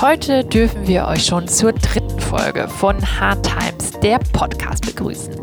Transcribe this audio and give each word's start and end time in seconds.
Heute 0.00 0.44
dürfen 0.44 0.86
wir 0.86 1.06
euch 1.08 1.26
schon 1.26 1.46
zur 1.46 1.74
dritten 1.74 2.18
Folge 2.20 2.66
von 2.68 2.96
Hard 3.20 3.44
Times, 3.44 3.90
der 4.02 4.18
Podcast, 4.32 4.86
begrüßen. 4.86 5.34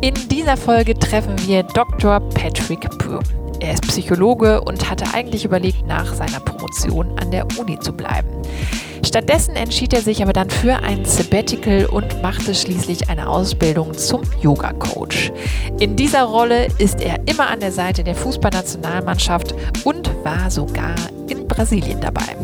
In 0.00 0.14
dieser 0.28 0.56
Folge 0.56 0.94
treffen 0.98 1.36
wir 1.46 1.62
Dr. 1.62 2.18
Patrick 2.30 2.80
Broom. 2.98 3.22
Er 3.60 3.74
ist 3.74 3.82
Psychologe 3.82 4.62
und 4.62 4.90
hatte 4.90 5.04
eigentlich 5.14 5.44
überlegt, 5.44 5.86
nach 5.86 6.12
seiner 6.12 6.40
Promotion 6.40 7.16
an 7.20 7.30
der 7.30 7.46
Uni 7.56 7.78
zu 7.78 7.92
bleiben. 7.92 8.26
Stattdessen 9.06 9.54
entschied 9.54 9.92
er 9.92 10.00
sich 10.00 10.20
aber 10.24 10.32
dann 10.32 10.50
für 10.50 10.74
ein 10.82 11.04
Sabbatical 11.04 11.86
und 11.86 12.20
machte 12.20 12.52
schließlich 12.52 13.08
eine 13.10 13.28
Ausbildung 13.28 13.96
zum 13.96 14.22
Yoga-Coach. 14.42 15.30
In 15.78 15.94
dieser 15.94 16.24
Rolle 16.24 16.66
ist 16.78 17.00
er 17.00 17.28
immer 17.28 17.48
an 17.48 17.60
der 17.60 17.70
Seite 17.70 18.02
der 18.02 18.16
Fußballnationalmannschaft 18.16 19.54
und 19.84 20.10
war 20.24 20.50
sogar 20.50 20.96
in 21.30 21.46
Brasilien 21.46 22.00
dabei. 22.00 22.36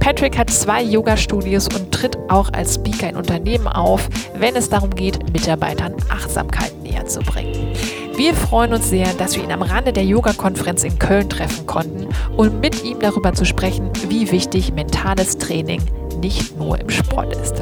Patrick 0.00 0.38
hat 0.38 0.50
zwei 0.50 0.82
Yoga-Studios 0.82 1.68
und 1.74 1.92
tritt 1.92 2.16
auch 2.28 2.52
als 2.52 2.76
Speaker 2.76 3.10
in 3.10 3.16
Unternehmen 3.16 3.66
auf, 3.66 4.08
wenn 4.38 4.56
es 4.56 4.68
darum 4.68 4.90
geht, 4.90 5.32
Mitarbeitern 5.32 5.94
Achtsamkeit 6.08 6.72
näher 6.82 7.06
zu 7.06 7.20
bringen. 7.20 7.72
Wir 8.16 8.34
freuen 8.34 8.72
uns 8.72 8.88
sehr, 8.88 9.08
dass 9.18 9.36
wir 9.36 9.44
ihn 9.44 9.52
am 9.52 9.62
Rande 9.62 9.92
der 9.92 10.04
Yoga-Konferenz 10.04 10.84
in 10.84 10.98
Köln 10.98 11.28
treffen 11.28 11.66
konnten 11.66 12.06
und 12.36 12.60
mit 12.60 12.82
ihm 12.82 12.98
darüber 12.98 13.34
zu 13.34 13.44
sprechen, 13.44 13.90
wie 14.08 14.30
wichtig 14.30 14.72
mentales 14.72 15.36
Training 15.36 15.82
nicht 16.20 16.56
nur 16.58 16.80
im 16.80 16.88
Sport 16.88 17.36
ist. 17.36 17.54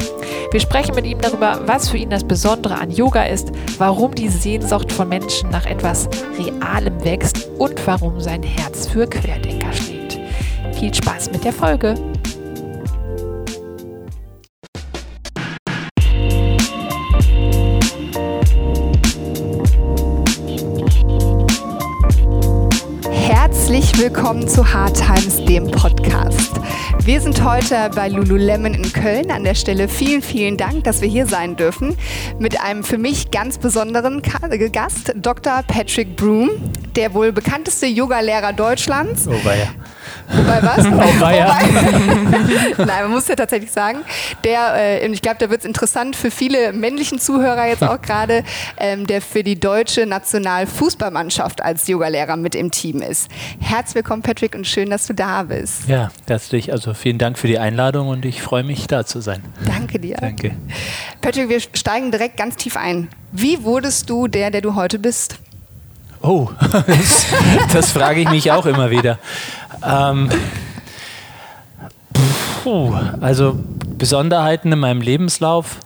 Wir 0.52 0.60
sprechen 0.60 0.94
mit 0.94 1.06
ihm 1.06 1.20
darüber, 1.20 1.62
was 1.66 1.88
für 1.88 1.96
ihn 1.96 2.10
das 2.10 2.22
Besondere 2.22 2.76
an 2.76 2.90
Yoga 2.90 3.24
ist, 3.24 3.50
warum 3.78 4.14
die 4.14 4.28
Sehnsucht 4.28 4.92
von 4.92 5.08
Menschen 5.08 5.50
nach 5.50 5.66
etwas 5.66 6.08
Realem 6.38 7.04
wächst 7.04 7.48
und 7.58 7.84
warum 7.86 8.20
sein 8.20 8.44
Herz 8.44 8.86
für 8.86 9.08
Querdenker 9.08 9.72
schlägt. 9.72 9.93
Viel 10.84 10.92
Spaß 10.92 11.30
mit 11.32 11.42
der 11.42 11.52
Folge! 11.54 11.94
Herzlich 23.10 23.98
willkommen 23.98 24.46
zu 24.46 24.74
Hard 24.74 24.98
Times, 24.98 25.42
dem 25.46 25.70
Podcast. 25.70 26.60
Wir 27.02 27.18
sind 27.22 27.42
heute 27.42 27.90
bei 27.94 28.10
Lululemon 28.10 28.74
in 28.74 28.92
Köln. 28.92 29.30
An 29.30 29.44
der 29.44 29.54
Stelle 29.54 29.88
vielen, 29.88 30.20
vielen 30.20 30.58
Dank, 30.58 30.84
dass 30.84 31.00
wir 31.00 31.08
hier 31.08 31.26
sein 31.26 31.56
dürfen. 31.56 31.96
Mit 32.38 32.60
einem 32.60 32.84
für 32.84 32.98
mich 32.98 33.30
ganz 33.30 33.56
besonderen 33.56 34.20
Gast, 34.20 35.14
Dr. 35.16 35.62
Patrick 35.66 36.14
Broom, 36.14 36.50
der 36.94 37.14
wohl 37.14 37.32
bekannteste 37.32 37.86
Yogalehrer 37.86 38.52
Deutschlands. 38.52 39.26
Oh, 39.26 39.32
ja. 39.48 39.68
Wobei 40.28 40.62
was? 40.62 40.86
Oh, 40.86 41.20
weia. 41.20 41.46
Nein, 42.78 43.02
man 43.02 43.10
muss 43.10 43.28
ja 43.28 43.36
tatsächlich 43.36 43.70
sagen, 43.70 43.98
der, 44.44 44.74
äh, 44.74 45.06
ich 45.06 45.22
glaube, 45.22 45.36
da 45.38 45.50
wird 45.50 45.60
es 45.60 45.66
interessant 45.66 46.16
für 46.16 46.30
viele 46.30 46.72
männlichen 46.72 47.18
Zuhörer 47.18 47.66
jetzt 47.66 47.82
auch 47.82 48.00
gerade, 48.00 48.44
ähm, 48.78 49.06
der 49.06 49.20
für 49.20 49.42
die 49.42 49.58
deutsche 49.58 50.06
Nationalfußballmannschaft 50.06 51.62
als 51.62 51.86
Yogalehrer 51.86 52.36
mit 52.36 52.54
im 52.54 52.70
Team 52.70 53.02
ist. 53.02 53.30
Herzlich 53.60 53.96
willkommen, 53.96 54.22
Patrick, 54.22 54.54
und 54.54 54.66
schön, 54.66 54.90
dass 54.90 55.06
du 55.06 55.14
da 55.14 55.44
bist. 55.44 55.88
Ja, 55.88 56.10
herzlich. 56.26 56.72
Also 56.72 56.94
vielen 56.94 57.18
Dank 57.18 57.38
für 57.38 57.46
die 57.46 57.58
Einladung 57.58 58.08
und 58.08 58.24
ich 58.24 58.42
freue 58.42 58.64
mich, 58.64 58.86
da 58.86 59.04
zu 59.04 59.20
sein. 59.20 59.42
Danke 59.66 59.98
dir. 59.98 60.16
Danke. 60.16 60.52
Patrick, 61.20 61.48
wir 61.48 61.60
steigen 61.60 62.10
direkt 62.10 62.36
ganz 62.36 62.56
tief 62.56 62.76
ein. 62.76 63.08
Wie 63.32 63.62
wurdest 63.64 64.10
du 64.10 64.28
der, 64.28 64.50
der 64.50 64.60
du 64.60 64.74
heute 64.74 64.98
bist? 64.98 65.38
Oh, 66.24 66.48
das, 66.86 67.26
das 67.70 67.92
frage 67.92 68.20
ich 68.20 68.30
mich 68.30 68.50
auch 68.50 68.64
immer 68.64 68.90
wieder. 68.90 69.18
Ähm, 69.84 70.30
puh, 72.62 72.94
also 73.20 73.58
Besonderheiten 73.98 74.72
in 74.72 74.78
meinem 74.78 75.00
Lebenslauf 75.00 75.78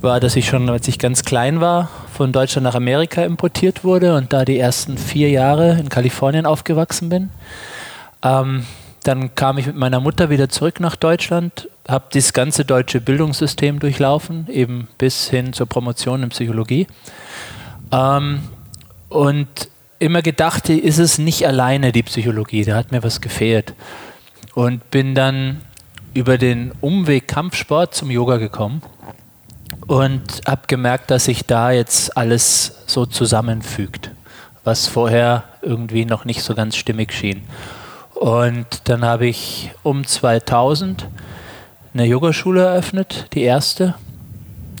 war, 0.00 0.20
dass 0.20 0.36
ich 0.36 0.48
schon, 0.48 0.68
als 0.68 0.88
ich 0.88 0.98
ganz 0.98 1.24
klein 1.24 1.60
war, 1.60 1.90
von 2.12 2.32
Deutschland 2.32 2.64
nach 2.64 2.74
Amerika 2.74 3.22
importiert 3.22 3.84
wurde 3.84 4.14
und 4.16 4.32
da 4.32 4.44
die 4.44 4.58
ersten 4.58 4.98
vier 4.98 5.30
Jahre 5.30 5.78
in 5.78 5.88
Kalifornien 5.88 6.46
aufgewachsen 6.46 7.08
bin. 7.08 7.30
Ähm, 8.22 8.64
dann 9.02 9.34
kam 9.34 9.58
ich 9.58 9.66
mit 9.66 9.76
meiner 9.76 10.00
Mutter 10.00 10.30
wieder 10.30 10.48
zurück 10.48 10.80
nach 10.80 10.96
Deutschland, 10.96 11.68
habe 11.86 12.06
das 12.12 12.32
ganze 12.32 12.64
deutsche 12.64 13.00
Bildungssystem 13.00 13.78
durchlaufen, 13.78 14.48
eben 14.50 14.88
bis 14.98 15.28
hin 15.28 15.52
zur 15.52 15.66
Promotion 15.66 16.24
in 16.24 16.30
Psychologie. 16.30 16.86
Ähm, 17.92 18.40
und 19.08 19.68
immer 19.98 20.22
gedacht, 20.22 20.68
ist 20.68 20.98
es 20.98 21.18
nicht 21.18 21.46
alleine 21.46 21.92
die 21.92 22.02
Psychologie, 22.02 22.64
da 22.64 22.76
hat 22.76 22.92
mir 22.92 23.02
was 23.02 23.20
gefehlt. 23.20 23.74
Und 24.54 24.90
bin 24.90 25.14
dann 25.14 25.60
über 26.14 26.38
den 26.38 26.72
Umweg 26.80 27.28
Kampfsport 27.28 27.94
zum 27.94 28.10
Yoga 28.10 28.38
gekommen 28.38 28.82
und 29.86 30.40
habe 30.46 30.62
gemerkt, 30.66 31.10
dass 31.10 31.26
sich 31.26 31.44
da 31.44 31.70
jetzt 31.70 32.16
alles 32.16 32.84
so 32.86 33.06
zusammenfügt, 33.06 34.10
was 34.64 34.86
vorher 34.86 35.44
irgendwie 35.62 36.04
noch 36.04 36.24
nicht 36.24 36.42
so 36.42 36.54
ganz 36.54 36.76
stimmig 36.76 37.12
schien. 37.12 37.42
Und 38.14 38.88
dann 38.88 39.04
habe 39.04 39.26
ich 39.26 39.70
um 39.82 40.06
2000 40.06 41.06
eine 41.92 42.04
Yogaschule 42.06 42.64
eröffnet, 42.64 43.26
die 43.34 43.42
erste, 43.42 43.94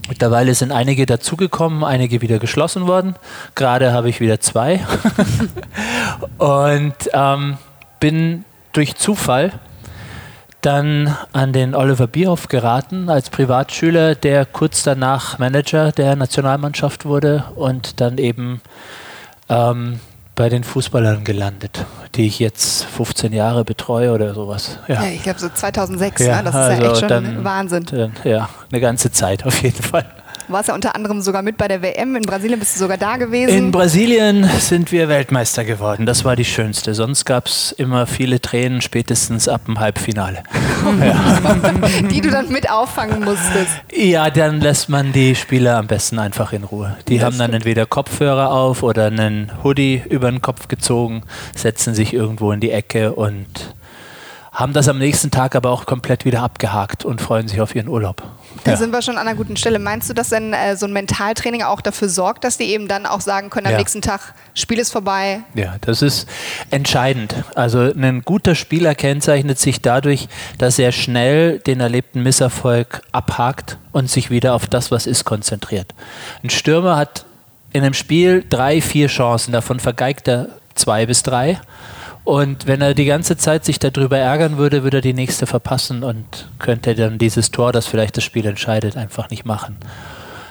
Mittlerweile 0.08 0.54
sind 0.54 0.72
einige 0.72 1.06
dazugekommen, 1.06 1.84
einige 1.84 2.20
wieder 2.22 2.38
geschlossen 2.38 2.86
worden. 2.86 3.16
Gerade 3.54 3.92
habe 3.92 4.08
ich 4.08 4.20
wieder 4.20 4.40
zwei. 4.40 4.84
und 6.38 6.94
ähm, 7.12 7.58
bin 8.00 8.44
durch 8.72 8.96
Zufall 8.96 9.52
dann 10.60 11.16
an 11.32 11.52
den 11.52 11.74
Oliver 11.74 12.06
Bierhoff 12.06 12.48
geraten 12.48 13.08
als 13.08 13.30
Privatschüler, 13.30 14.14
der 14.14 14.44
kurz 14.44 14.82
danach 14.82 15.38
Manager 15.38 15.92
der 15.92 16.16
Nationalmannschaft 16.16 17.04
wurde 17.04 17.44
und 17.54 18.00
dann 18.00 18.18
eben 18.18 18.60
ähm, 19.48 20.00
bei 20.36 20.50
den 20.50 20.62
Fußballern 20.64 21.24
gelandet, 21.24 21.84
die 22.14 22.26
ich 22.26 22.38
jetzt 22.38 22.84
15 22.84 23.32
Jahre 23.32 23.64
betreue 23.64 24.12
oder 24.12 24.34
sowas. 24.34 24.78
Ja, 24.86 25.02
ja 25.02 25.10
ich 25.10 25.22
glaube 25.22 25.40
so 25.40 25.48
2006, 25.48 26.20
ja, 26.20 26.36
ne? 26.36 26.44
das 26.44 26.54
ist 26.54 26.60
also 26.60 26.82
ja 26.82 26.90
echt 26.90 27.00
schon 27.00 27.08
dann, 27.08 27.44
Wahnsinn. 27.44 27.84
Dann, 27.90 28.12
ja, 28.22 28.48
eine 28.70 28.80
ganze 28.80 29.10
Zeit 29.10 29.44
auf 29.44 29.62
jeden 29.62 29.82
Fall. 29.82 30.04
Du 30.46 30.52
warst 30.52 30.68
ja 30.68 30.74
unter 30.74 30.94
anderem 30.94 31.20
sogar 31.22 31.42
mit 31.42 31.56
bei 31.56 31.66
der 31.66 31.82
WM. 31.82 32.14
In 32.14 32.22
Brasilien 32.22 32.60
bist 32.60 32.76
du 32.76 32.78
sogar 32.78 32.96
da 32.96 33.16
gewesen. 33.16 33.56
In 33.56 33.72
Brasilien 33.72 34.48
sind 34.60 34.92
wir 34.92 35.08
Weltmeister 35.08 35.64
geworden. 35.64 36.06
Das 36.06 36.24
war 36.24 36.36
die 36.36 36.44
schönste. 36.44 36.94
Sonst 36.94 37.24
gab 37.24 37.46
es 37.46 37.72
immer 37.72 38.06
viele 38.06 38.40
Tränen, 38.40 38.80
spätestens 38.80 39.48
ab 39.48 39.62
dem 39.66 39.80
Halbfinale. 39.80 40.44
die 42.10 42.20
du 42.20 42.30
dann 42.30 42.48
mit 42.50 42.70
auffangen 42.70 43.24
musstest. 43.24 43.72
Ja, 43.92 44.30
dann 44.30 44.60
lässt 44.60 44.88
man 44.88 45.12
die 45.12 45.34
Spieler 45.34 45.78
am 45.78 45.88
besten 45.88 46.20
einfach 46.20 46.52
in 46.52 46.62
Ruhe. 46.62 46.96
Die 47.08 47.18
das 47.18 47.26
haben 47.26 47.38
dann 47.38 47.52
entweder 47.52 47.84
Kopfhörer 47.84 48.52
auf 48.52 48.84
oder 48.84 49.06
einen 49.06 49.50
Hoodie 49.64 50.02
über 50.08 50.30
den 50.30 50.42
Kopf 50.42 50.68
gezogen, 50.68 51.22
setzen 51.56 51.92
sich 51.92 52.14
irgendwo 52.14 52.52
in 52.52 52.60
die 52.60 52.70
Ecke 52.70 53.14
und 53.14 53.74
haben 54.52 54.72
das 54.72 54.88
am 54.88 54.98
nächsten 54.98 55.32
Tag 55.32 55.56
aber 55.56 55.70
auch 55.70 55.86
komplett 55.86 56.24
wieder 56.24 56.42
abgehakt 56.42 57.04
und 57.04 57.20
freuen 57.20 57.48
sich 57.48 57.60
auf 57.60 57.74
ihren 57.74 57.88
Urlaub. 57.88 58.22
Da 58.64 58.72
ja. 58.72 58.76
sind 58.76 58.92
wir 58.92 59.02
schon 59.02 59.18
an 59.18 59.26
einer 59.26 59.36
guten 59.36 59.56
Stelle. 59.56 59.78
Meinst 59.78 60.08
du, 60.08 60.14
dass 60.14 60.30
denn 60.30 60.52
äh, 60.52 60.76
so 60.76 60.86
ein 60.86 60.92
Mentaltraining 60.92 61.62
auch 61.62 61.80
dafür 61.80 62.08
sorgt, 62.08 62.44
dass 62.44 62.58
die 62.58 62.64
eben 62.64 62.88
dann 62.88 63.06
auch 63.06 63.20
sagen 63.20 63.50
können, 63.50 63.66
am 63.66 63.72
ja. 63.72 63.78
nächsten 63.78 64.02
Tag, 64.02 64.34
Spiel 64.54 64.78
ist 64.78 64.92
vorbei? 64.92 65.40
Ja, 65.54 65.76
das 65.80 66.02
ist 66.02 66.28
entscheidend. 66.70 67.34
Also 67.54 67.80
ein 67.80 68.22
guter 68.22 68.54
Spieler 68.54 68.94
kennzeichnet 68.94 69.58
sich 69.58 69.80
dadurch, 69.80 70.28
dass 70.58 70.78
er 70.78 70.92
schnell 70.92 71.58
den 71.60 71.80
erlebten 71.80 72.22
Misserfolg 72.22 73.02
abhakt 73.12 73.78
und 73.92 74.10
sich 74.10 74.30
wieder 74.30 74.54
auf 74.54 74.66
das, 74.66 74.90
was 74.90 75.06
ist, 75.06 75.24
konzentriert. 75.24 75.94
Ein 76.42 76.50
Stürmer 76.50 76.96
hat 76.96 77.26
in 77.72 77.82
einem 77.82 77.94
Spiel 77.94 78.44
drei, 78.48 78.80
vier 78.80 79.08
Chancen, 79.08 79.52
davon 79.52 79.80
vergeigt 79.80 80.28
er 80.28 80.48
zwei 80.74 81.06
bis 81.06 81.22
drei. 81.22 81.60
Und 82.26 82.66
wenn 82.66 82.82
er 82.82 82.92
die 82.92 83.04
ganze 83.04 83.36
Zeit 83.36 83.64
sich 83.64 83.78
darüber 83.78 84.18
ärgern 84.18 84.58
würde, 84.58 84.82
würde 84.82 84.98
er 84.98 85.00
die 85.00 85.14
nächste 85.14 85.46
verpassen 85.46 86.02
und 86.02 86.48
könnte 86.58 86.96
dann 86.96 87.18
dieses 87.18 87.52
Tor, 87.52 87.70
das 87.70 87.86
vielleicht 87.86 88.16
das 88.16 88.24
Spiel 88.24 88.46
entscheidet, 88.46 88.96
einfach 88.96 89.30
nicht 89.30 89.44
machen. 89.44 89.76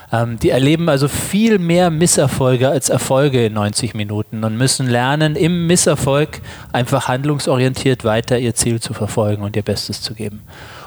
Ähm, 0.09 0.39
die 0.39 0.51
erleben 0.51 0.87
also 0.87 1.09
viel 1.09 1.59
mehr 1.59 1.89
Misserfolge 1.89 2.69
als 2.69 2.87
Erfolge 2.87 3.47
in 3.47 3.53
90 3.55 3.93
Minuten 3.93 4.45
und 4.45 4.55
müssen 4.55 4.87
lernen, 4.87 5.35
im 5.35 5.67
Misserfolg 5.67 6.39
einfach 6.71 7.09
handlungsorientiert 7.09 8.05
weiter 8.05 8.39
ihr 8.39 8.55
Ziel 8.55 8.79
zu 8.79 8.93
verfolgen 8.93 9.43
und 9.43 9.57
ihr 9.57 9.63
Bestes 9.63 9.99
zu 10.01 10.13
geben. 10.13 10.43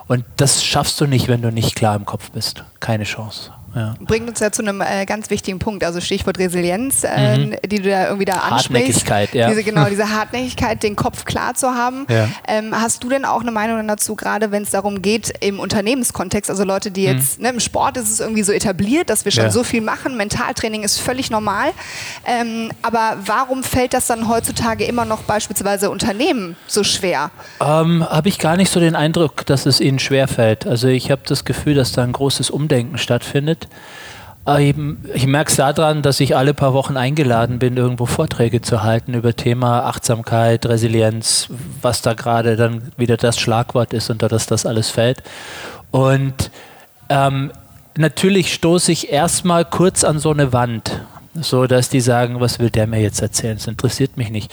Und 0.06 0.24
das 0.38 0.64
schaffst 0.64 0.98
du 1.02 1.06
nicht, 1.06 1.28
wenn 1.28 1.42
du 1.42 1.52
nicht 1.52 1.74
klar 1.74 1.96
im 1.96 2.06
Kopf 2.06 2.30
bist. 2.30 2.64
Keine 2.80 3.04
Chance. 3.04 3.50
Ja. 3.74 3.94
Bringt 4.00 4.28
uns 4.28 4.40
ja 4.40 4.50
zu 4.50 4.62
einem 4.62 4.80
äh, 4.80 5.04
ganz 5.04 5.30
wichtigen 5.30 5.58
Punkt, 5.58 5.84
also 5.84 6.00
Stichwort 6.00 6.38
Resilienz, 6.38 7.04
äh, 7.04 7.38
mhm. 7.38 7.56
die 7.66 7.80
du 7.82 7.90
da 7.90 8.06
irgendwie 8.06 8.24
da 8.24 8.38
ansprichst. 8.38 9.06
Hartnäckigkeit, 9.08 9.34
ja. 9.34 9.48
Diese, 9.48 9.62
genau, 9.62 9.84
diese 9.90 10.10
Hartnäckigkeit, 10.10 10.82
den 10.82 10.96
Kopf 10.96 11.24
klar 11.24 11.54
zu 11.54 11.68
haben. 11.68 12.06
Ja. 12.08 12.28
Ähm, 12.46 12.74
hast 12.74 13.04
du 13.04 13.08
denn 13.08 13.24
auch 13.24 13.42
eine 13.42 13.50
Meinung 13.50 13.86
dazu, 13.86 14.16
gerade 14.16 14.50
wenn 14.50 14.62
es 14.62 14.70
darum 14.70 15.02
geht, 15.02 15.32
im 15.40 15.60
Unternehmenskontext, 15.60 16.50
also 16.50 16.64
Leute, 16.64 16.90
die 16.90 17.04
jetzt, 17.04 17.38
mhm. 17.38 17.44
ne, 17.44 17.50
im 17.50 17.60
Sport 17.60 17.96
ist 17.98 18.10
es 18.10 18.20
irgendwie 18.20 18.42
so 18.42 18.52
etabliert, 18.52 19.10
dass 19.10 19.24
wir 19.24 19.32
schon 19.32 19.44
ja. 19.44 19.50
so 19.50 19.64
viel 19.64 19.82
machen, 19.82 20.16
Mentaltraining 20.16 20.82
ist 20.82 20.98
völlig 20.98 21.30
normal, 21.30 21.70
ähm, 22.26 22.70
aber 22.82 23.18
warum 23.24 23.62
fällt 23.62 23.92
das 23.92 24.06
dann 24.06 24.28
heutzutage 24.28 24.84
immer 24.84 25.04
noch 25.04 25.22
beispielsweise 25.22 25.90
Unternehmen 25.90 26.56
so 26.66 26.84
schwer? 26.84 27.30
Ähm, 27.60 28.04
habe 28.08 28.28
ich 28.28 28.38
gar 28.38 28.56
nicht 28.56 28.70
so 28.70 28.80
den 28.80 28.96
Eindruck, 28.96 29.44
dass 29.46 29.66
es 29.66 29.80
ihnen 29.80 29.98
schwer 29.98 30.28
fällt. 30.28 30.66
Also 30.66 30.88
ich 30.88 31.10
habe 31.10 31.22
das 31.26 31.44
Gefühl, 31.44 31.74
dass 31.74 31.92
da 31.92 32.02
ein 32.02 32.12
großes 32.12 32.50
Umdenken 32.50 32.98
stattfindet 32.98 33.57
findet. 33.66 35.14
Ich 35.14 35.26
merke 35.26 35.50
es 35.50 35.56
daran, 35.56 36.02
dass 36.02 36.20
ich 36.20 36.36
alle 36.36 36.54
paar 36.54 36.72
Wochen 36.72 36.96
eingeladen 36.96 37.58
bin, 37.58 37.76
irgendwo 37.76 38.06
Vorträge 38.06 38.62
zu 38.62 38.82
halten 38.82 39.14
über 39.14 39.34
Thema 39.34 39.84
Achtsamkeit, 39.84 40.66
Resilienz, 40.66 41.48
was 41.82 42.02
da 42.02 42.14
gerade 42.14 42.56
dann 42.56 42.92
wieder 42.96 43.16
das 43.16 43.38
Schlagwort 43.38 43.92
ist, 43.92 44.10
unter 44.10 44.28
das 44.28 44.46
das 44.46 44.64
alles 44.64 44.90
fällt. 44.90 45.22
Und 45.90 46.50
ähm, 47.08 47.52
natürlich 47.96 48.54
stoße 48.54 48.92
ich 48.92 49.12
erstmal 49.12 49.64
kurz 49.64 50.04
an 50.04 50.18
so 50.18 50.30
eine 50.30 50.52
Wand 50.52 51.02
so 51.42 51.66
dass 51.66 51.88
die 51.88 52.00
sagen, 52.00 52.40
was 52.40 52.58
will 52.58 52.70
der 52.70 52.86
mir 52.86 53.00
jetzt 53.00 53.20
erzählen? 53.20 53.56
Das 53.56 53.66
interessiert 53.66 54.16
mich 54.16 54.30
nicht. 54.30 54.52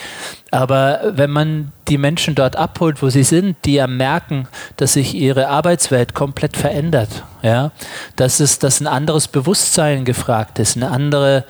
Aber 0.52 1.00
wenn 1.16 1.32
man 1.32 1.72
die 1.88 1.98
Menschen 1.98 2.36
dort 2.36 2.56
abholt, 2.56 3.02
wo 3.02 3.10
sie 3.10 3.24
sind, 3.24 3.58
die 3.66 3.76
ja 3.76 3.88
merken, 3.88 4.48
dass 4.78 4.94
sich 4.94 5.14
ihre 5.16 5.48
Arbeitswelt 5.48 6.14
komplett 6.14 6.58
verändert, 6.58 7.24
ja, 7.42 7.72
dass 8.16 8.40
es, 8.40 8.60
dass 8.60 8.80
ein 8.80 8.88
anderes 8.88 9.28
Bewusstsein 9.28 10.06
gefragt 10.06 10.60
ist, 10.60 10.76
eine 10.76 10.90
andere 10.92 11.46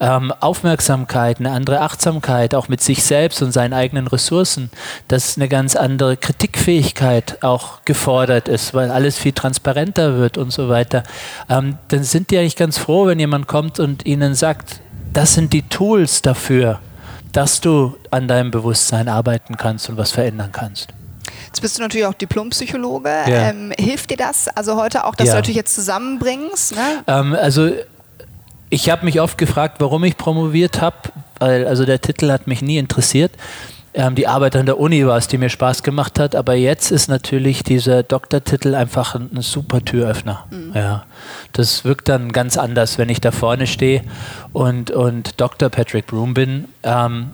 ähm, 0.00 0.32
Aufmerksamkeit, 0.40 1.40
eine 1.40 1.50
andere 1.50 1.80
Achtsamkeit, 1.80 2.54
auch 2.54 2.68
mit 2.68 2.80
sich 2.80 3.02
selbst 3.02 3.42
und 3.42 3.52
seinen 3.52 3.72
eigenen 3.72 4.06
Ressourcen, 4.06 4.70
dass 5.08 5.36
eine 5.36 5.48
ganz 5.48 5.76
andere 5.76 6.16
Kritikfähigkeit 6.16 7.42
auch 7.42 7.84
gefordert 7.84 8.48
ist, 8.48 8.74
weil 8.74 8.90
alles 8.90 9.16
viel 9.16 9.32
transparenter 9.32 10.18
wird 10.18 10.38
und 10.38 10.52
so 10.52 10.68
weiter, 10.68 11.02
ähm, 11.48 11.78
dann 11.88 12.04
sind 12.04 12.30
die 12.30 12.38
eigentlich 12.38 12.56
ganz 12.56 12.78
froh, 12.78 13.06
wenn 13.06 13.18
jemand 13.18 13.46
kommt 13.46 13.80
und 13.80 14.06
ihnen 14.06 14.34
sagt, 14.34 14.80
das 15.12 15.34
sind 15.34 15.52
die 15.52 15.62
Tools 15.62 16.22
dafür, 16.22 16.80
dass 17.32 17.60
du 17.60 17.96
an 18.10 18.28
deinem 18.28 18.50
Bewusstsein 18.50 19.08
arbeiten 19.08 19.56
kannst 19.56 19.88
und 19.88 19.96
was 19.96 20.12
verändern 20.12 20.50
kannst. 20.52 20.88
Jetzt 21.46 21.60
bist 21.60 21.78
du 21.78 21.82
natürlich 21.82 22.06
auch 22.06 22.14
Diplompsychologe. 22.14 23.08
Ja. 23.08 23.50
Ähm, 23.50 23.72
hilft 23.78 24.10
dir 24.10 24.16
das 24.16 24.48
also 24.48 24.76
heute 24.76 25.04
auch, 25.04 25.14
dass 25.14 25.28
ja. 25.28 25.32
du 25.32 25.38
natürlich 25.38 25.56
jetzt 25.56 25.74
zusammenbringst? 25.74 26.74
Ne? 26.74 27.02
Ähm, 27.06 27.34
also 27.34 27.70
ich 28.70 28.90
habe 28.90 29.04
mich 29.04 29.20
oft 29.20 29.38
gefragt, 29.38 29.76
warum 29.80 30.04
ich 30.04 30.16
promoviert 30.16 30.80
habe, 30.80 30.96
weil 31.38 31.66
also 31.66 31.84
der 31.84 32.00
Titel 32.00 32.30
hat 32.30 32.46
mich 32.46 32.62
nie 32.62 32.78
interessiert. 32.78 33.32
Ähm, 33.94 34.14
die 34.14 34.26
Arbeit 34.26 34.56
an 34.56 34.66
der 34.66 34.78
Uni 34.78 35.06
war 35.06 35.16
es, 35.16 35.26
die 35.26 35.38
mir 35.38 35.48
Spaß 35.48 35.82
gemacht 35.82 36.18
hat, 36.18 36.34
aber 36.34 36.54
jetzt 36.54 36.90
ist 36.90 37.08
natürlich 37.08 37.62
dieser 37.62 38.02
Doktortitel 38.02 38.74
einfach 38.74 39.14
ein, 39.14 39.30
ein 39.34 39.40
super 39.40 39.82
Türöffner. 39.82 40.44
Mhm. 40.50 40.72
Ja, 40.74 41.04
das 41.52 41.84
wirkt 41.84 42.10
dann 42.10 42.32
ganz 42.32 42.58
anders, 42.58 42.98
wenn 42.98 43.08
ich 43.08 43.22
da 43.22 43.30
vorne 43.30 43.66
stehe 43.66 44.02
und, 44.52 44.90
und 44.90 45.40
Dr. 45.40 45.70
Patrick 45.70 46.06
Broom 46.06 46.34
bin. 46.34 46.68
Ähm, 46.82 47.30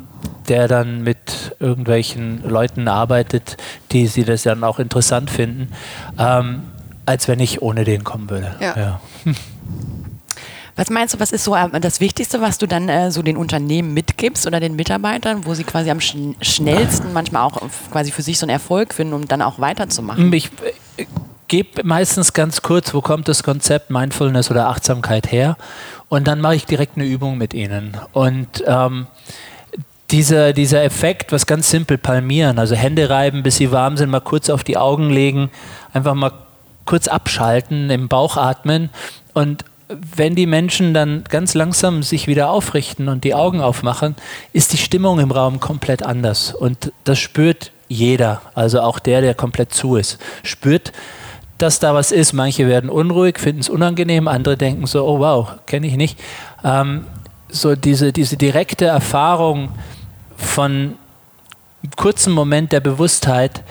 der 0.49 0.69
dann 0.69 1.03
mit 1.03 1.57
irgendwelchen 1.59 2.49
Leuten 2.49 2.87
arbeitet, 2.87 3.57
die 3.91 4.07
sie 4.07 4.25
das 4.25 4.45
dann 4.45 4.63
auch 4.63 4.79
interessant 4.79 5.31
finden, 5.31 5.73
ähm, 6.17 6.63
als 7.07 7.27
wenn 7.27 7.41
ich 7.41 7.61
ohne 7.61 7.83
den 7.83 8.05
kommen 8.05 8.31
würde. 8.31 8.55
Ja. 8.61 8.77
ja. 8.77 9.01
Was 10.77 10.89
meinst 10.89 11.15
du, 11.15 11.21
was 11.21 11.33
ist 11.33 11.45
so 11.45 11.55
äh, 11.55 11.81
das 11.81 12.01
Wichtigste, 12.01 12.41
was 12.41 12.59
du 12.59 12.67
dann 12.67 12.89
äh, 12.89 13.11
so 13.11 13.23
den 13.23 13.37
Unternehmen 13.37 13.93
mitgibst 13.93 14.47
oder 14.47 14.61
den 14.61 14.75
Mitarbeitern, 14.75 15.45
wo 15.45 15.55
sie 15.55 15.65
quasi 15.65 15.91
am 15.91 16.01
schn 16.01 16.35
schnellsten 16.41 17.13
manchmal 17.13 17.43
auch 17.43 17.61
quasi 17.91 18.11
für 18.11 18.23
sich 18.23 18.39
so 18.39 18.47
einen 18.47 18.51
Erfolg 18.51 18.95
finden, 18.95 19.13
um 19.13 19.29
dann 19.29 19.43
auch 19.43 19.59
weiterzumachen? 19.59 20.33
Ich 20.33 20.51
äh, 20.97 21.05
gebe 21.49 21.85
meistens 21.85 22.33
ganz 22.33 22.63
kurz, 22.63 22.95
wo 22.95 23.03
kommt 23.03 23.29
das 23.29 23.43
Konzept 23.43 23.91
Mindfulness 23.91 24.51
oder 24.51 24.69
Achtsamkeit 24.69 25.31
her? 25.31 25.57
Und 26.09 26.27
dann 26.27 26.41
mache 26.41 26.57
ich 26.57 26.67
direkt 26.67 26.97
eine 26.97 27.07
Übung 27.07 27.37
mit 27.37 27.53
ihnen. 27.53 27.97
Und 28.13 28.65
ähm, 28.67 29.07
dieser, 30.11 30.53
dieser 30.53 30.83
Effekt, 30.85 31.33
was 31.33 31.47
ganz 31.47 31.71
simpel 31.71 31.99
palmieren, 31.99 32.59
also 32.59 32.75
Hände 32.75 33.09
reiben, 33.11 33.43
bis 33.43 33.57
sie 33.57 33.73
warm 33.73 33.97
sind, 33.97 34.11
mal 34.11 34.21
kurz 34.21 34.51
auf 34.51 34.65
die 34.65 34.77
Augen 34.77 35.11
legen, 35.11 35.51
einfach 35.93 36.15
mal 36.15 36.33
kurz 36.85 37.09
abschalten, 37.09 37.91
im 37.91 38.09
Bauch 38.09 38.37
atmen 38.37 38.91
und 39.33 39.65
wenn 40.17 40.35
die 40.35 40.47
Menschen 40.47 40.95
dann 40.95 41.25
ganz 41.29 41.55
langsam 41.55 42.03
sich 42.03 42.27
wieder 42.27 42.51
aufrichten 42.51 43.09
und 43.09 43.25
die 43.25 43.35
Augen 43.35 43.61
aufmachen, 43.61 44.17
ist 44.53 44.73
die 44.73 44.79
Stimmung 44.79 45.19
im 45.21 45.31
Raum 45.31 45.61
komplett 45.61 46.03
anders. 46.03 46.55
Und 46.55 46.93
das 47.05 47.19
spürt 47.19 47.73
jeder, 47.89 48.43
also 48.55 48.81
auch 48.81 48.99
der, 48.99 49.21
der 49.21 49.35
komplett 49.35 49.73
zu 49.75 49.97
ist, 49.97 50.19
spürt, 50.43 50.93
dass 51.59 51.79
da 51.79 51.95
was 51.95 52.11
ist. 52.11 52.33
Manche 52.33 52.67
werden 52.67 52.91
unruhig, 52.91 53.39
finden 53.39 53.61
es 53.61 53.69
unangenehm, 53.69 54.29
andere 54.29 54.57
denken 54.57 54.87
so, 54.87 55.07
oh 55.07 55.21
wow, 55.21 55.51
kenne 55.67 55.87
ich 55.87 55.97
nicht. 55.97 56.19
Ähm, 56.65 57.07
so 57.49 57.77
diese, 57.77 58.13
diese 58.13 58.37
direkte 58.37 58.87
Erfahrung 58.87 59.69
von 60.37 60.97
einem 61.83 61.97
kurzen 61.97 62.33
Moment 62.33 62.73
der 62.73 62.81
Bewusstheit 62.81 63.63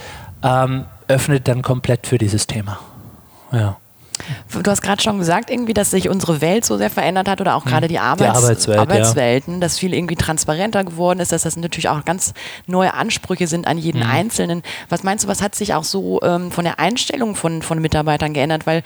ähm, 0.44 0.86
öffnet 1.08 1.48
dann 1.48 1.62
komplett 1.62 2.08
für 2.08 2.18
dieses 2.18 2.48
Thema. 2.48 2.80
Ja. 3.52 3.78
Du 4.64 4.70
hast 4.70 4.82
gerade 4.82 5.02
schon 5.02 5.18
gesagt, 5.18 5.50
irgendwie, 5.50 5.74
dass 5.74 5.92
sich 5.92 6.10
unsere 6.10 6.42
Welt 6.42 6.66
so 6.66 6.78
sehr 6.78 6.90
verändert 6.90 7.28
hat 7.28 7.42
oder 7.42 7.56
auch 7.56 7.66
gerade 7.66 7.88
die, 7.88 8.00
Arbeits 8.00 8.34
die 8.34 8.44
Arbeitswelt, 8.44 8.80
Arbeitswelten, 8.80 9.54
ja. 9.56 9.60
dass 9.60 9.80
viel 9.80 9.94
irgendwie 9.94 10.16
transparenter 10.16 10.84
geworden 10.84 11.20
ist, 11.20 11.32
dass 11.32 11.44
das 11.44 11.56
natürlich 11.58 11.90
auch 11.90 12.04
ganz 12.06 12.34
neue 12.68 12.94
Ansprüche 12.94 13.48
sind 13.48 13.68
an 13.68 13.78
jeden 13.78 14.04
mhm. 14.04 14.10
Einzelnen. 14.10 14.64
Was 14.90 15.04
meinst 15.04 15.24
du, 15.24 15.28
was 15.28 15.42
hat 15.42 15.56
sich 15.56 15.74
auch 15.74 15.84
so 15.84 16.20
ähm, 16.22 16.52
von 16.52 16.66
der 16.66 16.80
Einstellung 16.80 17.36
von, 17.36 17.62
von 17.62 17.80
Mitarbeitern 17.80 18.34
geändert? 18.34 18.68
Weil 18.68 18.84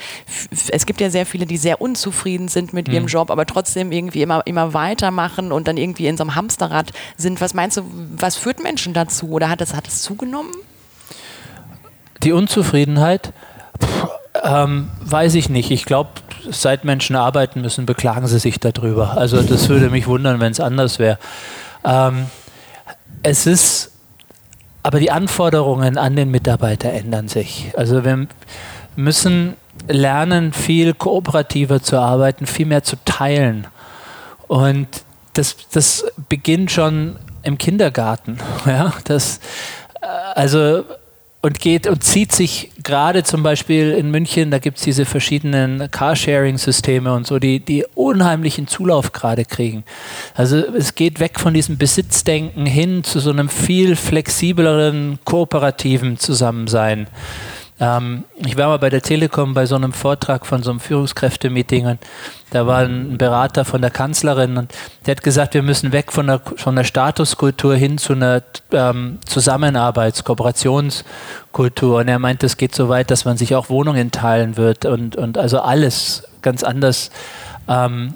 es 0.69 0.85
gibt 0.85 1.01
ja 1.01 1.09
sehr 1.09 1.25
viele, 1.25 1.45
die 1.45 1.57
sehr 1.57 1.81
unzufrieden 1.81 2.47
sind 2.47 2.73
mit 2.73 2.87
mhm. 2.87 2.93
ihrem 2.93 3.07
Job, 3.07 3.31
aber 3.31 3.45
trotzdem 3.45 3.91
irgendwie 3.91 4.21
immer, 4.21 4.45
immer 4.45 4.73
weitermachen 4.73 5.51
und 5.51 5.67
dann 5.67 5.77
irgendwie 5.77 6.07
in 6.07 6.17
so 6.17 6.23
einem 6.23 6.35
Hamsterrad 6.35 6.91
sind. 7.17 7.41
Was 7.41 7.53
meinst 7.53 7.77
du, 7.77 7.83
was 8.15 8.35
führt 8.35 8.61
Menschen 8.61 8.93
dazu 8.93 9.29
oder 9.31 9.49
hat 9.49 9.61
es 9.61 9.73
hat 9.73 9.89
zugenommen? 9.89 10.51
Die 12.23 12.31
Unzufriedenheit? 12.31 13.33
Puh 13.79 14.09
ähm, 14.45 14.89
weiß 15.01 15.35
ich 15.35 15.49
nicht. 15.49 15.71
Ich 15.71 15.85
glaube, 15.85 16.09
seit 16.49 16.85
Menschen 16.85 17.15
arbeiten 17.15 17.61
müssen, 17.61 17.85
beklagen 17.85 18.27
sie 18.27 18.39
sich 18.39 18.59
darüber. 18.59 19.17
Also 19.17 19.41
das 19.41 19.67
würde 19.69 19.89
mich 19.89 20.07
wundern, 20.07 20.39
wenn 20.39 20.51
es 20.51 20.59
anders 20.59 20.99
wäre. 20.99 21.17
Ähm, 21.83 22.27
es 23.23 23.47
ist, 23.47 23.91
aber 24.83 24.99
die 24.99 25.09
Anforderungen 25.09 25.97
an 25.97 26.15
den 26.15 26.29
Mitarbeiter 26.29 26.93
ändern 26.93 27.27
sich. 27.27 27.71
Also 27.75 28.05
wir 28.05 28.27
müssen 28.95 29.55
lernen, 29.87 30.53
viel 30.53 30.93
kooperativer 30.93 31.81
zu 31.81 31.97
arbeiten, 31.97 32.45
viel 32.45 32.67
mehr 32.67 32.83
zu 32.83 32.97
teilen. 33.03 33.67
Und 34.47 34.87
das, 35.33 35.55
das 35.71 36.05
beginnt 36.29 36.71
schon 36.71 37.17
im 37.43 37.57
Kindergarten. 37.57 38.37
Ja, 38.65 38.93
das, 39.05 39.39
äh, 40.01 40.05
also 40.05 40.83
und 41.45 41.59
geht 41.59 41.85
und 41.85 42.03
zieht 42.03 42.31
sich 42.31 42.71
gerade 42.81 43.23
zum 43.23 43.43
Beispiel 43.43 43.91
in 43.91 44.09
München, 44.09 44.49
da 44.49 44.57
gibt 44.57 44.79
es 44.79 44.83
diese 44.83 45.05
verschiedenen 45.05 45.91
Carsharing-Systeme 45.91 47.13
und 47.13 47.27
so, 47.27 47.37
die, 47.37 47.59
die 47.59 47.85
unheimlichen 47.93 48.65
Zulauf 48.65 49.11
gerade 49.11 49.45
kriegen. 49.45 49.83
Also 50.33 50.57
es 50.57 50.95
geht 50.95 51.19
weg 51.19 51.39
von 51.39 51.53
diesem 51.53 51.77
Besitzdenken 51.77 52.65
hin 52.65 53.03
zu 53.03 53.19
so 53.19 53.29
einem 53.29 53.49
viel 53.49 53.95
flexibleren, 53.95 55.19
kooperativen 55.23 56.17
Zusammensein. 56.17 57.05
Ähm, 57.79 58.23
ich 58.37 58.57
war 58.57 58.67
mal 58.67 58.79
bei 58.79 58.89
der 58.89 59.01
Telekom 59.01 59.53
bei 59.53 59.65
so 59.65 59.75
einem 59.75 59.91
Vortrag 59.91 60.45
von 60.45 60.63
so 60.63 60.71
einem 60.71 60.79
Führungskräftemeeting 60.79 61.87
und 61.87 61.99
da 62.51 62.65
war 62.67 62.79
ein 62.79 63.17
Berater 63.17 63.65
von 63.65 63.81
der 63.81 63.91
Kanzlerin 63.91 64.57
und 64.57 64.73
der 65.05 65.15
hat 65.15 65.23
gesagt, 65.23 65.55
wir 65.55 65.63
müssen 65.63 65.91
weg 65.91 66.13
von 66.13 66.27
der, 66.27 66.39
von 66.39 66.75
der 66.75 66.85
Statuskultur 66.85 67.75
hin 67.75 67.97
zu 67.97 68.13
einer 68.13 68.43
ähm, 68.71 69.19
Zusammenarbeits-, 69.25 70.23
Kooperationskultur. 70.23 71.99
Und 71.99 72.07
er 72.07 72.19
meint, 72.19 72.43
es 72.43 72.55
geht 72.55 72.73
so 72.73 72.87
weit, 72.87 73.11
dass 73.11 73.25
man 73.25 73.35
sich 73.35 73.55
auch 73.55 73.69
Wohnungen 73.69 74.11
teilen 74.11 74.55
wird 74.55 74.85
und, 74.85 75.17
und 75.17 75.37
also 75.37 75.59
alles 75.59 76.23
ganz 76.41 76.63
anders 76.63 77.11
ähm, 77.67 78.15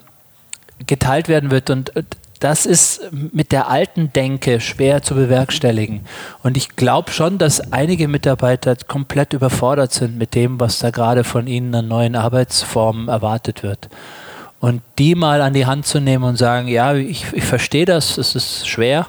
geteilt 0.88 1.28
werden 1.28 1.52
wird. 1.52 1.70
Und 1.70 1.92
das 2.40 2.66
ist 2.66 3.02
mit 3.12 3.52
der 3.52 3.70
alten 3.70 4.14
Denke 4.14 4.62
schwer 4.62 5.04
zu 5.04 5.16
bewerkstelligen. 5.16 6.02
Und 6.42 6.56
ich 6.56 6.76
glaube 6.76 7.12
schon, 7.12 7.38
dass 7.38 7.74
einige 7.74 8.08
Mitarbeiter 8.08 8.76
komplett 8.88 9.34
überfordert 9.34 9.92
sind 9.92 10.18
mit 10.18 10.36
dem, 10.36 10.60
was 10.60 10.80
da 10.80 10.90
gerade 10.90 11.24
von 11.24 11.48
ihnen 11.48 11.76
an 11.76 11.88
neuen 11.88 12.16
Arbeitsformen 12.16 13.10
erwartet 13.10 13.64
wird. 13.64 13.90
Und 14.60 14.82
die 14.98 15.16
mal 15.16 15.42
an 15.42 15.54
die 15.54 15.66
Hand 15.66 15.86
zu 15.86 16.00
nehmen 16.00 16.24
und 16.24 16.38
sagen, 16.38 16.68
ja, 16.68 16.94
ich, 16.94 17.26
ich 17.34 17.44
verstehe 17.44 17.86
das, 17.86 18.18
es 18.18 18.36
ist 18.36 18.68
schwer, 18.68 19.08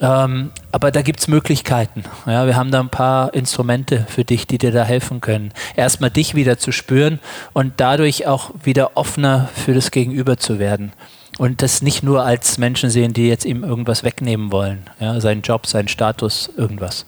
ähm, 0.00 0.50
aber 0.72 0.90
da 0.90 1.02
gibt 1.02 1.20
es 1.20 1.28
Möglichkeiten. 1.28 2.04
Ja, 2.26 2.46
wir 2.46 2.56
haben 2.56 2.70
da 2.70 2.80
ein 2.80 2.88
paar 2.88 3.34
Instrumente 3.34 4.06
für 4.08 4.24
dich, 4.24 4.46
die 4.46 4.58
dir 4.58 4.72
da 4.72 4.84
helfen 4.84 5.20
können. 5.20 5.52
Erstmal 5.76 6.10
dich 6.10 6.34
wieder 6.34 6.58
zu 6.58 6.72
spüren 6.72 7.20
und 7.52 7.74
dadurch 7.76 8.26
auch 8.26 8.52
wieder 8.62 8.96
offener 8.96 9.48
für 9.54 9.74
das 9.74 9.90
Gegenüber 9.90 10.36
zu 10.36 10.58
werden. 10.58 10.92
Und 11.40 11.62
das 11.62 11.80
nicht 11.80 12.02
nur 12.02 12.22
als 12.22 12.58
Menschen 12.58 12.90
sehen, 12.90 13.14
die 13.14 13.26
jetzt 13.26 13.46
ihm 13.46 13.64
irgendwas 13.64 14.04
wegnehmen 14.04 14.52
wollen. 14.52 14.82
Ja, 15.00 15.18
seinen 15.22 15.40
Job, 15.40 15.66
seinen 15.66 15.88
Status, 15.88 16.50
irgendwas. 16.54 17.06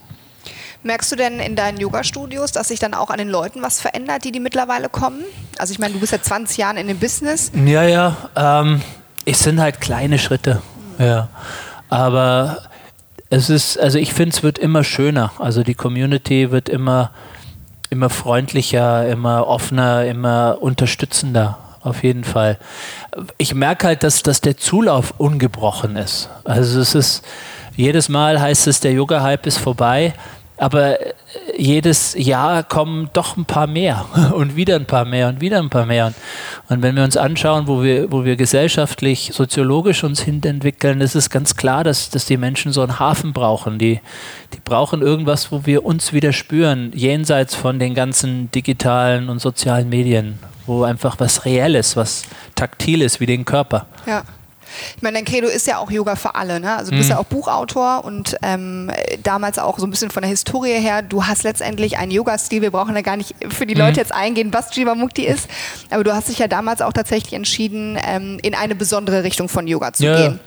Merkst 0.83 1.12
du 1.12 1.17
denn 1.17 1.39
in 1.39 1.55
deinen 1.55 1.79
Yoga-Studios, 1.79 2.51
dass 2.51 2.69
sich 2.69 2.79
dann 2.79 2.95
auch 2.95 3.11
an 3.11 3.19
den 3.19 3.29
Leuten 3.29 3.61
was 3.61 3.83
verändert, 3.83 4.25
die 4.25 4.33
die 4.33 4.41
mittlerweile 4.41 4.89
kommen? 4.89 5.23
Also 5.59 5.75
ich 5.75 5.79
meine, 5.79 5.93
du 5.93 6.01
bist 6.01 6.12
ja 6.12 6.23
20 6.23 6.57
Jahre 6.57 6.81
in 6.81 6.89
dem 6.89 6.99
Business. 6.99 7.53
Ja, 7.67 7.83
ja. 7.83 8.17
Ähm, 8.35 8.81
es 9.27 9.41
sind 9.41 9.61
halt 9.61 9.83
kleine 9.83 10.19
Schritte. 10.19 10.62
Ja. 10.99 11.29
Aber 11.91 12.62
es 13.29 13.51
ist, 13.51 13.79
also 13.79 13.99
ich 13.99 14.15
finde, 14.15 14.35
es 14.35 14.43
wird 14.43 14.57
immer 14.57 14.83
schöner. 14.83 15.33
Also 15.41 15.62
die 15.62 15.75
Community 15.75 16.51
wird 16.51 16.71
immer, 16.71 17.11
immer 17.91 18.09
freundlicher, 18.09 19.07
immer 19.11 19.47
offener, 19.47 20.07
immer 20.07 20.57
unterstützender. 20.59 21.59
Auf 21.83 22.03
jeden 22.05 22.25
Fall. 22.25 22.59
Ich 23.39 23.55
merke 23.55 23.89
halt, 23.89 24.03
dass, 24.05 24.23
dass 24.23 24.41
der 24.41 24.57
Zulauf 24.57 25.15
ungebrochen 25.19 25.97
ist. 25.97 26.31
Also 26.45 26.81
es 26.81 26.95
ist, 26.95 27.25
jedes 27.77 28.09
Mal 28.09 28.41
heißt 28.41 28.69
es, 28.69 28.81
der 28.81 28.93
Yoga-Hype 28.93 29.47
ist 29.47 29.59
vorbei 29.59 30.15
aber 30.62 30.97
jedes 31.57 32.15
Jahr 32.15 32.62
kommen 32.62 33.11
doch 33.15 33.37
ein 33.37 33.47
paar 33.47 33.67
mehr 33.67 34.05
und 34.35 34.55
wieder 34.55 34.77
ein 34.77 34.87
paar 34.87 35.05
mehr 35.05 35.29
und 35.29 35.41
wieder 35.41 35.59
ein 35.59 35.71
paar 35.71 35.87
mehr. 35.87 36.12
Und 36.69 36.83
wenn 36.83 36.95
wir 36.95 37.03
uns 37.03 37.17
anschauen, 37.17 37.67
wo 37.67 37.83
wir, 37.83 38.12
wo 38.12 38.25
wir 38.25 38.37
gesellschaftlich, 38.37 39.33
soziologisch 39.33 40.05
uns 40.05 40.21
hinentwickeln, 40.21 41.01
ist 41.01 41.17
es 41.17 41.31
ganz 41.31 41.57
klar, 41.57 41.83
dass, 41.83 42.11
dass 42.11 42.27
die 42.27 42.37
Menschen 42.37 42.73
so 42.73 42.83
einen 42.83 43.01
Hafen 43.01 43.33
brauchen. 43.33 43.81
Die, 43.81 44.01
die 44.55 44.61
brauchen 44.65 45.03
irgendwas, 45.03 45.51
wo 45.51 45.67
wir 45.67 45.85
uns 45.85 46.12
wieder 46.12 46.33
spüren, 46.33 46.93
jenseits 46.95 47.57
von 47.57 47.81
den 47.81 47.95
ganzen 47.95 48.49
digitalen 48.53 49.29
und 49.29 49.41
sozialen 49.41 49.89
Medien, 49.89 50.39
wo 50.66 50.85
einfach 50.85 51.19
was 51.19 51.45
Reelles, 51.45 51.97
was 51.97 52.25
Taktiles 52.54 53.21
wie 53.21 53.26
den 53.26 53.45
Körper. 53.45 53.87
Ja. 54.07 54.23
Ich 54.97 55.02
meine, 55.02 55.19
dein 55.19 55.26
Credo 55.26 55.49
ist 55.49 55.66
ja 55.66 55.78
auch 55.78 55.90
Yoga 55.90 56.16
für 56.16 56.35
alle. 56.35 56.59
Ne? 56.59 56.75
Also 56.75 56.92
du 56.92 56.97
bist 56.97 57.11
mhm. 57.11 57.16
ja 57.16 57.21
auch 57.21 57.25
Buchautor 57.25 58.04
und 58.04 58.37
ähm, 58.42 58.90
damals 59.23 59.59
auch 59.59 59.78
so 59.78 59.87
ein 59.87 59.90
bisschen 59.90 60.11
von 60.11 60.23
der 60.23 60.31
Historie 60.31 60.81
her. 60.81 61.02
Du 61.02 61.26
hast 61.26 61.42
letztendlich 61.42 61.99
einen 61.99 62.11
Yoga-Stil. 62.11 62.62
Wir 62.62 62.71
brauchen 62.71 62.95
da 62.95 63.02
gar 63.02 63.19
nicht 63.19 63.35
für 63.50 63.66
die 63.66 63.75
mhm. 63.75 63.81
Leute 63.81 64.00
jetzt 64.00 64.12
eingehen, 64.12 64.52
was 64.52 64.75
Jivamukti 64.75 65.26
ist. 65.26 65.47
Aber 65.90 66.04
du 66.04 66.14
hast 66.14 66.28
dich 66.28 66.38
ja 66.38 66.49
damals 66.49 66.81
auch 66.81 66.95
tatsächlich 66.95 67.35
entschieden, 67.35 67.99
ähm, 68.02 68.38
in 68.42 68.54
eine 68.54 68.75
besondere 68.75 69.25
Richtung 69.25 69.50
von 69.50 69.66
Yoga 69.66 69.92
zu 69.92 70.04
ja. 70.04 70.16
gehen 70.16 70.40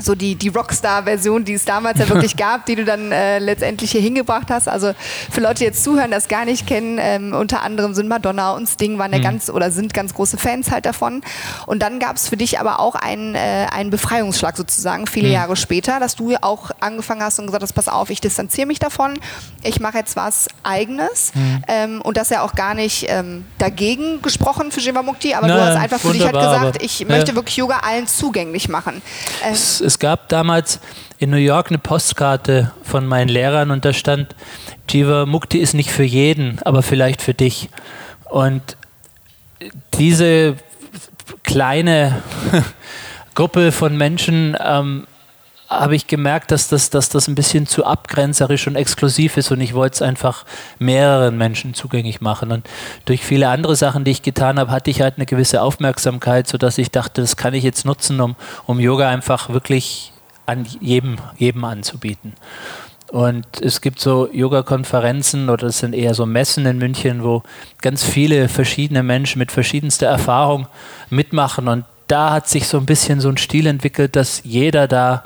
so 0.00 0.14
die, 0.14 0.34
die 0.34 0.48
Rockstar-Version, 0.48 1.44
die 1.44 1.54
es 1.54 1.64
damals 1.64 1.98
ja 1.98 2.08
wirklich 2.08 2.36
gab, 2.36 2.66
die 2.66 2.76
du 2.76 2.84
dann 2.84 3.12
äh, 3.12 3.38
letztendlich 3.38 3.92
hier 3.92 4.00
hingebracht 4.00 4.48
hast. 4.50 4.68
Also 4.68 4.92
für 5.30 5.40
Leute, 5.40 5.56
die 5.56 5.64
jetzt 5.64 5.84
zuhören, 5.84 6.10
das 6.10 6.28
gar 6.28 6.44
nicht 6.44 6.66
kennen, 6.66 6.98
ähm, 7.00 7.32
unter 7.32 7.62
anderem 7.62 7.94
sind 7.94 8.08
Madonna 8.08 8.52
und 8.52 8.68
Sting 8.68 8.98
waren 8.98 9.12
ja 9.12 9.18
mhm. 9.18 9.22
ganz 9.22 9.50
oder 9.50 9.70
sind 9.70 9.94
ganz 9.94 10.14
große 10.14 10.36
Fans 10.36 10.70
halt 10.70 10.86
davon. 10.86 11.22
Und 11.66 11.80
dann 11.82 11.98
gab 11.98 12.16
es 12.16 12.28
für 12.28 12.36
dich 12.36 12.58
aber 12.58 12.80
auch 12.80 12.94
einen, 12.94 13.34
äh, 13.34 13.66
einen 13.70 13.90
Befreiungsschlag 13.90 14.56
sozusagen, 14.56 15.06
viele 15.06 15.28
mhm. 15.28 15.34
Jahre 15.34 15.56
später, 15.56 16.00
dass 16.00 16.16
du 16.16 16.34
auch 16.40 16.70
angefangen 16.80 17.22
hast 17.22 17.38
und 17.38 17.46
gesagt 17.46 17.62
hast, 17.62 17.72
pass 17.72 17.88
auf, 17.88 18.10
ich 18.10 18.20
distanziere 18.20 18.66
mich 18.66 18.78
davon, 18.78 19.18
ich 19.62 19.80
mache 19.80 19.98
jetzt 19.98 20.16
was 20.16 20.48
Eigenes. 20.62 21.32
Mhm. 21.34 21.64
Ähm, 21.68 22.02
und 22.02 22.16
das 22.16 22.30
ja 22.30 22.42
auch 22.42 22.54
gar 22.54 22.74
nicht 22.74 23.06
ähm, 23.08 23.44
dagegen 23.58 24.22
gesprochen 24.22 24.72
für 24.72 24.80
Jivamukti, 24.80 25.34
aber 25.34 25.46
Nein, 25.46 25.56
du 25.56 25.64
hast 25.64 25.76
einfach 25.76 26.00
für 26.00 26.12
dich 26.12 26.24
halt 26.24 26.34
gesagt, 26.34 26.82
ich 26.82 27.06
möchte 27.06 27.34
wirklich 27.34 27.56
Yoga 27.56 27.78
allen 27.78 28.06
zugänglich 28.06 28.68
machen. 28.68 29.02
Ähm, 29.44 29.52
es 29.82 29.98
gab 29.98 30.28
damals 30.28 30.80
in 31.18 31.30
New 31.30 31.36
York 31.36 31.68
eine 31.68 31.78
Postkarte 31.78 32.72
von 32.82 33.06
meinen 33.06 33.28
Lehrern 33.28 33.70
und 33.70 33.84
da 33.84 33.92
stand, 33.92 34.34
Jiva 34.88 35.26
Mukti 35.26 35.58
ist 35.58 35.74
nicht 35.74 35.90
für 35.90 36.02
jeden, 36.02 36.58
aber 36.64 36.82
vielleicht 36.82 37.22
für 37.22 37.34
dich. 37.34 37.70
Und 38.24 38.76
diese 39.94 40.56
kleine 41.42 42.22
Gruppe 43.34 43.72
von 43.72 43.96
Menschen 43.96 44.56
ähm, 44.62 45.06
habe 45.80 45.96
ich 45.96 46.06
gemerkt, 46.06 46.50
dass 46.50 46.68
das, 46.68 46.90
dass 46.90 47.08
das 47.08 47.28
ein 47.28 47.34
bisschen 47.34 47.66
zu 47.66 47.84
abgrenzerisch 47.84 48.66
und 48.66 48.76
exklusiv 48.76 49.36
ist 49.36 49.50
und 49.50 49.60
ich 49.60 49.74
wollte 49.74 49.94
es 49.94 50.02
einfach 50.02 50.44
mehreren 50.78 51.36
Menschen 51.36 51.74
zugänglich 51.74 52.20
machen. 52.20 52.52
Und 52.52 52.68
durch 53.04 53.24
viele 53.24 53.48
andere 53.48 53.76
Sachen, 53.76 54.04
die 54.04 54.10
ich 54.10 54.22
getan 54.22 54.58
habe, 54.58 54.70
hatte 54.70 54.90
ich 54.90 55.00
halt 55.00 55.16
eine 55.16 55.26
gewisse 55.26 55.62
Aufmerksamkeit, 55.62 56.46
sodass 56.48 56.78
ich 56.78 56.90
dachte, 56.90 57.20
das 57.20 57.36
kann 57.36 57.54
ich 57.54 57.64
jetzt 57.64 57.84
nutzen, 57.84 58.20
um, 58.20 58.36
um 58.66 58.80
Yoga 58.80 59.08
einfach 59.08 59.48
wirklich 59.50 60.12
an 60.46 60.66
jedem, 60.80 61.16
jedem 61.36 61.64
anzubieten. 61.64 62.34
Und 63.12 63.46
es 63.60 63.82
gibt 63.82 64.00
so 64.00 64.28
Yoga-Konferenzen 64.32 65.50
oder 65.50 65.66
es 65.66 65.80
sind 65.80 65.94
eher 65.94 66.14
so 66.14 66.24
Messen 66.24 66.64
in 66.64 66.78
München, 66.78 67.22
wo 67.22 67.42
ganz 67.82 68.04
viele 68.04 68.48
verschiedene 68.48 69.02
Menschen 69.02 69.38
mit 69.38 69.52
verschiedenster 69.52 70.06
Erfahrung 70.06 70.66
mitmachen. 71.10 71.68
Und 71.68 71.84
da 72.08 72.30
hat 72.32 72.48
sich 72.48 72.66
so 72.66 72.78
ein 72.78 72.86
bisschen 72.86 73.20
so 73.20 73.28
ein 73.28 73.36
Stil 73.36 73.66
entwickelt, 73.66 74.16
dass 74.16 74.40
jeder 74.44 74.88
da 74.88 75.24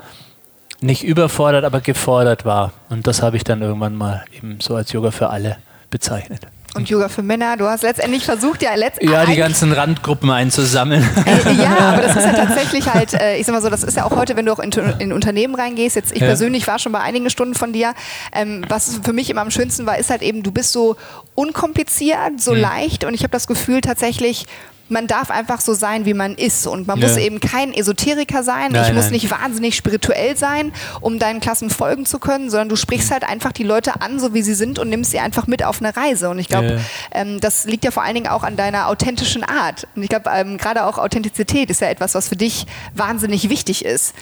nicht 0.81 1.03
überfordert, 1.03 1.65
aber 1.65 1.81
gefordert 1.81 2.45
war. 2.45 2.73
Und 2.89 3.07
das 3.07 3.21
habe 3.21 3.37
ich 3.37 3.43
dann 3.43 3.61
irgendwann 3.61 3.95
mal 3.95 4.23
eben 4.35 4.59
so 4.61 4.75
als 4.75 4.91
Yoga 4.91 5.11
für 5.11 5.29
alle 5.29 5.57
bezeichnet. 5.89 6.41
Und 6.77 6.89
Yoga 6.89 7.09
für 7.09 7.23
Männer, 7.23 7.57
du 7.57 7.65
hast 7.65 7.81
letztendlich 7.81 8.23
versucht, 8.23 8.61
ja 8.61 8.75
letztendlich. 8.75 9.11
Ja, 9.11 9.25
die 9.25 9.35
ganzen 9.35 9.71
Randgruppen 9.71 10.29
einzusammeln. 10.29 11.03
Äh, 11.25 11.53
ja, 11.53 11.75
aber 11.79 12.03
das 12.03 12.15
ist 12.17 12.25
ja 12.25 12.33
tatsächlich 12.33 12.93
halt, 12.93 13.13
äh, 13.15 13.37
ich 13.37 13.47
sag 13.47 13.53
mal 13.53 13.61
so, 13.63 13.69
das 13.69 13.81
ist 13.83 13.97
ja 13.97 14.05
auch 14.05 14.15
heute, 14.15 14.35
wenn 14.35 14.45
du 14.45 14.53
auch 14.53 14.59
in, 14.59 14.71
in 14.99 15.11
Unternehmen 15.11 15.55
reingehst, 15.55 15.95
jetzt 15.95 16.11
ich 16.11 16.21
ja. 16.21 16.27
persönlich 16.27 16.67
war 16.67 16.77
schon 16.77 16.91
bei 16.91 16.99
einigen 16.99 17.31
Stunden 17.31 17.55
von 17.55 17.73
dir, 17.73 17.95
ähm, 18.31 18.63
was 18.67 18.99
für 19.03 19.13
mich 19.13 19.31
immer 19.31 19.41
am 19.41 19.49
schönsten 19.49 19.87
war, 19.87 19.97
ist 19.97 20.11
halt 20.11 20.21
eben, 20.21 20.43
du 20.43 20.51
bist 20.51 20.71
so 20.71 20.97
unkompliziert, 21.33 22.39
so 22.39 22.53
mhm. 22.53 22.61
leicht 22.61 23.05
und 23.05 23.15
ich 23.15 23.23
habe 23.23 23.31
das 23.31 23.47
Gefühl 23.47 23.81
tatsächlich, 23.81 24.45
man 24.89 25.07
darf 25.07 25.29
einfach 25.29 25.61
so 25.61 25.73
sein, 25.73 26.05
wie 26.05 26.13
man 26.13 26.35
ist. 26.35 26.67
Und 26.67 26.87
man 26.87 26.99
ja. 26.99 27.07
muss 27.07 27.17
eben 27.17 27.39
kein 27.39 27.73
Esoteriker 27.73 28.43
sein. 28.43 28.71
Nein, 28.71 28.85
ich 28.87 28.93
muss 28.93 29.05
nein. 29.05 29.13
nicht 29.13 29.31
wahnsinnig 29.31 29.75
spirituell 29.75 30.37
sein, 30.37 30.71
um 31.01 31.19
deinen 31.19 31.39
Klassen 31.39 31.69
folgen 31.69 32.05
zu 32.05 32.19
können, 32.19 32.49
sondern 32.49 32.69
du 32.69 32.75
sprichst 32.75 33.11
halt 33.11 33.23
einfach 33.23 33.51
die 33.51 33.63
Leute 33.63 34.01
an, 34.01 34.19
so 34.19 34.33
wie 34.33 34.41
sie 34.41 34.53
sind 34.53 34.79
und 34.79 34.89
nimmst 34.89 35.11
sie 35.11 35.19
einfach 35.19 35.47
mit 35.47 35.63
auf 35.63 35.81
eine 35.81 35.95
Reise. 35.95 36.29
Und 36.29 36.39
ich 36.39 36.47
glaube, 36.47 36.67
ja. 36.67 36.79
ähm, 37.11 37.39
das 37.39 37.65
liegt 37.65 37.83
ja 37.83 37.91
vor 37.91 38.03
allen 38.03 38.15
Dingen 38.15 38.27
auch 38.27 38.43
an 38.43 38.55
deiner 38.55 38.87
authentischen 38.87 39.43
Art. 39.43 39.87
Und 39.95 40.03
ich 40.03 40.09
glaube, 40.09 40.29
ähm, 40.33 40.57
gerade 40.57 40.85
auch 40.85 40.97
Authentizität 40.97 41.69
ist 41.69 41.81
ja 41.81 41.87
etwas, 41.87 42.15
was 42.15 42.29
für 42.29 42.35
dich 42.35 42.65
wahnsinnig 42.93 43.49
wichtig 43.49 43.85
ist. 43.85 44.13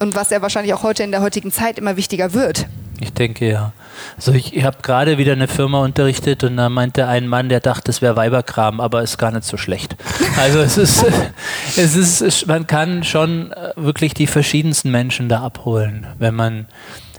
Und 0.00 0.14
was 0.14 0.30
ja 0.30 0.42
wahrscheinlich 0.42 0.74
auch 0.74 0.82
heute 0.82 1.02
in 1.02 1.12
der 1.12 1.20
heutigen 1.20 1.52
Zeit 1.52 1.78
immer 1.78 1.96
wichtiger 1.96 2.34
wird. 2.34 2.66
Ich 3.00 3.12
denke 3.12 3.48
ja. 3.48 3.72
Also 4.16 4.32
ich, 4.32 4.54
ich 4.56 4.64
habe 4.64 4.78
gerade 4.82 5.18
wieder 5.18 5.32
eine 5.32 5.48
Firma 5.48 5.80
unterrichtet 5.82 6.44
und 6.44 6.56
da 6.56 6.68
meinte 6.68 7.06
ein 7.06 7.26
Mann, 7.28 7.48
der 7.48 7.60
dachte, 7.60 7.90
es 7.90 8.02
wäre 8.02 8.16
Weiberkram, 8.16 8.80
aber 8.80 9.02
ist 9.02 9.18
gar 9.18 9.30
nicht 9.30 9.44
so 9.44 9.56
schlecht. 9.56 9.96
Also 10.36 10.58
es 10.58 10.76
ist, 10.76 11.04
es 11.76 11.96
ist, 11.96 12.46
man 12.46 12.66
kann 12.66 13.04
schon 13.04 13.52
äh, 13.52 13.72
wirklich 13.76 14.14
die 14.14 14.26
verschiedensten 14.26 14.90
Menschen 14.90 15.28
da 15.28 15.42
abholen, 15.42 16.06
wenn 16.18 16.34
man 16.34 16.66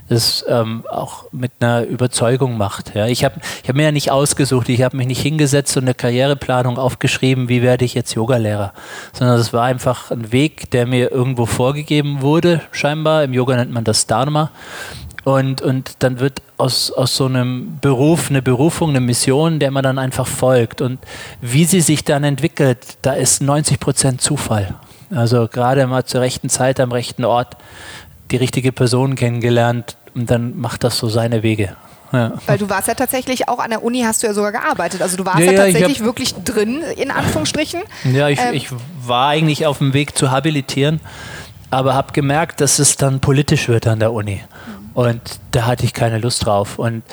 es 0.08 0.46
ähm, 0.48 0.84
auch 0.90 1.26
mit 1.32 1.52
einer 1.60 1.84
Überzeugung 1.84 2.58
macht. 2.58 2.94
Ja. 2.94 3.08
Ich 3.08 3.24
habe 3.24 3.40
ich 3.64 3.70
hab 3.70 3.76
mir 3.76 3.84
ja 3.84 3.92
nicht 3.92 4.12
ausgesucht, 4.12 4.70
ich 4.70 4.84
habe 4.84 4.98
mich 4.98 5.08
nicht 5.08 5.22
hingesetzt 5.22 5.76
und 5.78 5.84
eine 5.84 5.94
Karriereplanung 5.94 6.78
aufgeschrieben, 6.78 7.50
wie 7.50 7.62
werde 7.62 7.86
ich 7.86 7.96
jetzt 7.96 8.14
Yogalehrer, 8.14 8.74
sondern 9.14 9.40
es 9.40 9.52
war 9.52 9.64
einfach 9.64 10.12
ein 10.12 10.32
Weg, 10.32 10.70
der 10.72 10.86
mir 10.86 11.12
irgendwo 11.12 11.46
vorgegeben 11.46 12.22
wurde, 12.22 12.62
scheinbar. 12.72 13.24
Im 13.24 13.34
Yoga 13.34 13.56
nennt 13.56 13.72
man 13.72 13.84
das 13.84 14.06
Dharma. 14.06 14.52
Und, 15.26 15.64
und 15.64 15.98
dann 16.00 16.20
wird 16.20 16.42
aus, 16.58 16.92
aus 16.92 17.18
so 17.18 17.26
einem 17.26 17.80
Beruf 17.82 18.30
eine 18.30 18.44
Berufung, 18.44 18.92
eine 18.92 19.02
Mission, 19.02 19.60
der 19.60 19.72
man 19.72 19.84
dann 19.84 19.98
einfach 19.98 20.28
folgt. 20.28 20.82
Und 20.82 21.00
wie 21.42 21.66
sie 21.66 21.82
sich 21.82 22.04
dann 22.04 22.24
entwickelt, 22.24 22.78
da 23.02 23.14
ist 23.14 23.42
90 23.42 23.80
Prozent 23.80 24.22
Zufall. 24.22 24.76
Also 25.14 25.48
gerade 25.48 25.86
mal 25.88 26.06
zur 26.06 26.22
rechten 26.22 26.50
Zeit 26.50 26.80
am 26.80 26.92
rechten 26.92 27.26
Ort 27.26 27.58
die 28.32 28.38
richtige 28.38 28.72
Person 28.72 29.16
kennengelernt 29.16 29.98
und 30.14 30.30
dann 30.30 30.58
macht 30.58 30.84
das 30.84 30.98
so 30.98 31.10
seine 31.10 31.44
Wege. 31.44 31.76
Ja. 32.12 32.34
Weil 32.46 32.58
du 32.58 32.70
warst 32.70 32.88
ja 32.88 32.94
tatsächlich 32.94 33.50
auch 33.50 33.60
an 33.60 33.72
der 33.72 33.84
Uni, 33.84 34.02
hast 34.02 34.24
du 34.24 34.28
ja 34.28 34.34
sogar 34.34 34.52
gearbeitet. 34.52 35.02
Also 35.02 35.18
du 35.18 35.26
warst 35.26 35.40
ja, 35.40 35.52
ja 35.52 35.58
tatsächlich 35.58 36.00
hab, 36.00 36.06
wirklich 36.06 36.36
drin, 36.36 36.82
in 36.96 37.12
Anführungsstrichen. 37.12 37.82
Ja, 38.14 38.30
ich, 38.30 38.40
ähm, 38.40 38.54
ich 38.54 38.70
war 39.02 39.30
eigentlich 39.30 39.66
auf 39.66 39.80
dem 39.80 39.94
Weg 39.94 40.18
zu 40.18 40.32
habilitieren, 40.32 41.02
aber 41.72 41.94
habe 41.94 42.14
gemerkt, 42.14 42.62
dass 42.62 42.80
es 42.80 42.96
dann 42.96 43.20
politisch 43.20 43.68
wird 43.68 43.88
an 43.88 44.00
der 44.00 44.14
Uni. 44.14 44.42
Mhm. 44.42 44.75
Und 44.96 45.22
da 45.52 45.68
hatte 45.68 45.86
ich 45.86 45.94
keine 45.94 46.18
Lust 46.18 46.46
drauf. 46.46 46.80
Und 46.80 47.04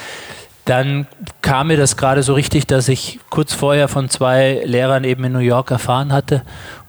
dann 0.65 1.07
kam 1.43 1.67
mir 1.67 1.77
das 1.77 1.97
gerade 1.97 2.23
so 2.23 2.35
richtig, 2.35 2.67
dass 2.67 2.89
ich 2.89 3.19
kurz 3.29 3.53
vorher 3.53 3.89
von 3.89 4.09
zwei 4.09 4.63
Lehrern 4.65 5.05
eben 5.05 5.25
in 5.25 5.33
New 5.33 5.41
York 5.41 5.71
erfahren 5.71 6.13
hatte 6.13 6.43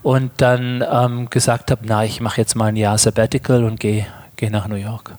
und 0.03 0.31
dann 0.37 0.83
ähm, 0.89 1.29
gesagt 1.29 1.71
habe, 1.71 1.81
na, 1.85 2.05
ich 2.05 2.21
mache 2.21 2.39
jetzt 2.39 2.55
mal 2.55 2.67
ein 2.67 2.75
Jahr 2.75 2.97
Sabbatical 2.97 3.63
und 3.63 3.79
gehe 3.79 4.05
gehe 4.35 4.51
nach 4.51 4.67
New 4.67 4.75
York. 4.75 5.11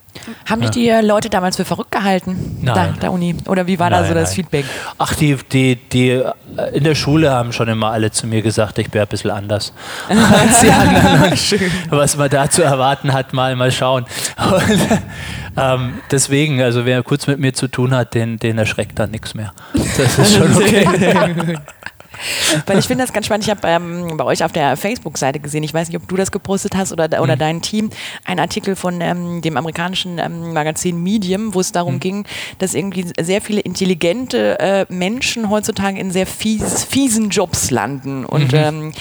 Haben 0.46 0.60
dich 0.60 0.70
die 0.70 0.90
Leute 1.02 1.28
damals 1.30 1.56
für 1.56 1.64
verrückt 1.64 1.90
gehalten? 1.90 2.58
Nein. 2.62 2.74
Da, 2.74 3.00
der 3.00 3.12
Uni? 3.12 3.34
Oder 3.46 3.66
wie 3.66 3.78
war 3.78 3.90
da 3.90 4.00
Nein, 4.00 4.08
so 4.08 4.14
das 4.14 4.30
nein. 4.30 4.36
Feedback? 4.36 4.64
Ach, 4.98 5.14
die, 5.14 5.36
die, 5.52 5.76
die 5.76 6.10
äh, 6.10 6.32
in 6.72 6.84
der 6.84 6.94
Schule 6.94 7.30
haben 7.30 7.52
schon 7.52 7.68
immer 7.68 7.90
alle 7.90 8.10
zu 8.10 8.26
mir 8.26 8.42
gesagt, 8.42 8.78
ich 8.78 8.92
wäre 8.92 9.06
ein 9.06 9.08
bisschen 9.08 9.30
anders. 9.30 9.72
als 10.08 10.60
die 10.60 10.70
anderen. 10.70 11.32
Was 11.90 12.16
man 12.16 12.30
da 12.30 12.48
zu 12.48 12.62
erwarten 12.62 13.12
hat, 13.12 13.32
mal, 13.32 13.56
mal 13.56 13.72
schauen. 13.72 14.06
Und, 14.36 14.78
ähm, 15.56 15.94
deswegen, 16.10 16.60
also 16.60 16.84
wer 16.84 17.02
kurz 17.02 17.26
mit 17.26 17.38
mir 17.38 17.52
zu 17.54 17.68
tun 17.68 17.94
hat, 17.94 18.14
den, 18.14 18.38
den 18.38 18.58
erschreckt 18.58 18.98
dann 18.98 19.10
nichts 19.10 19.34
mehr. 19.34 19.52
Das 19.96 20.18
ist 20.18 20.36
schon 20.36 20.54
okay. 20.56 21.58
Weil 22.66 22.78
ich 22.78 22.86
finde 22.86 23.04
das 23.04 23.12
ganz 23.12 23.26
spannend. 23.26 23.44
Ich 23.44 23.50
habe 23.50 23.66
ähm, 23.66 24.16
bei 24.16 24.24
euch 24.24 24.44
auf 24.44 24.52
der 24.52 24.76
Facebook-Seite 24.76 25.40
gesehen, 25.40 25.62
ich 25.62 25.74
weiß 25.74 25.88
nicht, 25.88 25.96
ob 25.96 26.08
du 26.08 26.16
das 26.16 26.32
gepostet 26.32 26.76
hast 26.76 26.92
oder, 26.92 27.22
oder 27.22 27.36
dein 27.36 27.62
Team, 27.62 27.90
einen 28.24 28.40
Artikel 28.40 28.76
von 28.76 29.00
ähm, 29.00 29.42
dem 29.42 29.56
amerikanischen 29.56 30.18
ähm, 30.18 30.52
Magazin 30.52 31.02
Medium, 31.02 31.54
wo 31.54 31.60
es 31.60 31.72
darum 31.72 32.00
ging, 32.00 32.24
dass 32.58 32.74
irgendwie 32.74 33.06
sehr 33.20 33.40
viele 33.40 33.60
intelligente 33.60 34.58
äh, 34.58 34.86
Menschen 34.88 35.50
heutzutage 35.50 35.98
in 35.98 36.10
sehr 36.10 36.26
fies, 36.26 36.84
fiesen 36.84 37.30
Jobs 37.30 37.70
landen 37.70 38.24
und 38.24 38.52
ähm, 38.52 38.92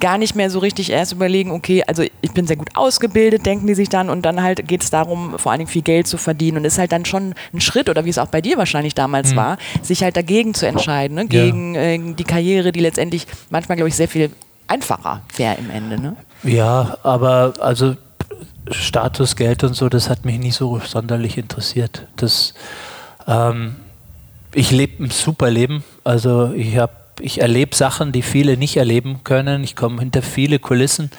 gar 0.00 0.18
nicht 0.18 0.34
mehr 0.34 0.50
so 0.50 0.58
richtig 0.58 0.90
erst 0.90 1.12
überlegen, 1.12 1.50
okay, 1.50 1.82
also 1.86 2.04
ich 2.20 2.32
bin 2.32 2.46
sehr 2.46 2.56
gut 2.56 2.70
ausgebildet, 2.74 3.46
denken 3.46 3.66
die 3.66 3.74
sich 3.74 3.88
dann 3.88 4.10
und 4.10 4.22
dann 4.22 4.42
halt 4.42 4.66
geht 4.68 4.82
es 4.82 4.90
darum, 4.90 5.38
vor 5.38 5.52
allen 5.52 5.60
Dingen 5.60 5.70
viel 5.70 5.82
Geld 5.82 6.06
zu 6.06 6.18
verdienen 6.18 6.58
und 6.58 6.64
ist 6.64 6.78
halt 6.78 6.92
dann 6.92 7.04
schon 7.04 7.34
ein 7.52 7.60
Schritt, 7.60 7.88
oder 7.88 8.04
wie 8.04 8.10
es 8.10 8.18
auch 8.18 8.28
bei 8.28 8.40
dir 8.40 8.56
wahrscheinlich 8.56 8.94
damals 8.94 9.34
war, 9.36 9.58
sich 9.82 10.02
halt 10.02 10.16
dagegen 10.16 10.54
zu 10.54 10.66
entscheiden, 10.66 11.16
ne? 11.16 11.22
Ja. 11.22 11.44
gegen 11.44 11.74
äh, 11.74 11.98
die 12.14 12.24
Karriere, 12.24 12.67
die 12.72 12.80
letztendlich 12.80 13.26
manchmal, 13.50 13.76
glaube 13.76 13.88
ich, 13.88 13.96
sehr 13.96 14.08
viel 14.08 14.30
einfacher 14.66 15.22
wäre 15.36 15.56
im 15.56 15.70
Ende. 15.70 16.00
Ne? 16.00 16.16
Ja, 16.42 16.98
aber 17.02 17.54
also 17.60 17.96
Status, 18.70 19.36
Geld 19.36 19.64
und 19.64 19.74
so, 19.74 19.88
das 19.88 20.10
hat 20.10 20.24
mich 20.24 20.38
nie 20.38 20.50
so 20.50 20.78
sonderlich 20.78 21.38
interessiert. 21.38 22.06
Das, 22.16 22.54
ähm, 23.26 23.76
ich 24.54 24.70
lebe 24.70 25.04
ein 25.04 25.10
super 25.10 25.50
Leben. 25.50 25.84
Also 26.04 26.52
ich 26.52 26.76
habe, 26.76 26.92
ich 27.20 27.40
erlebe 27.40 27.74
Sachen, 27.74 28.12
die 28.12 28.22
viele 28.22 28.56
nicht 28.56 28.76
erleben 28.76 29.20
können. 29.24 29.64
Ich 29.64 29.74
komme 29.74 30.00
hinter 30.00 30.22
viele 30.22 30.58
Kulissen. 30.58 31.10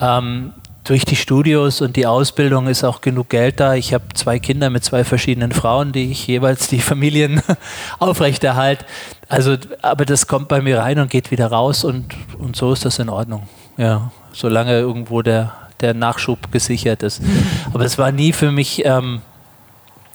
Ähm, 0.00 0.52
durch 0.84 1.04
die 1.04 1.16
Studios 1.16 1.80
und 1.80 1.96
die 1.96 2.06
Ausbildung 2.06 2.66
ist 2.66 2.84
auch 2.84 3.00
genug 3.00 3.28
Geld 3.28 3.60
da. 3.60 3.74
Ich 3.74 3.92
habe 3.92 4.04
zwei 4.14 4.38
Kinder 4.38 4.70
mit 4.70 4.84
zwei 4.84 5.04
verschiedenen 5.04 5.52
Frauen, 5.52 5.92
die 5.92 6.10
ich 6.10 6.26
jeweils 6.26 6.68
die 6.68 6.80
Familien 6.80 7.42
aufrechterhalte. 7.98 8.84
Also, 9.28 9.56
aber 9.82 10.04
das 10.04 10.26
kommt 10.26 10.48
bei 10.48 10.62
mir 10.62 10.78
rein 10.78 10.98
und 10.98 11.10
geht 11.10 11.30
wieder 11.30 11.48
raus 11.48 11.84
und, 11.84 12.14
und 12.38 12.56
so 12.56 12.72
ist 12.72 12.84
das 12.84 12.98
in 12.98 13.08
Ordnung. 13.08 13.48
Ja, 13.76 14.10
solange 14.32 14.72
irgendwo 14.72 15.22
der, 15.22 15.52
der 15.80 15.94
Nachschub 15.94 16.50
gesichert 16.50 17.02
ist. 17.02 17.22
Aber 17.72 17.84
es 17.84 17.98
war 17.98 18.10
nie 18.10 18.32
für 18.32 18.50
mich 18.50 18.84
ähm, 18.84 19.20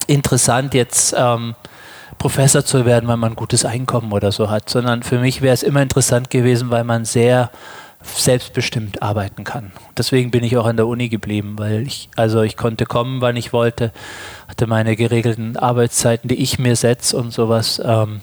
interessant, 0.08 0.74
jetzt 0.74 1.16
ähm, 1.18 1.56
Professor 2.18 2.66
zu 2.66 2.86
werden, 2.86 3.08
weil 3.08 3.18
man 3.18 3.34
ein 3.34 3.36
gutes 3.36 3.66
Einkommen 3.66 4.12
oder 4.12 4.32
so 4.32 4.50
hat, 4.50 4.70
sondern 4.70 5.04
für 5.04 5.20
mich 5.20 5.42
wäre 5.42 5.54
es 5.54 5.64
immer 5.64 5.82
interessant 5.82 6.30
gewesen, 6.30 6.70
weil 6.70 6.84
man 6.84 7.06
sehr 7.06 7.52
selbstbestimmt 8.06 9.02
arbeiten 9.02 9.44
kann. 9.44 9.72
Deswegen 9.98 10.32
bin 10.32 10.44
ich 10.44 10.58
auch 10.58 10.66
an 10.66 10.78
der 10.78 10.88
Uni 10.88 11.10
geblieben, 11.10 11.56
weil 11.58 11.86
ich, 11.88 12.10
also 12.16 12.42
ich 12.42 12.58
konnte 12.58 12.86
kommen, 12.86 13.22
wann 13.22 13.36
ich 13.36 13.54
wollte, 13.54 13.92
hatte 14.48 14.68
meine 14.68 14.96
geregelten 14.96 15.58
Arbeitszeiten, 15.58 16.28
die 16.28 16.36
ich 16.36 16.60
mir 16.60 16.76
setze 16.76 17.18
und 17.18 17.32
sowas. 17.32 17.82
Ähm, 17.84 18.22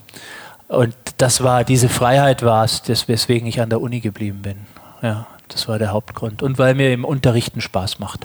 und 0.68 0.94
das 1.18 1.42
war, 1.42 1.64
diese 1.64 1.88
Freiheit 1.88 2.42
war 2.42 2.64
es, 2.64 2.82
weswegen 3.06 3.46
ich 3.46 3.60
an 3.60 3.68
der 3.68 3.80
Uni 3.80 4.00
geblieben 4.00 4.40
bin. 4.42 4.56
Ja, 5.02 5.26
das 5.48 5.68
war 5.68 5.78
der 5.78 5.92
Hauptgrund. 5.92 6.42
Und 6.42 6.58
weil 6.58 6.74
mir 6.74 6.92
im 6.92 7.04
Unterrichten 7.04 7.60
Spaß 7.60 7.98
macht. 7.98 8.20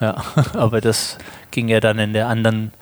Ja, 0.00 0.22
aber 0.54 0.80
das 0.80 1.18
ging 1.50 1.68
ja 1.68 1.80
dann 1.80 1.98
in 1.98 2.12
der 2.12 2.28
anderen, 2.28 2.72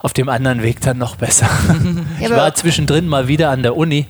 auf 0.00 0.12
dem 0.12 0.28
anderen 0.28 0.62
Weg 0.62 0.80
dann 0.80 0.98
noch 0.98 1.16
besser. 1.16 1.48
ich 2.20 2.30
war 2.30 2.54
zwischendrin 2.54 3.06
mal 3.06 3.28
wieder 3.28 3.50
an 3.50 3.62
der 3.62 3.76
Uni, 3.76 4.06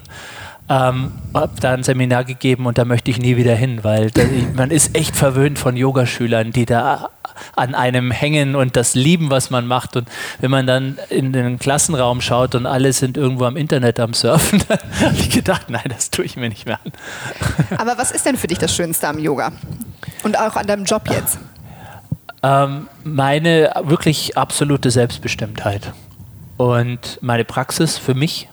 ähm, 0.68 1.12
habe 1.34 1.60
da 1.60 1.72
ein 1.72 1.82
Seminar 1.82 2.24
gegeben 2.24 2.66
und 2.66 2.76
da 2.78 2.84
möchte 2.84 3.10
ich 3.10 3.18
nie 3.18 3.36
wieder 3.36 3.54
hin, 3.54 3.84
weil 3.84 4.10
da, 4.10 4.22
man 4.54 4.70
ist 4.70 4.96
echt 4.96 5.16
verwöhnt 5.16 5.58
von 5.58 5.76
Yogaschülern, 5.76 6.52
die 6.52 6.66
da 6.66 7.10
an 7.56 7.74
einem 7.74 8.10
hängen 8.10 8.54
und 8.54 8.76
das 8.76 8.94
lieben, 8.94 9.30
was 9.30 9.50
man 9.50 9.66
macht. 9.66 9.96
Und 9.96 10.08
wenn 10.40 10.50
man 10.50 10.66
dann 10.66 10.98
in 11.08 11.32
den 11.32 11.58
Klassenraum 11.58 12.20
schaut 12.20 12.54
und 12.54 12.66
alle 12.66 12.92
sind 12.92 13.16
irgendwo 13.16 13.44
am 13.44 13.56
Internet 13.56 14.00
am 14.00 14.12
Surfen, 14.12 14.62
dann 14.68 14.78
habe 15.00 15.16
ich 15.16 15.30
gedacht, 15.30 15.70
nein, 15.70 15.84
das 15.88 16.10
tue 16.10 16.24
ich 16.24 16.36
mir 16.36 16.48
nicht 16.48 16.66
mehr 16.66 16.78
an. 16.84 16.92
Aber 17.78 17.98
was 17.98 18.10
ist 18.10 18.26
denn 18.26 18.36
für 18.36 18.46
dich 18.46 18.58
das 18.58 18.74
Schönste 18.74 19.08
am 19.08 19.18
Yoga? 19.18 19.52
Und 20.22 20.38
auch 20.38 20.56
an 20.56 20.66
deinem 20.66 20.84
Job 20.84 21.08
jetzt? 21.10 21.38
Ähm, 22.42 22.88
meine 23.04 23.72
wirklich 23.82 24.36
absolute 24.36 24.90
Selbstbestimmtheit 24.90 25.92
und 26.56 27.18
meine 27.20 27.44
Praxis 27.44 27.98
für 27.98 28.14
mich, 28.14 28.48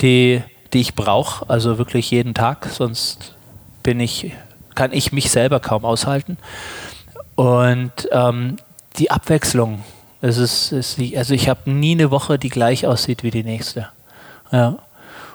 die, 0.00 0.42
die 0.72 0.80
ich 0.80 0.94
brauche, 0.94 1.48
also 1.48 1.78
wirklich 1.78 2.10
jeden 2.10 2.34
Tag, 2.34 2.68
sonst 2.70 3.34
bin 3.82 4.00
ich, 4.00 4.32
kann 4.74 4.92
ich 4.92 5.12
mich 5.12 5.30
selber 5.30 5.60
kaum 5.60 5.84
aushalten. 5.84 6.38
Und 7.34 8.08
ähm, 8.10 8.56
die 8.98 9.10
Abwechslung, 9.10 9.82
es 10.20 10.38
ist, 10.38 10.72
es 10.72 10.98
ist, 10.98 11.16
also 11.16 11.34
ich 11.34 11.48
habe 11.48 11.70
nie 11.70 11.92
eine 11.92 12.10
Woche, 12.10 12.38
die 12.38 12.48
gleich 12.48 12.86
aussieht 12.86 13.22
wie 13.22 13.30
die 13.30 13.44
nächste. 13.44 13.88
Ja. 14.50 14.78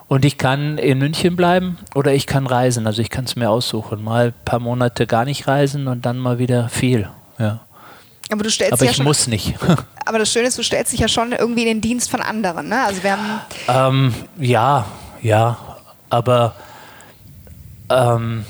Und 0.08 0.24
ich 0.24 0.38
kann 0.38 0.77
in 0.77 1.00
München 1.00 1.36
bleiben 1.36 1.78
oder 1.93 2.13
ich 2.13 2.28
kann 2.28 2.47
reisen. 2.47 2.88
Also 2.88 3.02
ich 3.02 3.10
kann 3.10 3.26
es 3.26 3.36
mir 3.36 3.50
aussuchen. 3.50 4.02
Mal 4.02 4.28
ein 4.28 4.45
paar 4.45 4.60
Monate 4.60 5.06
gar 5.06 5.26
nicht 5.26 5.47
reisen 5.47 5.88
und 5.88 6.06
dann 6.06 6.17
mal 6.17 6.39
wieder 6.39 6.69
viel. 6.69 7.10
Ja. 7.38 7.60
Aber 8.30 8.43
du 8.43 8.50
stellst 8.50 8.73
Aber 8.73 8.86
ja 8.86 8.91
ich 8.91 8.97
schon, 8.97 9.06
muss 9.06 9.28
nicht. 9.28 9.56
aber 10.06 10.19
das 10.19 10.32
Schöne 10.32 10.47
ist, 10.47 10.58
du 10.58 10.63
stellst 10.63 10.93
dich 10.93 11.02
ja 11.02 11.08
schon 11.08 11.34
irgendwie 11.34 11.62
in 11.62 11.67
den 11.67 11.82
Dienst 11.82 12.10
von 12.10 12.21
anderen. 12.21 12.69
Ne? 12.69 12.84
Also 12.86 13.04
wir 13.04 13.12
haben 13.12 13.41
ähm, 13.67 14.13
ja, 14.39 14.86
ja, 15.21 15.77
aber 16.10 16.56
ähm, 17.89 18.45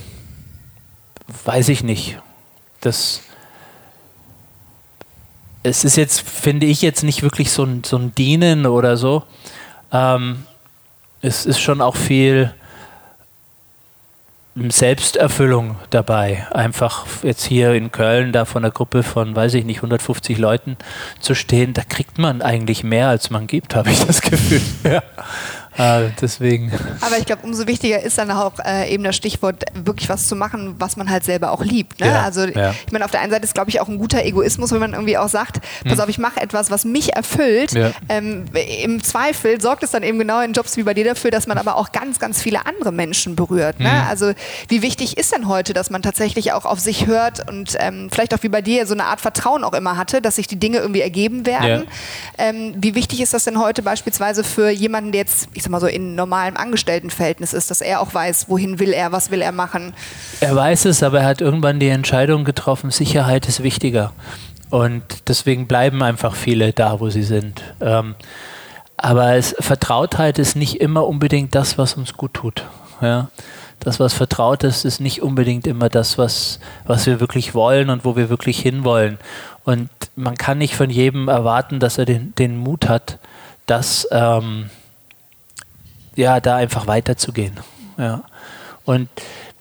weiß 1.46 1.70
ich 1.70 1.84
nicht. 1.84 2.20
Das 2.82 3.22
es 5.68 5.84
ist 5.84 5.98
jetzt, 5.98 6.22
finde 6.22 6.66
ich, 6.66 6.82
jetzt 6.82 7.04
nicht 7.04 7.24
wirklich 7.24 7.52
so 7.52 7.64
ein, 7.64 7.84
so 7.84 7.98
ein 7.98 8.16
Dienen 8.16 8.66
oder 8.66 8.98
so. 8.98 9.24
Ähm, 9.92 10.44
es 11.22 11.46
ist 11.46 11.60
schon 11.60 11.82
auch 11.82 11.96
viel 11.96 12.54
Selbsterfüllung 14.56 15.76
dabei. 15.90 16.48
Einfach 16.52 17.06
jetzt 17.22 17.46
hier 17.46 17.74
in 17.74 17.92
Köln 17.92 18.32
da 18.32 18.46
von 18.46 18.64
einer 18.64 18.72
Gruppe 18.72 19.04
von, 19.04 19.36
weiß 19.36 19.54
ich 19.54 19.66
nicht, 19.66 19.78
150 19.78 20.38
Leuten 20.38 20.78
zu 21.20 21.36
stehen, 21.36 21.74
da 21.74 21.84
kriegt 21.84 22.18
man 22.18 22.42
eigentlich 22.42 22.84
mehr, 22.84 23.10
als 23.10 23.30
man 23.30 23.46
gibt, 23.46 23.76
habe 23.76 23.92
ich 23.92 24.04
das 24.06 24.22
Gefühl. 24.22 24.62
Ja. 24.84 25.04
Äh, 25.78 26.10
deswegen. 26.20 26.72
Aber 27.02 27.18
ich 27.18 27.26
glaube, 27.26 27.44
umso 27.44 27.68
wichtiger 27.68 28.02
ist 28.02 28.18
dann 28.18 28.32
auch 28.32 28.54
äh, 28.66 28.92
eben 28.92 29.04
das 29.04 29.16
Stichwort, 29.16 29.66
wirklich 29.74 30.10
was 30.10 30.28
zu 30.28 30.36
machen, 30.36 30.76
was 30.80 30.98
man 30.98 31.10
halt 31.10 31.24
selber 31.24 31.52
auch 31.52 31.64
liebt. 31.64 32.00
Ne? 32.00 32.08
Ja, 32.08 32.24
also 32.24 32.46
ja. 32.46 32.74
ich 32.86 32.92
meine, 32.92 33.06
auf 33.06 33.12
der 33.12 33.22
einen 33.22 33.32
Seite 33.32 33.44
ist, 33.44 33.54
glaube 33.54 33.70
ich, 33.70 33.80
auch 33.80 33.88
ein 33.88 33.98
guter 33.98 34.24
Egoismus, 34.26 34.72
wenn 34.72 34.80
man 34.80 34.94
irgendwie 34.94 35.18
auch 35.18 35.30
sagt, 35.30 35.60
pass 35.86 36.00
auf, 36.00 36.10
ich 36.10 36.18
mache 36.18 36.42
etwas, 36.42 36.72
was 36.72 36.84
mich 36.84 37.14
erfüllt. 37.14 37.72
Hm. 37.72 37.82
Ja. 37.82 37.92
Ähm, 38.10 38.46
Im 38.82 39.04
Zweifel 39.04 39.62
sorgt 39.62 39.84
es 39.84 39.92
dann 39.92 40.04
eben 40.04 40.18
genau 40.18 40.42
in 40.42 40.54
Jobs 40.54 40.78
wie 40.78 40.84
bei 40.84 40.94
dir 40.94 41.06
dafür, 41.06 41.32
dass 41.32 41.48
man 41.48 41.58
aber 41.58 41.76
auch 41.76 41.92
ganz, 41.92 42.20
ganz 42.20 42.42
viele 42.42 42.66
andere 42.66 42.92
Menschen 42.92 43.36
berührt. 43.36 43.80
Ne? 43.80 43.92
Hm. 43.92 44.08
Also 44.10 44.34
wie 44.68 44.82
wichtig 44.82 45.18
ist 45.18 45.34
denn 45.36 45.48
heute, 45.48 45.74
dass 45.74 45.90
man 45.90 46.02
tatsächlich 46.02 46.54
auch 46.54 46.66
auf 46.66 46.80
sich 46.80 47.06
hört 47.06 47.48
und 47.50 47.76
ähm, 47.80 48.10
vielleicht 48.12 48.34
auch 48.34 48.42
wie 48.42 48.50
bei 48.50 48.62
dir 48.62 48.88
so 48.88 48.94
eine 48.94 49.06
Art 49.06 49.22
Vertrauen 49.22 49.64
auch 49.64 49.74
immer 49.74 49.96
hatte, 49.96 50.22
dass 50.22 50.38
sich 50.38 50.48
die 50.48 50.58
Dinge 50.58 50.80
irgendwie 50.80 51.02
ergeben 51.02 51.46
werden. 51.46 51.84
Ähm, 52.38 52.74
wie 52.78 52.96
wichtig 52.96 53.22
ist 53.22 53.34
das 53.34 53.44
denn 53.44 53.60
heute 53.60 53.84
beispielsweise 53.84 54.44
für 54.44 54.70
jemanden, 54.70 55.12
der 55.12 55.22
jetzt, 55.22 55.50
ich 55.54 55.67
sag 55.68 55.72
mal 55.72 55.82
so, 55.82 55.88
in 55.88 56.16
normalem 56.16 56.56
Angestelltenverhältnis 56.56 57.52
ist, 57.52 57.70
dass 57.70 57.82
er 57.82 58.00
auch 58.00 58.14
weiß, 58.14 58.48
wohin 58.48 58.80
will 58.80 58.94
er, 58.94 59.12
was 59.12 59.32
will 59.32 59.42
er 59.42 59.52
machen? 59.52 59.94
Er 60.40 60.56
weiß 60.56 60.86
es, 60.86 61.04
aber 61.04 61.20
er 61.20 61.26
hat 61.26 61.42
irgendwann 61.42 61.80
die 61.80 61.90
Entscheidung 61.90 62.46
getroffen, 62.46 62.90
Sicherheit 62.90 63.50
ist 63.50 63.64
wichtiger. 63.64 64.14
Und 64.70 65.04
deswegen 65.28 65.68
bleiben 65.68 66.02
einfach 66.04 66.36
viele 66.36 66.72
da, 66.72 67.02
wo 67.02 67.10
sie 67.10 67.24
sind. 67.24 67.62
Ähm, 67.82 68.16
aber 68.96 69.36
es, 69.36 69.56
Vertrautheit 69.60 70.40
ist 70.40 70.56
nicht 70.56 70.80
immer 70.80 71.06
unbedingt 71.06 71.54
das, 71.54 71.78
was 71.78 71.96
uns 71.96 72.14
gut 72.14 72.34
tut. 72.34 72.64
Ja? 73.02 73.28
Das, 73.80 74.00
was 74.00 74.14
vertraut 74.14 74.64
ist, 74.64 74.86
ist 74.86 75.02
nicht 75.02 75.22
unbedingt 75.22 75.68
immer 75.68 75.90
das, 75.90 76.18
was, 76.18 76.60
was 76.86 77.06
wir 77.06 77.20
wirklich 77.20 77.54
wollen 77.54 77.90
und 77.90 78.06
wo 78.06 78.16
wir 78.16 78.30
wirklich 78.30 78.60
hinwollen. 78.60 79.18
Und 79.66 79.90
man 80.16 80.36
kann 80.36 80.60
nicht 80.60 80.76
von 80.76 80.90
jedem 80.90 81.28
erwarten, 81.28 81.82
dass 81.82 81.98
er 81.98 82.06
den, 82.06 82.34
den 82.36 82.58
Mut 82.58 82.88
hat, 82.88 83.20
das 83.66 84.08
ähm, 84.12 84.70
ja, 86.18 86.40
da 86.40 86.56
einfach 86.58 86.88
weiterzugehen. 86.88 87.54
Ja. 87.98 88.24
Und 88.84 89.08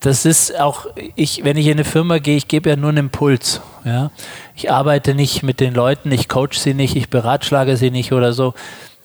das 0.00 0.24
ist 0.24 0.58
auch, 0.58 0.86
ich, 1.14 1.44
wenn 1.44 1.56
ich 1.56 1.66
in 1.66 1.72
eine 1.72 1.84
Firma 1.84 2.18
gehe, 2.18 2.36
ich 2.36 2.48
gebe 2.48 2.70
ja 2.70 2.76
nur 2.76 2.90
einen 2.90 2.98
Impuls. 2.98 3.60
Ja. 3.84 4.10
Ich 4.54 4.70
arbeite 4.70 5.14
nicht 5.14 5.42
mit 5.42 5.60
den 5.60 5.74
Leuten, 5.74 6.10
ich 6.10 6.28
coach 6.28 6.58
sie 6.58 6.74
nicht, 6.74 6.96
ich 6.96 7.10
beratschlage 7.10 7.76
sie 7.76 7.90
nicht 7.90 8.12
oder 8.12 8.32
so. 8.32 8.54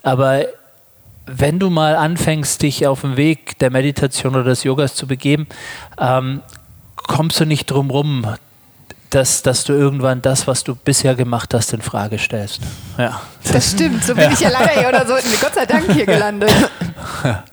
Aber 0.04 0.46
wenn 1.26 1.60
du 1.60 1.70
mal 1.70 1.96
anfängst, 1.96 2.62
dich 2.62 2.88
auf 2.88 3.02
den 3.02 3.18
Weg 3.18 3.58
der 3.60 3.70
Meditation 3.70 4.36
oder 4.36 4.46
des 4.46 4.64
Yogas 4.64 4.96
zu 4.96 5.08
begeben, 5.08 5.48
ähm, 6.00 6.42
kommst 6.96 7.40
du 7.40 7.46
nicht 7.46 7.66
drum 7.68 7.90
rum, 7.90 8.36
dass, 9.12 9.44
dass 9.44 9.64
du 9.64 9.74
irgendwann 9.74 10.22
das, 10.22 10.48
was 10.48 10.64
du 10.64 10.74
bisher 10.76 11.16
gemacht 11.16 11.54
hast, 11.54 11.74
in 11.74 11.82
Frage 11.82 12.18
stellst. 12.18 12.62
Ja. 12.98 13.22
Das 13.52 13.72
stimmt, 13.72 14.04
so 14.04 14.16
bin 14.16 14.24
ja. 14.26 14.32
ich 14.32 14.40
ja 14.40 14.50
leider 14.50 14.72
hier 14.72 14.90
oder 14.90 15.06
so, 15.06 15.14
Gott 15.42 15.54
sei 15.54 15.66
Dank 15.66 15.92
hier 15.92 16.06
gelandet. 16.06 16.52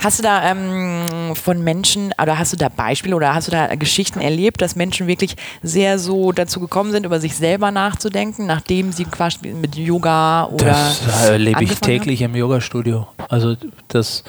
Hast 0.00 0.20
du 0.20 0.22
da 0.22 0.48
ähm, 0.48 1.34
von 1.34 1.62
Menschen, 1.64 2.14
oder 2.22 2.38
hast 2.38 2.52
du 2.52 2.56
da 2.56 2.68
Beispiele 2.68 3.16
oder 3.16 3.34
hast 3.34 3.48
du 3.48 3.50
da 3.50 3.74
Geschichten 3.74 4.20
erlebt, 4.20 4.62
dass 4.62 4.76
Menschen 4.76 5.08
wirklich 5.08 5.34
sehr 5.60 5.98
so 5.98 6.30
dazu 6.30 6.60
gekommen 6.60 6.92
sind, 6.92 7.04
über 7.04 7.18
sich 7.18 7.34
selber 7.34 7.72
nachzudenken, 7.72 8.46
nachdem 8.46 8.92
sie 8.92 9.06
quasi 9.06 9.48
mit 9.48 9.74
Yoga 9.74 10.44
oder. 10.44 10.66
Das 10.66 11.26
erlebe 11.28 11.64
ich 11.64 11.80
täglich 11.80 12.22
haben? 12.22 12.30
im 12.30 12.36
Yoga-Studio. 12.36 13.08
Also 13.28 13.56
das 13.88 14.22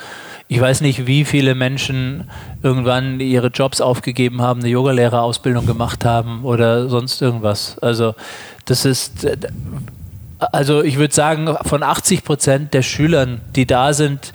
ich 0.52 0.60
weiß 0.60 0.82
nicht, 0.82 1.06
wie 1.06 1.26
viele 1.26 1.54
Menschen 1.54 2.28
irgendwann 2.64 3.20
ihre 3.20 3.48
Jobs 3.48 3.82
aufgegeben 3.82 4.42
haben, 4.42 4.62
eine 4.62 4.70
Yogalehrerausbildung 4.70 5.68
gemacht 5.68 6.06
haben 6.06 6.44
oder 6.44 6.90
sonst 6.90 7.22
irgendwas. 7.22 7.78
Also 7.80 8.16
das 8.66 8.84
ist, 8.84 9.28
also 10.40 10.82
ich 10.82 10.98
würde 10.98 11.14
sagen, 11.14 11.56
von 11.66 11.84
80 11.84 12.24
Prozent 12.24 12.74
der 12.74 12.82
Schülern, 12.82 13.42
die 13.56 13.68
da 13.68 13.94
sind, 13.94 14.34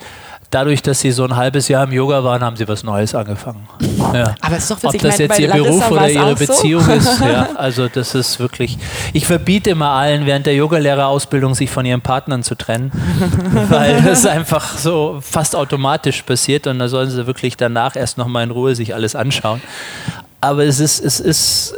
dadurch, 0.51 0.81
dass 0.81 1.01
sie 1.01 1.11
so 1.11 1.25
ein 1.25 1.35
halbes 1.35 1.67
Jahr 1.67 1.83
im 1.83 1.91
Yoga 1.91 2.23
waren, 2.23 2.41
haben 2.41 2.55
sie 2.55 2.67
was 2.69 2.85
Neues 2.85 3.13
angefangen. 3.13 3.67
Ja. 4.13 4.35
Aber 4.41 4.57
es 4.57 4.63
ist 4.63 4.71
doch 4.71 4.83
witzig, 4.83 5.03
Ob 5.03 5.09
das 5.09 5.17
jetzt 5.17 5.39
ihr 5.39 5.51
Beruf 5.51 5.91
oder 5.91 6.09
ihre 6.09 6.35
Beziehung 6.35 6.83
so? 6.83 6.91
ist, 6.91 7.19
ja, 7.21 7.49
also 7.55 7.87
das 7.87 8.15
ist 8.15 8.39
wirklich. 8.39 8.77
Ich 9.13 9.25
verbiete 9.27 9.71
immer 9.71 9.89
allen 9.89 10.25
während 10.25 10.45
der 10.45 10.55
Yogalehrerausbildung 10.55 11.55
sich 11.55 11.69
von 11.69 11.85
ihren 11.85 12.01
Partnern 12.01 12.43
zu 12.43 12.55
trennen, 12.55 12.91
weil 13.69 14.01
das 14.01 14.25
einfach 14.25 14.77
so 14.77 15.19
fast 15.21 15.55
automatisch 15.55 16.21
passiert 16.23 16.67
und 16.67 16.79
da 16.79 16.87
sollen 16.87 17.09
sie 17.09 17.27
wirklich 17.27 17.57
danach 17.57 17.95
erst 17.95 18.17
noch 18.17 18.27
mal 18.27 18.43
in 18.43 18.51
Ruhe 18.51 18.75
sich 18.75 18.93
alles 18.93 19.15
anschauen. 19.15 19.61
Aber 20.41 20.63
es 20.63 20.79
ist, 20.79 21.03
es 21.03 21.19
ist, 21.19 21.73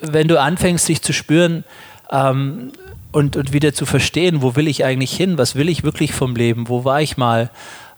wenn 0.00 0.28
du 0.28 0.40
anfängst, 0.40 0.88
dich 0.88 1.02
zu 1.02 1.12
spüren, 1.12 1.64
ähm, 2.10 2.72
und, 3.12 3.36
und 3.36 3.52
wieder 3.52 3.74
zu 3.74 3.86
verstehen, 3.86 4.42
wo 4.42 4.56
will 4.56 4.68
ich 4.68 4.84
eigentlich 4.84 5.12
hin, 5.12 5.38
was 5.38 5.54
will 5.54 5.68
ich 5.68 5.82
wirklich 5.82 6.12
vom 6.12 6.36
Leben, 6.36 6.68
wo 6.68 6.84
war 6.84 7.02
ich 7.02 7.16
mal, 7.16 7.50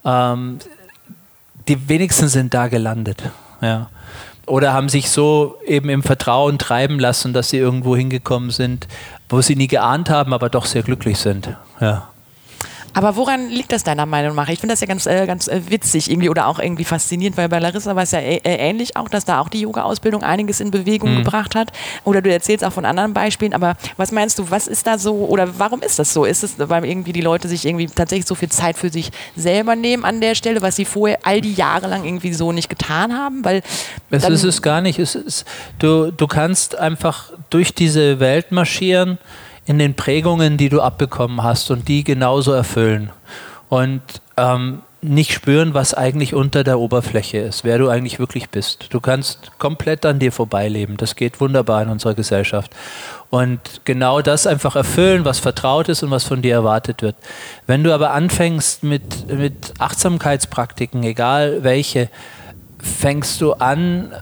ähm, 0.04 0.58
die 1.68 1.88
wenigsten 1.88 2.28
sind 2.28 2.54
da 2.54 2.68
gelandet. 2.68 3.22
Ja. 3.62 3.88
Oder 4.46 4.72
haben 4.72 4.88
sich 4.88 5.08
so 5.08 5.56
eben 5.64 5.88
im 5.88 6.02
Vertrauen 6.02 6.58
treiben 6.58 6.98
lassen, 6.98 7.32
dass 7.32 7.50
sie 7.50 7.58
irgendwo 7.58 7.96
hingekommen 7.96 8.50
sind, 8.50 8.88
wo 9.28 9.40
sie 9.40 9.56
nie 9.56 9.68
geahnt 9.68 10.10
haben, 10.10 10.34
aber 10.34 10.50
doch 10.50 10.66
sehr 10.66 10.82
glücklich 10.82 11.18
sind. 11.18 11.56
Ja. 11.80 12.08
Aber 12.94 13.16
woran 13.16 13.48
liegt 13.48 13.72
das 13.72 13.84
deiner 13.84 14.06
Meinung 14.06 14.34
nach? 14.34 14.48
Ich 14.48 14.60
finde 14.60 14.72
das 14.72 14.80
ja 14.80 14.86
ganz, 14.86 15.06
äh, 15.06 15.26
ganz 15.26 15.48
äh, 15.48 15.62
witzig 15.68 16.10
irgendwie 16.10 16.28
oder 16.28 16.46
auch 16.46 16.58
irgendwie 16.58 16.84
faszinierend, 16.84 17.36
weil 17.36 17.48
bei 17.48 17.58
Larissa 17.58 17.96
war 17.96 18.02
es 18.02 18.10
ja 18.10 18.18
äh, 18.18 18.40
ähnlich 18.42 18.96
auch, 18.96 19.08
dass 19.08 19.24
da 19.24 19.40
auch 19.40 19.48
die 19.48 19.60
Yoga-Ausbildung 19.60 20.22
einiges 20.22 20.60
in 20.60 20.70
Bewegung 20.70 21.12
mhm. 21.12 21.18
gebracht 21.18 21.54
hat. 21.54 21.72
Oder 22.04 22.20
du 22.22 22.30
erzählst 22.30 22.64
auch 22.64 22.72
von 22.72 22.84
anderen 22.84 23.14
Beispielen. 23.14 23.54
Aber 23.54 23.76
was 23.96 24.12
meinst 24.12 24.38
du, 24.38 24.50
was 24.50 24.66
ist 24.66 24.86
da 24.86 24.98
so 24.98 25.14
oder 25.26 25.58
warum 25.58 25.80
ist 25.80 25.98
das 25.98 26.12
so? 26.12 26.24
Ist 26.24 26.44
es, 26.44 26.54
weil 26.58 26.84
irgendwie 26.84 27.12
die 27.12 27.20
Leute 27.20 27.48
sich 27.48 27.64
irgendwie 27.64 27.86
tatsächlich 27.86 28.26
so 28.26 28.34
viel 28.34 28.50
Zeit 28.50 28.76
für 28.76 28.90
sich 28.90 29.10
selber 29.36 29.76
nehmen 29.76 30.04
an 30.04 30.20
der 30.20 30.34
Stelle, 30.34 30.62
was 30.62 30.76
sie 30.76 30.84
vorher 30.84 31.18
all 31.22 31.40
die 31.40 31.54
Jahre 31.54 31.88
lang 31.88 32.04
irgendwie 32.04 32.34
so 32.34 32.52
nicht 32.52 32.68
getan 32.68 33.12
haben? 33.16 33.44
Weil 33.44 33.62
es 34.10 34.28
ist 34.28 34.44
es 34.44 34.62
gar 34.62 34.80
nicht. 34.80 34.98
Es 34.98 35.14
ist, 35.14 35.46
du, 35.78 36.10
du 36.10 36.26
kannst 36.26 36.78
einfach 36.78 37.30
durch 37.50 37.74
diese 37.74 38.20
Welt 38.20 38.52
marschieren 38.52 39.18
in 39.66 39.78
den 39.78 39.94
Prägungen, 39.94 40.56
die 40.56 40.68
du 40.68 40.80
abbekommen 40.80 41.42
hast 41.42 41.70
und 41.70 41.88
die 41.88 42.04
genauso 42.04 42.52
erfüllen. 42.52 43.10
Und 43.68 44.02
ähm, 44.36 44.82
nicht 45.04 45.32
spüren, 45.32 45.74
was 45.74 45.94
eigentlich 45.94 46.32
unter 46.32 46.62
der 46.62 46.78
Oberfläche 46.78 47.38
ist, 47.38 47.64
wer 47.64 47.76
du 47.78 47.88
eigentlich 47.88 48.20
wirklich 48.20 48.50
bist. 48.50 48.86
Du 48.90 49.00
kannst 49.00 49.58
komplett 49.58 50.06
an 50.06 50.20
dir 50.20 50.30
vorbeileben. 50.30 50.96
Das 50.96 51.16
geht 51.16 51.40
wunderbar 51.40 51.82
in 51.82 51.88
unserer 51.88 52.14
Gesellschaft. 52.14 52.70
Und 53.28 53.58
genau 53.84 54.22
das 54.22 54.46
einfach 54.46 54.76
erfüllen, 54.76 55.24
was 55.24 55.40
vertraut 55.40 55.88
ist 55.88 56.04
und 56.04 56.12
was 56.12 56.22
von 56.22 56.40
dir 56.40 56.54
erwartet 56.54 57.02
wird. 57.02 57.16
Wenn 57.66 57.82
du 57.82 57.92
aber 57.92 58.12
anfängst 58.12 58.84
mit, 58.84 59.28
mit 59.28 59.74
Achtsamkeitspraktiken, 59.80 61.02
egal 61.02 61.64
welche, 61.64 62.08
fängst 62.78 63.40
du 63.40 63.54
an, 63.54 64.12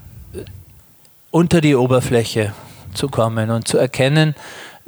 unter 1.30 1.60
die 1.60 1.76
Oberfläche 1.76 2.54
zu 2.94 3.08
kommen 3.08 3.50
und 3.50 3.68
zu 3.68 3.76
erkennen, 3.76 4.34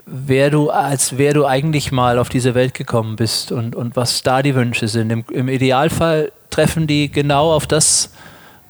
wer 0.06 0.50
du, 0.50 0.70
als 0.70 1.16
wer 1.18 1.34
du 1.34 1.46
eigentlich 1.46 1.92
mal 1.92 2.18
auf 2.18 2.28
diese 2.28 2.54
Welt 2.54 2.74
gekommen 2.74 3.16
bist 3.16 3.52
und, 3.52 3.76
und 3.76 3.96
was 3.96 4.22
da 4.22 4.42
die 4.42 4.54
Wünsche 4.54 4.88
sind. 4.88 5.10
Im, 5.10 5.24
Im, 5.30 5.48
Idealfall 5.48 6.32
treffen 6.50 6.86
die 6.86 7.10
genau 7.10 7.52
auf 7.52 7.66
das, 7.66 8.12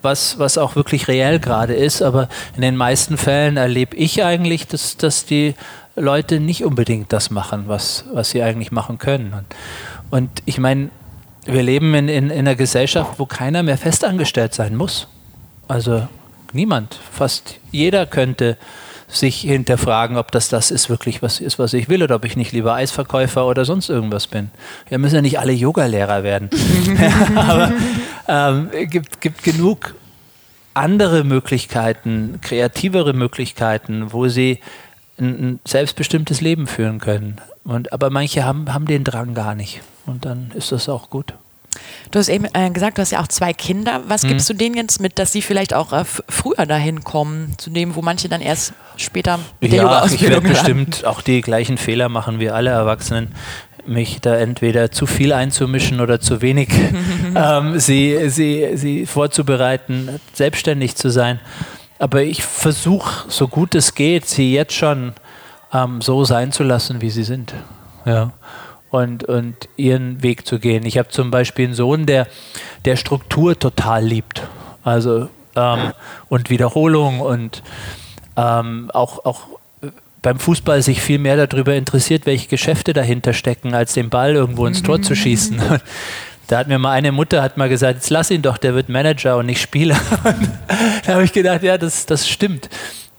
was, 0.02 0.38
was 0.38 0.58
auch 0.58 0.76
wirklich 0.76 1.08
reell 1.08 1.38
gerade 1.38 1.74
ist, 1.74 2.02
aber 2.02 2.28
in 2.54 2.62
den 2.62 2.76
meisten 2.76 3.16
Fällen 3.16 3.56
erlebe 3.56 3.96
ich 3.96 4.22
eigentlich, 4.24 4.66
dass, 4.66 4.96
dass 4.96 5.24
die 5.24 5.54
Leute 5.96 6.40
nicht 6.40 6.64
unbedingt 6.64 7.12
das 7.12 7.30
machen, 7.30 7.64
was, 7.66 8.04
was 8.12 8.30
sie 8.30 8.42
eigentlich 8.42 8.72
machen 8.72 8.98
können. 8.98 9.32
Und, 9.32 9.46
und 10.10 10.30
ich 10.44 10.58
meine, 10.58 10.90
wir 11.44 11.62
leben 11.62 11.94
in, 11.94 12.08
in, 12.08 12.30
in 12.30 12.38
einer 12.40 12.54
Gesellschaft, 12.54 13.18
wo 13.18 13.26
keiner 13.26 13.62
mehr 13.62 13.78
festangestellt 13.78 14.54
sein 14.54 14.76
muss. 14.76 15.08
Also 15.68 16.06
niemand, 16.52 16.98
fast 17.10 17.56
jeder 17.70 18.06
könnte 18.06 18.56
sich 19.14 19.40
hinterfragen, 19.40 20.16
ob 20.16 20.31
das 20.33 20.48
das 20.48 20.70
ist 20.70 20.88
wirklich 20.88 21.22
was 21.22 21.40
ist, 21.40 21.59
was 21.59 21.72
ich 21.72 21.88
will 21.88 22.03
oder 22.03 22.16
ob 22.16 22.25
ich 22.25 22.37
nicht 22.37 22.53
lieber 22.53 22.75
Eisverkäufer 22.75 23.46
oder 23.46 23.64
sonst 23.64 23.88
irgendwas 23.88 24.27
bin. 24.27 24.51
Wir 24.88 24.98
müssen 24.98 25.16
ja 25.16 25.22
nicht 25.22 25.38
alle 25.38 25.53
Yogalehrer 25.53 26.22
werden. 26.22 26.51
Aber 27.37 27.72
ähm, 28.29 28.70
gibt, 28.88 29.20
gibt 29.20 29.42
genug 29.42 29.94
andere 30.75 31.25
Möglichkeiten, 31.25 32.38
kreativere 32.40 33.12
Möglichkeiten, 33.12 34.12
wo 34.12 34.29
sie 34.29 34.61
ein, 35.18 35.27
ein 35.27 35.61
selbstbestimmtes 35.66 36.40
Leben 36.40 36.66
führen 36.66 36.98
können. 36.98 37.40
Und, 37.64 37.92
aber 37.92 38.11
manche 38.11 38.44
haben, 38.44 38.72
haben 38.72 38.87
den 38.87 39.05
Drang 39.05 39.35
gar 39.35 39.55
nicht. 39.55 39.83
Und 40.07 40.25
dann 40.25 40.51
ist 40.55 40.72
das 40.72 40.88
auch 40.88 41.11
gut. 41.11 41.35
Du 42.11 42.18
hast 42.18 42.28
eben 42.28 42.46
äh, 42.52 42.70
gesagt, 42.70 42.98
du 42.98 43.02
hast 43.02 43.12
ja 43.12 43.20
auch 43.20 43.28
zwei 43.28 43.52
Kinder. 43.52 44.02
Was 44.06 44.22
mhm. 44.22 44.28
gibst 44.28 44.48
du 44.50 44.54
denen 44.54 44.76
jetzt 44.76 45.00
mit, 45.00 45.18
dass 45.18 45.32
sie 45.32 45.42
vielleicht 45.42 45.74
auch 45.74 45.92
äh, 45.92 46.04
früher 46.04 46.66
dahin 46.66 47.04
kommen, 47.04 47.54
zu 47.58 47.70
dem, 47.70 47.94
wo 47.94 48.02
manche 48.02 48.28
dann 48.28 48.40
erst 48.40 48.74
später 48.96 49.38
mit 49.61 49.72
der 49.72 49.85
ja, 49.85 50.04
ich 50.04 50.22
werde 50.22 50.46
bestimmt 50.46 51.04
auch 51.04 51.22
die 51.22 51.40
gleichen 51.40 51.78
Fehler 51.78 52.08
machen 52.08 52.38
wie 52.38 52.50
alle 52.50 52.70
Erwachsenen 52.70 53.35
mich 53.85 54.20
da 54.20 54.37
entweder 54.37 54.92
zu 54.92 55.06
viel 55.06 55.32
einzumischen 55.32 56.00
oder 56.00 56.20
zu 56.20 56.40
wenig 56.40 56.68
ähm, 57.35 57.80
sie, 57.80 58.28
sie, 58.28 58.76
sie 58.76 59.06
vorzubereiten, 59.06 60.20
selbstständig 60.35 60.94
zu 60.94 61.11
sein. 61.11 61.40
Aber 61.98 62.22
ich 62.22 62.44
versuche, 62.44 63.28
so 63.28 63.48
gut 63.48 63.74
es 63.74 63.94
geht, 63.94 64.26
sie 64.26 64.52
jetzt 64.52 64.74
schon 64.74 65.14
ähm, 65.72 66.00
so 66.00 66.24
sein 66.24 66.52
zu 66.52 66.62
lassen, 66.62 67.00
wie 67.00 67.11
sie 67.11 67.24
sind. 67.24 67.54
Ja 68.04 68.32
und, 68.92 69.24
und 69.24 69.68
ihren 69.76 70.22
Weg 70.22 70.46
zu 70.46 70.61
gehen. 70.61 70.87
Ich 70.87 70.98
habe 70.98 71.09
zum 71.09 71.31
Beispiel 71.31 71.64
einen 71.64 71.74
Sohn, 71.74 72.07
der, 72.07 72.28
der 72.85 72.96
Struktur 72.96 73.59
total 73.59 74.05
liebt. 74.05 74.42
Also 74.85 75.28
ähm, 75.57 75.92
und 76.28 76.50
Wiederholung 76.50 77.20
und 77.20 77.62
ähm, 78.37 78.90
auch, 78.92 79.24
auch 79.24 79.40
beim 80.22 80.38
Fußball 80.38 80.83
sich 80.83 81.02
viel 81.02 81.18
mehr 81.18 81.46
darüber 81.46 81.74
interessiert, 81.74 82.26
welche 82.26 82.48
Geschäfte 82.48 82.92
dahinter 82.92 83.33
stecken, 83.33 83.74
als 83.74 83.94
den 83.94 84.09
Ball 84.09 84.35
irgendwo 84.35 84.66
ins 84.66 84.83
Tor 84.83 85.02
zu 85.02 85.16
schießen. 85.16 85.61
Da 86.48 86.59
hat 86.59 86.68
mir 86.68 86.78
mal 86.78 86.90
eine 86.90 87.12
Mutter 87.12 87.40
hat 87.40 87.57
mal 87.57 87.70
gesagt, 87.70 87.94
jetzt 87.94 88.11
lass 88.11 88.31
ihn 88.31 88.42
doch, 88.42 88.59
der 88.59 88.74
wird 88.74 88.90
Manager 88.90 89.38
und 89.38 89.46
nicht 89.46 89.62
Spieler. 89.62 89.98
da 91.07 91.14
habe 91.14 91.24
ich 91.24 91.33
gedacht, 91.33 91.62
ja, 91.62 91.78
das, 91.78 92.05
das 92.05 92.28
stimmt. 92.28 92.68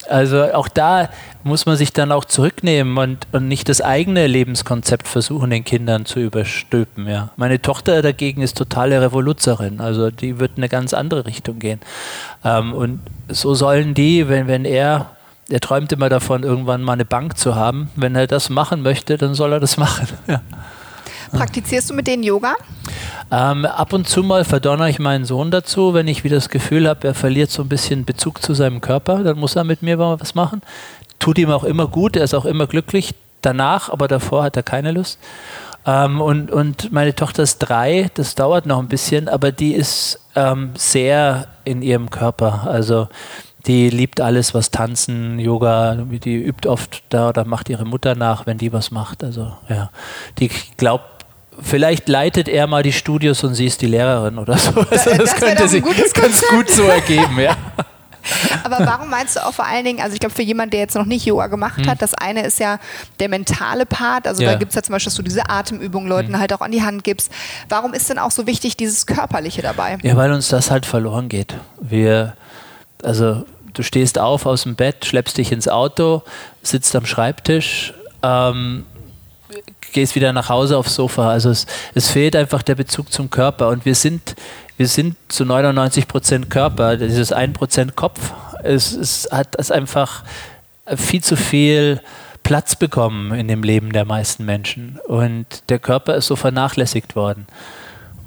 Also 0.09 0.53
auch 0.53 0.67
da 0.67 1.09
muss 1.43 1.65
man 1.65 1.75
sich 1.75 1.93
dann 1.93 2.11
auch 2.11 2.25
zurücknehmen 2.25 2.97
und, 2.97 3.27
und 3.31 3.47
nicht 3.47 3.69
das 3.69 3.81
eigene 3.81 4.27
Lebenskonzept 4.27 5.07
versuchen, 5.07 5.49
den 5.49 5.63
Kindern 5.63 6.05
zu 6.05 6.19
überstülpen. 6.19 7.07
Ja. 7.07 7.29
Meine 7.35 7.61
Tochter 7.61 8.01
dagegen 8.01 8.41
ist 8.41 8.57
totale 8.57 9.01
Revoluzerin, 9.01 9.81
also 9.81 10.09
die 10.09 10.39
wird 10.39 10.53
in 10.55 10.63
eine 10.63 10.69
ganz 10.69 10.93
andere 10.93 11.25
Richtung 11.25 11.59
gehen. 11.59 11.79
Ähm, 12.43 12.73
und 12.73 12.99
so 13.27 13.53
sollen 13.53 13.93
die, 13.93 14.29
wenn, 14.29 14.47
wenn 14.47 14.65
er, 14.65 15.11
er 15.49 15.59
träumt 15.59 15.91
immer 15.91 16.09
davon, 16.09 16.43
irgendwann 16.43 16.81
mal 16.81 16.93
eine 16.93 17.05
Bank 17.05 17.37
zu 17.37 17.55
haben, 17.55 17.89
wenn 17.95 18.15
er 18.15 18.27
das 18.27 18.49
machen 18.49 18.81
möchte, 18.81 19.17
dann 19.17 19.33
soll 19.33 19.53
er 19.53 19.59
das 19.59 19.77
machen. 19.77 20.07
Ja. 20.27 20.41
Praktizierst 21.33 21.89
du 21.89 21.93
mit 21.93 22.07
denen 22.07 22.23
Yoga? 22.23 22.55
Ähm, 23.31 23.65
ab 23.65 23.93
und 23.93 24.07
zu 24.07 24.23
mal 24.23 24.45
verdonner 24.45 24.87
ich 24.87 24.99
meinen 24.99 25.25
Sohn 25.25 25.51
dazu, 25.51 25.93
wenn 25.93 26.07
ich 26.07 26.23
wieder 26.23 26.35
das 26.35 26.49
Gefühl 26.49 26.87
habe, 26.87 27.07
er 27.07 27.13
verliert 27.13 27.51
so 27.51 27.63
ein 27.63 27.69
bisschen 27.69 28.05
Bezug 28.05 28.41
zu 28.41 28.53
seinem 28.53 28.81
Körper, 28.81 29.23
dann 29.23 29.39
muss 29.39 29.55
er 29.55 29.63
mit 29.63 29.81
mir 29.81 29.97
mal 29.97 30.19
was 30.19 30.35
machen 30.35 30.61
tut 31.23 31.37
ihm 31.37 31.51
auch 31.51 31.63
immer 31.63 31.87
gut, 31.87 32.17
er 32.17 32.25
ist 32.25 32.33
auch 32.33 32.43
immer 32.43 32.67
glücklich 32.67 33.15
danach, 33.41 33.89
aber 33.89 34.09
davor 34.09 34.43
hat 34.43 34.57
er 34.57 34.63
keine 34.63 34.91
Lust. 34.91 35.19
Ähm, 35.85 36.19
und, 36.19 36.51
und 36.51 36.91
meine 36.91 37.15
Tochter 37.15 37.43
ist 37.43 37.59
drei, 37.59 38.11
das 38.15 38.35
dauert 38.35 38.65
noch 38.65 38.79
ein 38.79 38.89
bisschen, 38.89 39.29
aber 39.29 39.53
die 39.53 39.73
ist 39.73 40.19
ähm, 40.35 40.71
sehr 40.75 41.47
in 41.63 41.81
ihrem 41.81 42.09
Körper. 42.09 42.67
Also 42.67 43.07
die 43.67 43.89
liebt 43.89 44.19
alles, 44.19 44.53
was 44.53 44.71
Tanzen, 44.71 45.39
Yoga, 45.39 45.95
die 45.95 46.35
übt 46.35 46.67
oft 46.67 47.03
da 47.07 47.29
oder 47.29 47.45
macht 47.45 47.69
ihre 47.69 47.85
Mutter 47.85 48.15
nach, 48.15 48.45
wenn 48.45 48.57
die 48.57 48.73
was 48.73 48.91
macht. 48.91 49.23
Also 49.23 49.53
ja, 49.69 49.89
die 50.39 50.51
glaubt, 50.75 51.12
vielleicht 51.61 52.09
leitet 52.09 52.47
er 52.47 52.67
mal 52.67 52.83
die 52.83 52.93
Studios 52.93 53.43
und 53.43 53.55
sie 53.55 53.65
ist 53.65 53.81
die 53.81 53.87
Lehrerin 53.87 54.37
oder 54.37 54.57
so. 54.57 54.71
Also 54.71 54.89
das, 54.89 55.17
das 55.17 55.35
könnte 55.35 55.67
sich 55.67 55.83
ganz 55.83 56.41
gut 56.49 56.69
so 56.69 56.83
ergeben, 56.83 57.39
ja. 57.39 57.55
Aber 58.63 58.79
warum 58.85 59.09
meinst 59.09 59.35
du 59.35 59.45
auch 59.45 59.53
vor 59.53 59.65
allen 59.65 59.83
Dingen, 59.83 60.01
also 60.01 60.13
ich 60.13 60.19
glaube, 60.19 60.33
für 60.33 60.43
jemanden, 60.43 60.71
der 60.71 60.79
jetzt 60.81 60.95
noch 60.95 61.05
nicht 61.05 61.25
Yoga 61.25 61.47
gemacht 61.47 61.79
hm. 61.79 61.89
hat, 61.89 62.01
das 62.01 62.13
eine 62.13 62.45
ist 62.45 62.59
ja 62.59 62.79
der 63.19 63.29
mentale 63.29 63.85
Part. 63.85 64.27
Also 64.27 64.43
ja. 64.43 64.51
da 64.51 64.57
gibt 64.57 64.69
es 64.69 64.75
ja 64.75 64.83
zum 64.83 64.93
Beispiel, 64.93 65.09
dass 65.09 65.15
du 65.15 65.23
diese 65.23 65.49
Atemübungen 65.49 66.07
Leuten 66.07 66.33
hm. 66.33 66.39
halt 66.39 66.53
auch 66.53 66.61
an 66.61 66.71
die 66.71 66.83
Hand 66.83 67.03
gibst. 67.03 67.31
Warum 67.69 67.93
ist 67.93 68.09
denn 68.09 68.19
auch 68.19 68.31
so 68.31 68.47
wichtig 68.47 68.77
dieses 68.77 69.05
Körperliche 69.05 69.61
dabei? 69.61 69.97
Ja, 70.03 70.15
weil 70.15 70.31
uns 70.31 70.49
das 70.49 70.71
halt 70.71 70.85
verloren 70.85 71.29
geht. 71.29 71.55
Wir, 71.81 72.33
also 73.03 73.45
du 73.73 73.83
stehst 73.83 74.19
auf 74.19 74.45
aus 74.45 74.63
dem 74.63 74.75
Bett, 74.75 75.05
schleppst 75.05 75.37
dich 75.37 75.51
ins 75.51 75.67
Auto, 75.67 76.23
sitzt 76.61 76.95
am 76.95 77.05
Schreibtisch, 77.05 77.93
ähm, 78.21 78.85
gehst 79.93 80.15
wieder 80.15 80.33
nach 80.33 80.49
Hause 80.49 80.77
aufs 80.77 80.95
Sofa. 80.95 81.29
Also 81.29 81.49
es, 81.49 81.65
es 81.93 82.09
fehlt 82.09 82.35
einfach 82.35 82.61
der 82.61 82.75
Bezug 82.75 83.11
zum 83.11 83.29
Körper 83.29 83.69
und 83.69 83.85
wir 83.85 83.95
sind, 83.95 84.35
wir 84.77 84.87
sind 84.87 85.15
zu 85.29 85.45
99 85.45 86.07
Prozent 86.07 86.49
Körper, 86.49 86.97
dieses 86.97 87.31
1 87.31 87.57
Prozent 87.57 87.95
Kopf. 87.95 88.33
Es, 88.63 88.93
es 88.93 89.29
hat 89.31 89.55
es 89.57 89.71
einfach 89.71 90.23
viel 90.95 91.23
zu 91.23 91.35
viel 91.35 92.01
Platz 92.43 92.75
bekommen 92.75 93.33
in 93.33 93.47
dem 93.47 93.63
Leben 93.63 93.93
der 93.93 94.05
meisten 94.05 94.43
Menschen 94.45 94.99
und 95.07 95.45
der 95.69 95.79
Körper 95.79 96.15
ist 96.15 96.27
so 96.27 96.35
vernachlässigt 96.35 97.15
worden. 97.15 97.47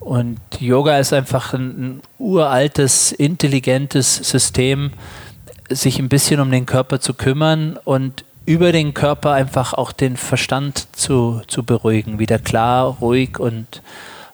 Und 0.00 0.38
Yoga 0.60 0.98
ist 0.98 1.12
einfach 1.12 1.52
ein, 1.52 1.62
ein 1.62 2.02
uraltes, 2.18 3.12
intelligentes 3.12 4.16
System, 4.16 4.92
sich 5.68 5.98
ein 5.98 6.08
bisschen 6.08 6.40
um 6.40 6.50
den 6.50 6.64
Körper 6.64 7.00
zu 7.00 7.12
kümmern 7.12 7.76
und 7.84 8.24
über 8.46 8.72
den 8.72 8.94
Körper 8.94 9.32
einfach 9.32 9.74
auch 9.74 9.92
den 9.92 10.16
Verstand 10.16 10.88
zu, 10.92 11.42
zu 11.48 11.64
beruhigen, 11.64 12.18
wieder 12.18 12.38
klar, 12.38 12.96
ruhig 13.00 13.38
und 13.38 13.82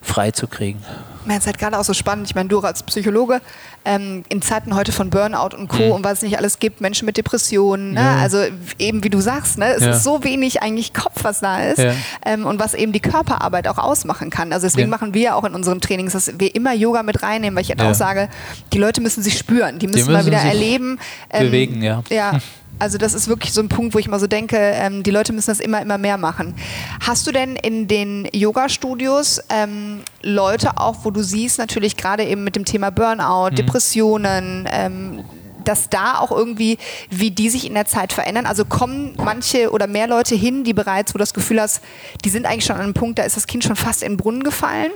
frei 0.01 0.31
zu 0.31 0.47
kriegen. 0.47 0.79
Ja, 1.25 1.33
es 1.33 1.39
ist 1.39 1.45
halt 1.47 1.57
gerade 1.57 1.79
auch 1.79 1.83
so 1.83 1.93
spannend. 1.93 2.27
Ich 2.27 2.35
meine, 2.35 2.49
du 2.49 2.59
als 2.59 2.83
Psychologe, 2.83 3.41
ähm, 3.85 4.23
in 4.27 4.41
Zeiten 4.41 4.75
heute 4.75 4.91
von 4.91 5.09
Burnout 5.09 5.55
und 5.55 5.69
Co. 5.69 5.83
Mhm. 5.83 5.91
und 5.91 6.03
was 6.03 6.17
es 6.17 6.21
nicht 6.23 6.37
alles 6.37 6.59
gibt, 6.59 6.81
Menschen 6.81 7.05
mit 7.05 7.15
Depressionen, 7.15 7.93
ne? 7.93 8.01
ja. 8.01 8.15
also 8.17 8.43
eben 8.77 9.03
wie 9.03 9.09
du 9.09 9.21
sagst, 9.21 9.57
ne? 9.57 9.73
es 9.73 9.83
ja. 9.83 9.91
ist 9.91 10.03
so 10.03 10.23
wenig 10.23 10.61
eigentlich 10.61 10.93
Kopf, 10.93 11.23
was 11.23 11.39
da 11.39 11.63
ist 11.63 11.79
ja. 11.79 11.93
ähm, 12.25 12.45
und 12.45 12.59
was 12.59 12.73
eben 12.73 12.91
die 12.91 12.99
Körperarbeit 12.99 13.67
auch 13.67 13.77
ausmachen 13.77 14.29
kann. 14.29 14.51
Also 14.51 14.67
deswegen 14.67 14.89
machen 14.89 15.13
wir 15.13 15.35
auch 15.35 15.45
in 15.45 15.55
unseren 15.55 15.79
Trainings, 15.79 16.13
dass 16.13 16.37
wir 16.37 16.53
immer 16.53 16.73
Yoga 16.73 17.03
mit 17.03 17.23
reinnehmen, 17.23 17.55
weil 17.55 17.63
ich 17.63 17.69
halt 17.69 17.81
auch 17.81 17.95
sage, 17.95 18.27
die 18.73 18.77
Leute 18.77 18.99
müssen 19.01 19.23
sich 19.23 19.37
spüren, 19.37 19.79
die 19.79 19.87
müssen, 19.87 20.07
die 20.07 20.11
müssen 20.11 20.13
mal 20.13 20.25
wieder 20.25 20.37
erleben. 20.37 20.99
Ähm, 21.29 21.45
bewegen, 21.45 21.81
ja. 21.81 22.03
Ja, 22.09 22.39
Also 22.79 22.97
das 22.97 23.13
ist 23.13 23.27
wirklich 23.27 23.53
so 23.53 23.61
ein 23.61 23.69
Punkt, 23.69 23.93
wo 23.93 23.99
ich 23.99 24.07
mal 24.07 24.19
so 24.19 24.27
denke, 24.27 24.57
ähm, 24.57 25.03
die 25.03 25.11
Leute 25.11 25.31
müssen 25.31 25.51
das 25.51 25.59
immer, 25.59 25.81
immer 25.81 25.97
mehr 25.97 26.17
machen. 26.17 26.55
Hast 26.99 27.25
du 27.27 27.31
denn 27.31 27.55
in 27.55 27.87
den 27.87 28.27
Yoga-Studios 28.33 29.41
ähm, 29.49 30.01
Leute 30.21 30.77
auch, 30.77 30.97
wo 31.03 31.11
du 31.11 31.23
siehst, 31.23 31.59
natürlich 31.59 31.97
gerade 31.97 32.25
eben 32.25 32.43
mit 32.43 32.55
dem 32.55 32.65
Thema 32.65 32.89
Burnout, 32.89 33.51
mhm. 33.51 33.55
Depressionen, 33.55 34.67
ähm, 34.71 35.23
dass 35.63 35.89
da 35.89 36.19
auch 36.19 36.31
irgendwie, 36.31 36.77
wie 37.09 37.31
die 37.31 37.49
sich 37.49 37.65
in 37.65 37.73
der 37.73 37.85
Zeit 37.85 38.11
verändern? 38.11 38.45
Also 38.45 38.65
kommen 38.65 39.15
manche 39.17 39.71
oder 39.71 39.87
mehr 39.87 40.07
Leute 40.07 40.35
hin, 40.35 40.63
die 40.63 40.73
bereits, 40.73 41.13
wo 41.13 41.17
du 41.17 41.21
das 41.21 41.33
Gefühl 41.33 41.61
hast, 41.61 41.81
die 42.25 42.29
sind 42.29 42.45
eigentlich 42.45 42.65
schon 42.65 42.75
an 42.75 42.81
einem 42.81 42.93
Punkt, 42.93 43.19
da 43.19 43.23
ist 43.23 43.37
das 43.37 43.47
Kind 43.47 43.63
schon 43.63 43.75
fast 43.75 44.03
in 44.03 44.13
den 44.13 44.17
Brunnen 44.17 44.43
gefallen? 44.43 44.91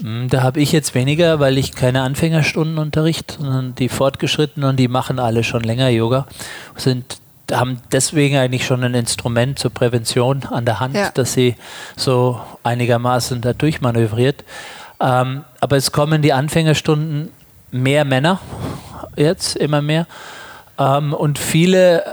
Hm, 0.00 0.28
da 0.28 0.42
habe 0.42 0.60
ich 0.60 0.72
jetzt 0.72 0.94
weniger, 0.94 1.40
weil 1.40 1.58
ich 1.58 1.72
keine 1.72 2.02
Anfängerstunden 2.02 2.78
unterrichte, 2.78 3.36
sondern 3.38 3.74
die 3.74 3.88
Fortgeschrittenen 3.88 4.70
und 4.70 4.76
die 4.76 4.88
machen 4.88 5.18
alle 5.18 5.44
schon 5.44 5.62
länger 5.62 5.88
Yoga, 5.88 6.26
sind 6.76 7.18
haben 7.52 7.80
deswegen 7.92 8.38
eigentlich 8.38 8.64
schon 8.64 8.82
ein 8.84 8.94
Instrument 8.94 9.58
zur 9.58 9.70
Prävention 9.70 10.44
an 10.44 10.64
der 10.64 10.80
Hand, 10.80 10.96
ja. 10.96 11.10
dass 11.10 11.34
sie 11.34 11.56
so 11.94 12.40
einigermaßen 12.62 13.42
da 13.42 13.52
durchmanövriert. 13.52 14.44
Ähm, 14.98 15.44
aber 15.60 15.76
es 15.76 15.92
kommen 15.92 16.22
die 16.22 16.32
Anfängerstunden 16.32 17.28
mehr 17.70 18.06
Männer 18.06 18.40
jetzt, 19.16 19.56
immer 19.56 19.82
mehr. 19.82 20.06
Ähm, 20.78 21.12
und 21.12 21.38
viele 21.38 22.04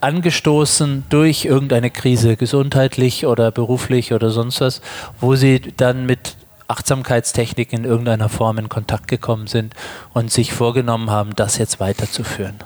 angestoßen 0.00 1.04
durch 1.08 1.44
irgendeine 1.44 1.90
Krise, 1.90 2.36
gesundheitlich 2.36 3.26
oder 3.26 3.50
beruflich 3.50 4.12
oder 4.12 4.30
sonst 4.30 4.60
was, 4.60 4.80
wo 5.20 5.34
sie 5.36 5.60
dann 5.76 6.06
mit 6.06 6.37
Achtsamkeitstechnik 6.68 7.72
in 7.72 7.84
irgendeiner 7.84 8.28
Form 8.28 8.58
in 8.58 8.68
Kontakt 8.68 9.08
gekommen 9.08 9.46
sind 9.46 9.74
und 10.12 10.30
sich 10.30 10.52
vorgenommen 10.52 11.10
haben, 11.10 11.34
das 11.34 11.58
jetzt 11.58 11.80
weiterzuführen. 11.80 12.58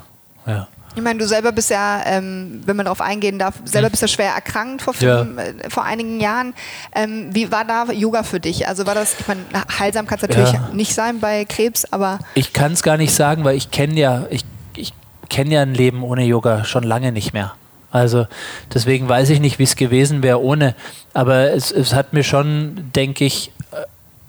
Ja. 0.45 0.67
Ich 0.95 1.01
meine, 1.01 1.17
du 1.17 1.27
selber 1.27 1.51
bist 1.51 1.71
ja, 1.71 2.03
ähm, 2.05 2.61
wenn 2.65 2.75
man 2.75 2.85
darauf 2.85 3.01
eingehen 3.01 3.39
darf, 3.39 3.55
selber 3.65 3.89
bist 3.89 4.03
du 4.03 4.07
schwer 4.07 4.31
erkrankt 4.33 4.83
vor, 4.83 4.93
fünf, 4.93 5.37
ja. 5.37 5.43
äh, 5.43 5.69
vor 5.69 5.83
einigen 5.83 6.19
Jahren. 6.19 6.53
Ähm, 6.93 7.29
wie 7.31 7.51
war 7.51 7.65
da 7.65 7.91
Yoga 7.91 8.21
für 8.21 8.39
dich? 8.39 8.67
Also 8.67 8.85
war 8.85 8.93
das, 8.93 9.15
ich 9.19 9.27
meine, 9.27 9.41
heilsam 9.79 10.05
kann 10.05 10.17
es 10.17 10.21
natürlich 10.21 10.53
ja. 10.53 10.69
nicht 10.71 10.93
sein 10.93 11.19
bei 11.19 11.45
Krebs, 11.45 11.85
aber. 11.91 12.19
Ich 12.35 12.53
kann 12.53 12.73
es 12.73 12.83
gar 12.83 12.97
nicht 12.97 13.13
sagen, 13.13 13.43
weil 13.43 13.57
ich 13.57 13.71
kenne 13.71 13.99
ja, 13.99 14.25
ich, 14.29 14.45
ich 14.75 14.93
kenne 15.29 15.55
ja 15.55 15.61
ein 15.63 15.73
Leben 15.73 16.03
ohne 16.03 16.25
Yoga 16.25 16.63
schon 16.63 16.83
lange 16.83 17.11
nicht 17.11 17.33
mehr. 17.33 17.53
Also 17.89 18.27
deswegen 18.73 19.07
weiß 19.07 19.29
ich 19.29 19.39
nicht, 19.39 19.59
wie 19.59 19.63
es 19.63 19.75
gewesen 19.75 20.23
wäre 20.23 20.41
ohne. 20.41 20.75
Aber 21.13 21.51
es, 21.51 21.71
es 21.71 21.93
hat 21.93 22.13
mir 22.13 22.23
schon, 22.23 22.91
denke 22.95 23.23
ich, 23.23 23.51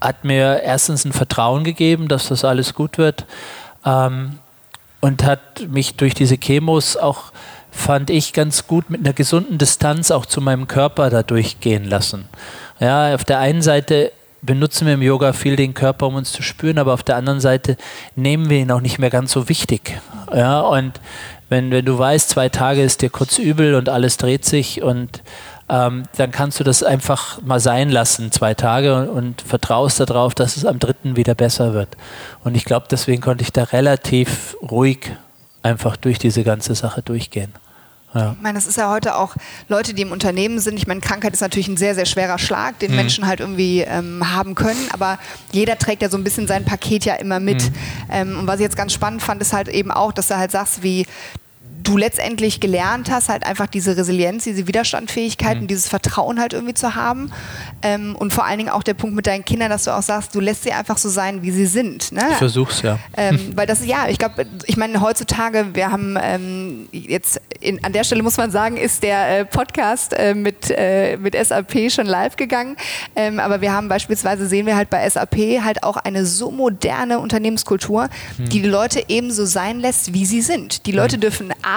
hat 0.00 0.24
mir 0.24 0.60
erstens 0.62 1.04
ein 1.04 1.12
Vertrauen 1.12 1.64
gegeben, 1.64 2.08
dass 2.08 2.28
das 2.28 2.44
alles 2.44 2.74
gut 2.74 2.98
wird 2.98 3.26
ähm, 3.84 4.38
und 5.00 5.24
hat 5.24 5.68
mich 5.68 5.96
durch 5.96 6.14
diese 6.14 6.38
Chemos 6.38 6.96
auch, 6.96 7.32
fand 7.70 8.10
ich, 8.10 8.32
ganz 8.32 8.66
gut 8.66 8.90
mit 8.90 9.00
einer 9.00 9.12
gesunden 9.12 9.58
Distanz 9.58 10.10
auch 10.10 10.26
zu 10.26 10.40
meinem 10.40 10.68
Körper 10.68 11.10
da 11.10 11.22
durchgehen 11.22 11.84
lassen. 11.84 12.28
Ja, 12.80 13.14
auf 13.14 13.24
der 13.24 13.38
einen 13.38 13.62
Seite 13.62 14.12
benutzen 14.44 14.86
wir 14.86 14.94
im 14.94 15.02
Yoga 15.02 15.32
viel 15.32 15.56
den 15.56 15.74
Körper, 15.74 16.06
um 16.06 16.16
uns 16.16 16.32
zu 16.32 16.42
spüren, 16.42 16.78
aber 16.78 16.92
auf 16.92 17.02
der 17.02 17.16
anderen 17.16 17.40
Seite 17.40 17.76
nehmen 18.14 18.50
wir 18.50 18.58
ihn 18.58 18.70
auch 18.70 18.80
nicht 18.80 18.98
mehr 18.98 19.10
ganz 19.10 19.32
so 19.32 19.48
wichtig. 19.48 20.00
Ja, 20.34 20.60
und 20.60 21.00
wenn, 21.48 21.70
wenn 21.70 21.84
du 21.84 21.98
weißt, 21.98 22.28
zwei 22.28 22.48
Tage 22.48 22.82
ist 22.82 23.02
dir 23.02 23.10
kurz 23.10 23.38
übel 23.38 23.74
und 23.74 23.88
alles 23.88 24.16
dreht 24.16 24.44
sich 24.44 24.82
und 24.82 25.22
ähm, 25.68 26.04
dann 26.16 26.30
kannst 26.30 26.60
du 26.60 26.64
das 26.64 26.82
einfach 26.82 27.40
mal 27.42 27.60
sein 27.60 27.90
lassen, 27.90 28.30
zwei 28.32 28.54
Tage, 28.54 28.94
und, 28.94 29.08
und 29.08 29.42
vertraust 29.42 30.00
darauf, 30.00 30.34
dass 30.34 30.56
es 30.56 30.64
am 30.64 30.78
dritten 30.78 31.16
wieder 31.16 31.34
besser 31.34 31.72
wird. 31.72 31.96
Und 32.42 32.56
ich 32.56 32.64
glaube, 32.64 32.86
deswegen 32.90 33.22
konnte 33.22 33.42
ich 33.42 33.52
da 33.52 33.64
relativ 33.64 34.56
ruhig 34.62 35.12
einfach 35.62 35.96
durch 35.96 36.18
diese 36.18 36.44
ganze 36.44 36.74
Sache 36.74 37.02
durchgehen. 37.02 37.52
Ja. 38.14 38.32
Ich 38.36 38.42
meine, 38.42 38.56
das 38.56 38.68
ist 38.68 38.76
ja 38.76 38.90
heute 38.90 39.16
auch 39.16 39.34
Leute, 39.68 39.92
die 39.92 40.02
im 40.02 40.12
Unternehmen 40.12 40.60
sind. 40.60 40.78
Ich 40.78 40.86
meine, 40.86 41.00
Krankheit 41.00 41.32
ist 41.32 41.40
natürlich 41.40 41.66
ein 41.66 41.76
sehr, 41.76 41.96
sehr 41.96 42.06
schwerer 42.06 42.38
Schlag, 42.38 42.78
den 42.78 42.92
mhm. 42.92 42.96
Menschen 42.98 43.26
halt 43.26 43.40
irgendwie 43.40 43.80
ähm, 43.80 44.22
haben 44.32 44.54
können. 44.54 44.88
Aber 44.92 45.18
jeder 45.50 45.76
trägt 45.78 46.02
ja 46.02 46.08
so 46.08 46.16
ein 46.16 46.22
bisschen 46.22 46.46
sein 46.46 46.64
Paket 46.64 47.04
ja 47.04 47.14
immer 47.14 47.40
mit. 47.40 47.62
Mhm. 47.62 47.74
Ähm, 48.12 48.38
und 48.38 48.46
was 48.46 48.56
ich 48.56 48.62
jetzt 48.62 48.76
ganz 48.76 48.92
spannend 48.92 49.20
fand, 49.20 49.42
ist 49.42 49.52
halt 49.52 49.68
eben 49.68 49.90
auch, 49.90 50.12
dass 50.12 50.28
du 50.28 50.36
halt 50.36 50.52
sagst, 50.52 50.84
wie 50.84 51.06
du 51.84 51.96
letztendlich 51.96 52.60
gelernt 52.60 53.10
hast, 53.10 53.28
halt 53.28 53.44
einfach 53.44 53.66
diese 53.66 53.96
Resilienz, 53.96 54.44
diese 54.44 54.66
Widerstandfähigkeit 54.66 55.56
mhm. 55.56 55.62
und 55.62 55.70
dieses 55.70 55.88
Vertrauen 55.88 56.40
halt 56.40 56.52
irgendwie 56.52 56.74
zu 56.74 56.94
haben. 56.94 57.30
Ähm, 57.82 58.16
und 58.16 58.32
vor 58.32 58.44
allen 58.44 58.58
Dingen 58.58 58.70
auch 58.70 58.82
der 58.82 58.94
Punkt 58.94 59.14
mit 59.14 59.26
deinen 59.26 59.44
Kindern, 59.44 59.70
dass 59.70 59.84
du 59.84 59.90
auch 59.94 60.02
sagst, 60.02 60.34
du 60.34 60.40
lässt 60.40 60.64
sie 60.64 60.72
einfach 60.72 60.98
so 60.98 61.08
sein, 61.08 61.42
wie 61.42 61.50
sie 61.50 61.66
sind. 61.66 62.10
Ne? 62.10 62.22
Ich 62.30 62.36
versuch's, 62.36 62.82
ja. 62.82 62.98
Ähm, 63.16 63.52
weil 63.54 63.66
das, 63.66 63.84
ja, 63.86 64.08
ich 64.08 64.18
glaube, 64.18 64.46
ich 64.66 64.76
meine, 64.76 65.00
heutzutage, 65.00 65.74
wir 65.74 65.92
haben 65.92 66.18
ähm, 66.20 66.88
jetzt, 66.90 67.40
in, 67.60 67.84
an 67.84 67.92
der 67.92 68.04
Stelle 68.04 68.22
muss 68.22 68.36
man 68.36 68.50
sagen, 68.50 68.76
ist 68.76 69.02
der 69.02 69.40
äh, 69.40 69.44
Podcast 69.44 70.14
äh, 70.14 70.34
mit, 70.34 70.70
äh, 70.70 71.16
mit 71.18 71.34
SAP 71.36 71.90
schon 71.92 72.06
live 72.06 72.36
gegangen. 72.36 72.76
Ähm, 73.14 73.38
aber 73.38 73.60
wir 73.60 73.72
haben 73.72 73.88
beispielsweise, 73.88 74.46
sehen 74.48 74.66
wir 74.66 74.76
halt 74.76 74.90
bei 74.90 75.08
SAP 75.08 75.36
halt 75.62 75.82
auch 75.82 75.98
eine 75.98 76.24
so 76.24 76.50
moderne 76.50 77.18
Unternehmenskultur, 77.18 78.08
mhm. 78.38 78.48
die 78.48 78.62
die 78.62 78.68
Leute 78.68 79.04
ebenso 79.08 79.44
sein 79.44 79.80
lässt, 79.80 80.14
wie 80.14 80.24
sie 80.24 80.40
sind. 80.40 80.86
Die 80.86 80.92
Leute 80.92 81.18
mhm. 81.18 81.20
dürfen 81.20 81.54
arbeiten, 81.62 81.73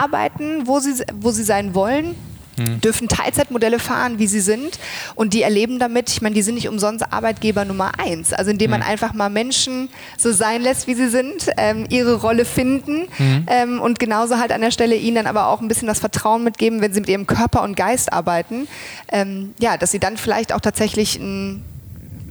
wo 0.65 0.79
sie, 0.79 1.03
wo 1.19 1.31
sie 1.31 1.43
sein 1.43 1.73
wollen 1.73 2.15
hm. 2.57 2.81
dürfen 2.81 3.07
Teilzeitmodelle 3.07 3.79
fahren, 3.79 4.19
wie 4.19 4.27
sie 4.27 4.39
sind. 4.39 4.79
Und 5.15 5.33
die 5.33 5.43
erleben 5.43 5.79
damit, 5.79 6.09
ich 6.09 6.21
meine, 6.21 6.35
die 6.35 6.41
sind 6.41 6.55
nicht 6.55 6.67
umsonst 6.67 7.05
Arbeitgeber 7.11 7.65
Nummer 7.65 7.91
eins. 7.99 8.33
Also 8.33 8.51
indem 8.51 8.71
man 8.71 8.81
hm. 8.81 8.89
einfach 8.89 9.13
mal 9.13 9.29
Menschen 9.29 9.89
so 10.17 10.31
sein 10.31 10.61
lässt, 10.61 10.87
wie 10.87 10.95
sie 10.95 11.09
sind, 11.09 11.49
ähm, 11.57 11.85
ihre 11.89 12.15
Rolle 12.15 12.45
finden 12.45 13.07
hm. 13.17 13.45
ähm, 13.47 13.81
und 13.81 13.99
genauso 13.99 14.37
halt 14.39 14.51
an 14.51 14.61
der 14.61 14.71
Stelle 14.71 14.95
ihnen 14.95 15.15
dann 15.15 15.27
aber 15.27 15.47
auch 15.47 15.61
ein 15.61 15.67
bisschen 15.67 15.87
das 15.87 15.99
Vertrauen 15.99 16.43
mitgeben, 16.43 16.81
wenn 16.81 16.93
sie 16.93 16.99
mit 16.99 17.09
ihrem 17.09 17.27
Körper 17.27 17.61
und 17.63 17.75
Geist 17.75 18.11
arbeiten, 18.11 18.67
ähm, 19.11 19.53
ja, 19.59 19.77
dass 19.77 19.91
sie 19.91 19.99
dann 19.99 20.17
vielleicht 20.17 20.53
auch 20.53 20.61
tatsächlich 20.61 21.17
ein 21.19 21.63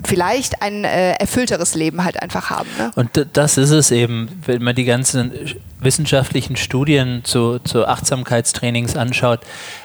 vielleicht 0.05 0.63
ein 0.63 0.85
äh, 0.85 1.13
erfüllteres 1.13 1.75
Leben 1.75 2.05
halt 2.05 2.23
einfach 2.23 2.51
haben. 2.51 2.69
Ne? 2.79 2.91
Und 2.95 3.27
das 3.33 3.59
ist 3.59 3.71
es 3.71 3.91
eben, 3.91 4.29
wenn 4.45 4.63
man 4.63 4.75
die 4.75 4.85
ganzen 4.85 5.33
wissenschaftlichen 5.81 6.57
Studien 6.57 7.23
zu, 7.25 7.59
zu 7.61 7.87
Achtsamkeitstrainings 7.87 8.97
anschaut, 8.97 9.41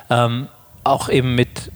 ähm, 0.09 0.47
auch 0.83 1.09
eben 1.09 1.35
mit 1.35 1.71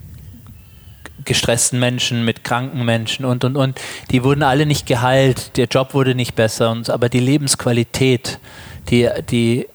gestressten 1.26 1.80
Menschen, 1.80 2.24
mit 2.24 2.43
kranken 2.43 2.86
Menschen 2.86 3.26
und 3.26 3.43
und 3.43 3.58
und, 3.58 3.80
die 4.12 4.24
wurden 4.24 4.43
alle 4.43 4.65
nicht 4.65 4.86
geheilt, 4.86 5.58
der 5.58 5.65
Job 5.65 5.93
wurde 5.93 6.13
nicht 6.13 6.36
besser, 6.36 6.71
und, 6.71 6.89
aber 6.89 7.10
die 7.10 7.19
Lebensqualität, 7.19 8.39
die, 8.89 9.10
die 9.30 9.67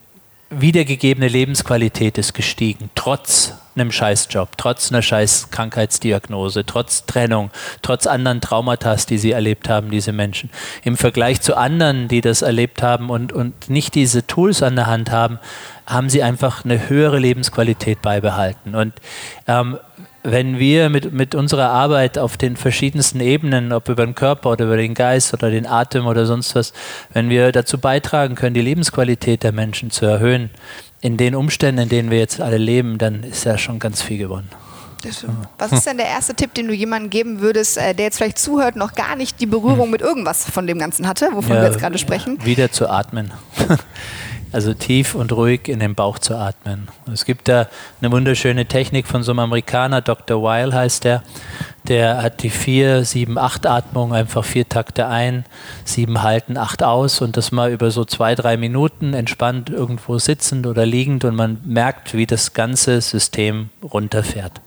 wiedergegebene 0.51 1.29
Lebensqualität 1.29 2.19
ist 2.19 2.35
gestiegen, 2.35 2.91
trotz 2.95 3.55
einem 3.77 3.93
Scheißjob, 3.93 4.57
trotz 4.57 4.91
einer 4.91 5.01
scheiß 5.01 5.51
Krankheitsdiagnose, 5.51 6.67
trotz 6.67 7.07
Trennung, 7.07 7.51
trotz 7.83 8.07
anderen 8.07 8.41
Traumata, 8.41 8.97
die 8.97 9.17
sie 9.17 9.31
erlebt 9.31 9.69
haben, 9.69 9.91
diese 9.91 10.13
Menschen. 10.13 10.51
Im 10.83 10.97
Vergleich 10.97 11.41
zu 11.41 11.57
anderen, 11.57 12.09
die 12.09 12.21
das 12.21 12.43
erlebt 12.43 12.83
haben 12.83 13.11
und, 13.11 13.33
und 13.33 13.71
nicht 13.71 13.95
diese 13.95 14.27
Tools 14.27 14.63
an 14.63 14.75
der 14.75 14.87
Hand 14.87 15.11
haben, 15.11 15.39
haben 15.87 16.11
sie 16.11 16.23
einfach 16.23 16.65
eine 16.65 16.89
höhere 16.89 17.19
Lebensqualität 17.19 18.03
beibehalten. 18.03 18.75
Und 18.75 18.93
ähm, 19.47 19.79
wenn 20.23 20.59
wir 20.59 20.91
mit, 20.91 21.13
mit 21.13 21.35
unserer 21.35 21.71
Arbeit 21.71 22.19
auf 22.19 22.37
den 22.37 22.57
verschiedensten 22.57 23.21
Ebenen, 23.21 23.73
ob 23.73 23.89
über 23.89 24.05
den 24.05 24.15
Körper 24.15 24.51
oder 24.51 24.67
über 24.67 24.77
den 24.77 24.95
Geist 24.95 25.33
oder 25.33 25.51
den 25.51 25.67
Atem 25.67 26.07
oder 26.07 26.27
sonst 26.27 26.55
was, 26.55 26.73
wenn 27.13 27.31
wir 27.31 27.53
dazu 27.53 27.79
beitragen 27.79 28.35
können, 28.35 28.55
die 28.55 28.61
Lebensqualität 28.61 29.43
der 29.43 29.53
Menschen 29.53 29.91
zu 29.91 30.07
erhöhen, 30.07 30.51
in 31.01 31.17
den 31.17 31.35
Umständen, 31.35 31.83
in 31.83 31.89
denen 31.89 32.11
wir 32.11 32.19
jetzt 32.19 32.41
alle 32.41 32.59
leben, 32.59 32.99
dann 32.99 33.23
ist 33.23 33.45
ja 33.45 33.57
schon 33.57 33.79
ganz 33.79 34.03
viel 34.03 34.19
gewonnen. 34.19 34.51
Was 35.59 35.73
ist 35.73 35.87
denn 35.87 35.97
der 35.97 36.09
erste 36.09 36.35
Tipp, 36.35 36.53
den 36.53 36.69
du 36.69 36.75
jemandem 36.75 37.09
geben 37.09 37.41
würdest, 37.41 37.79
äh, 37.79 37.95
der 37.95 38.05
jetzt 38.07 38.19
vielleicht 38.19 38.39
zuhört, 38.39 38.77
noch 38.77 38.95
gar 38.95 39.17
nicht 39.17 39.41
die 39.41 39.47
Berührung 39.47 39.85
hm. 39.85 39.91
mit 39.91 40.03
irgendwas 40.03 40.45
von 40.45 40.67
dem 40.67 40.79
Ganzen 40.79 41.09
hatte, 41.09 41.31
wovon 41.33 41.57
ja, 41.57 41.63
wir 41.63 41.69
jetzt 41.69 41.81
gerade 41.81 41.97
sprechen? 41.97 42.39
Wieder 42.45 42.71
zu 42.71 42.89
atmen. 42.89 43.33
Also 44.53 44.75
tief 44.75 45.15
und 45.15 45.31
ruhig 45.33 45.69
in 45.69 45.79
den 45.79 45.95
Bauch 45.95 46.19
zu 46.19 46.37
atmen. 46.37 46.89
Es 47.13 47.25
gibt 47.25 47.47
da 47.49 47.69
eine 48.01 48.11
wunderschöne 48.11 48.67
Technik 48.67 49.07
von 49.07 49.23
so 49.23 49.31
einem 49.31 49.41
Amerikaner, 49.41 50.01
Dr. 50.01 50.43
Weil 50.43 50.75
heißt 50.75 51.05
der. 51.05 51.23
Der 51.89 52.23
hat 52.23 52.43
die 52.43 52.51
4, 52.51 53.05
7, 53.05 53.39
8 53.39 53.67
Atmung, 53.67 54.13
einfach 54.13 54.45
vier 54.45 54.69
Takte 54.69 55.07
ein, 55.07 55.45
sieben 55.85 56.23
halten, 56.23 56.59
acht 56.59 56.83
aus 56.83 57.23
und 57.23 57.37
das 57.37 57.53
mal 57.53 57.71
über 57.71 57.91
so 57.91 58.05
zwei, 58.05 58.35
drei 58.35 58.57
Minuten 58.57 59.15
entspannt 59.15 59.71
irgendwo 59.71 60.19
sitzend 60.19 60.67
oder 60.67 60.85
liegend 60.85 61.25
und 61.25 61.37
man 61.37 61.59
merkt, 61.65 62.13
wie 62.13 62.27
das 62.27 62.53
ganze 62.53 63.01
System 63.01 63.71
runterfährt. 63.83 64.61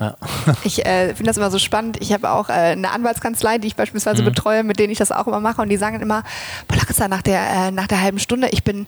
Ja. 0.00 0.16
Ich 0.64 0.84
äh, 0.84 1.08
finde 1.08 1.24
das 1.24 1.36
immer 1.36 1.50
so 1.50 1.58
spannend. 1.58 1.98
Ich 2.00 2.12
habe 2.12 2.30
auch 2.30 2.48
äh, 2.48 2.52
eine 2.52 2.90
Anwaltskanzlei, 2.90 3.58
die 3.58 3.68
ich 3.68 3.76
beispielsweise 3.76 4.22
mhm. 4.22 4.26
betreue, 4.26 4.62
mit 4.64 4.78
denen 4.78 4.90
ich 4.90 4.98
das 4.98 5.12
auch 5.12 5.26
immer 5.26 5.40
mache. 5.40 5.62
Und 5.62 5.68
die 5.68 5.76
sagen 5.76 6.00
immer, 6.00 6.22
boah, 6.66 6.76
Larissa, 6.76 7.08
nach 7.08 7.22
der, 7.22 7.40
äh, 7.40 7.70
nach 7.70 7.86
der 7.86 8.00
halben 8.00 8.18
Stunde, 8.18 8.48
ich 8.50 8.64
bin 8.64 8.86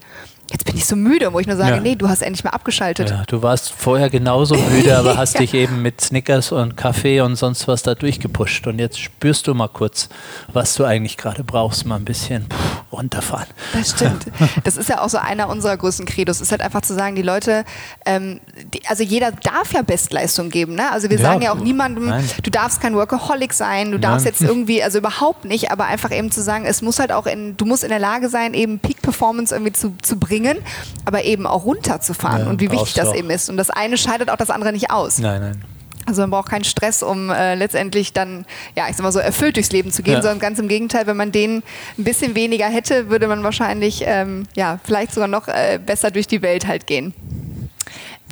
jetzt 0.53 0.65
bin 0.65 0.77
ich 0.77 0.87
so 0.87 0.97
müde, 0.97 1.33
wo 1.33 1.41
ich 1.41 1.47
nur 1.47 1.57
sage, 1.57 1.77
ja. 1.77 1.81
nee, 1.81 1.95
du 1.95 2.09
hast 2.09 2.23
endlich 2.23 2.45
mal 2.45 2.51
abgeschaltet. 2.51 3.11
Ja, 3.11 3.25
du 3.27 3.43
warst 3.43 3.73
vorher 3.73 4.11
genauso 4.11 4.55
müde, 4.71 4.97
aber 4.97 5.17
hast 5.17 5.39
dich 5.39 5.55
eben 5.55 5.83
mit 5.83 6.01
Snickers 6.01 6.53
und 6.53 6.77
Kaffee 6.77 7.21
und 7.21 7.37
sonst 7.37 7.69
was 7.69 7.83
da 7.83 7.95
durchgepusht. 7.95 8.67
Und 8.67 8.79
jetzt 8.79 9.01
spürst 9.01 9.47
du 9.47 9.55
mal 9.55 9.69
kurz, 9.69 10.09
was 10.53 10.75
du 10.75 10.85
eigentlich 10.85 11.17
gerade 11.17 11.45
brauchst, 11.45 11.87
mal 11.87 11.97
ein 11.97 12.05
bisschen 12.05 12.47
runterfahren. 12.91 13.49
Das 13.73 13.91
stimmt. 13.91 14.27
Das 14.65 14.77
ist 14.77 14.89
ja 14.89 15.01
auch 15.01 15.09
so 15.09 15.19
einer 15.19 15.49
unserer 15.49 15.77
größten 15.77 16.07
Credos, 16.07 16.41
ist 16.41 16.51
halt 16.51 16.61
einfach 16.61 16.83
zu 16.83 16.95
sagen, 16.95 17.17
die 17.17 17.23
Leute, 17.23 17.65
ähm, 18.05 18.41
die, 18.73 18.87
also 18.87 19.03
jeder 19.03 19.33
darf 19.33 19.73
ja 19.73 19.83
Bestleistung 19.83 20.51
geben. 20.51 20.75
Ne? 20.75 20.91
Also 20.93 21.02
wir 21.11 21.19
sagen 21.19 21.43
ja 21.43 21.53
auch 21.53 21.61
niemandem, 21.61 22.07
Nein. 22.07 22.25
du 22.43 22.51
darfst 22.51 22.81
kein 22.81 22.95
Workaholic 22.95 23.53
sein, 23.53 23.93
du 23.93 23.99
darfst 23.99 24.25
Nein. 24.25 24.35
jetzt 24.35 24.43
irgendwie, 24.49 24.83
also 24.83 24.99
überhaupt 24.99 25.45
nicht, 25.45 25.71
aber 25.71 25.87
einfach 25.87 26.11
eben 26.11 26.31
zu 26.31 26.43
sagen, 26.43 26.65
es 26.67 26.83
muss 26.83 26.99
halt 26.99 27.13
auch 27.13 27.27
in, 27.27 27.57
du 27.57 27.65
musst 27.65 27.85
in 27.85 27.91
der 27.91 27.99
Lage 27.99 28.29
sein, 28.29 28.55
eben 28.55 28.79
Peak 28.81 29.01
Performance 29.03 29.55
irgendwie 29.55 29.73
zu, 29.73 29.95
zu 30.03 30.19
bringen 30.19 30.33
bringen, 30.33 30.59
aber 31.05 31.25
eben 31.25 31.47
auch 31.47 31.65
runterzufahren 31.65 32.45
ja, 32.45 32.51
und 32.51 32.61
wie 32.61 32.71
wichtig 32.71 32.95
das 32.95 33.15
eben 33.15 33.31
ist. 33.31 33.51
Und 33.51 33.57
das 33.57 33.71
eine 33.71 33.97
scheidet 33.97 34.31
auch 34.31 34.37
das 34.37 34.51
andere 34.51 34.73
nicht 34.73 34.91
aus. 34.91 35.19
Nein, 35.19 35.41
nein. 35.41 35.65
Also 36.05 36.23
man 36.23 36.31
braucht 36.31 36.49
keinen 36.49 36.65
Stress, 36.65 37.05
um 37.05 37.31
äh, 37.31 37.55
letztendlich 37.55 38.13
dann, 38.13 38.45
ja, 38.75 38.89
ich 38.89 38.97
sag 38.97 39.05
mal 39.05 39.13
so, 39.13 39.21
erfüllt 39.21 39.55
durchs 39.55 39.71
Leben 39.71 39.93
zu 39.93 40.03
gehen, 40.03 40.15
ja. 40.15 40.23
sondern 40.23 40.41
ganz 40.41 40.59
im 40.59 40.67
Gegenteil, 40.67 41.07
wenn 41.07 41.17
man 41.17 41.31
den 41.31 41.63
ein 41.97 42.05
bisschen 42.05 42.35
weniger 42.35 42.67
hätte, 42.67 43.09
würde 43.09 43.29
man 43.29 43.45
wahrscheinlich, 43.45 44.03
ähm, 44.05 44.49
ja, 44.57 44.81
vielleicht 44.83 45.13
sogar 45.15 45.29
noch 45.29 45.47
äh, 45.47 45.79
besser 45.85 46.11
durch 46.11 46.27
die 46.27 46.43
Welt 46.43 46.67
halt 46.67 46.89
gehen. 46.89 47.15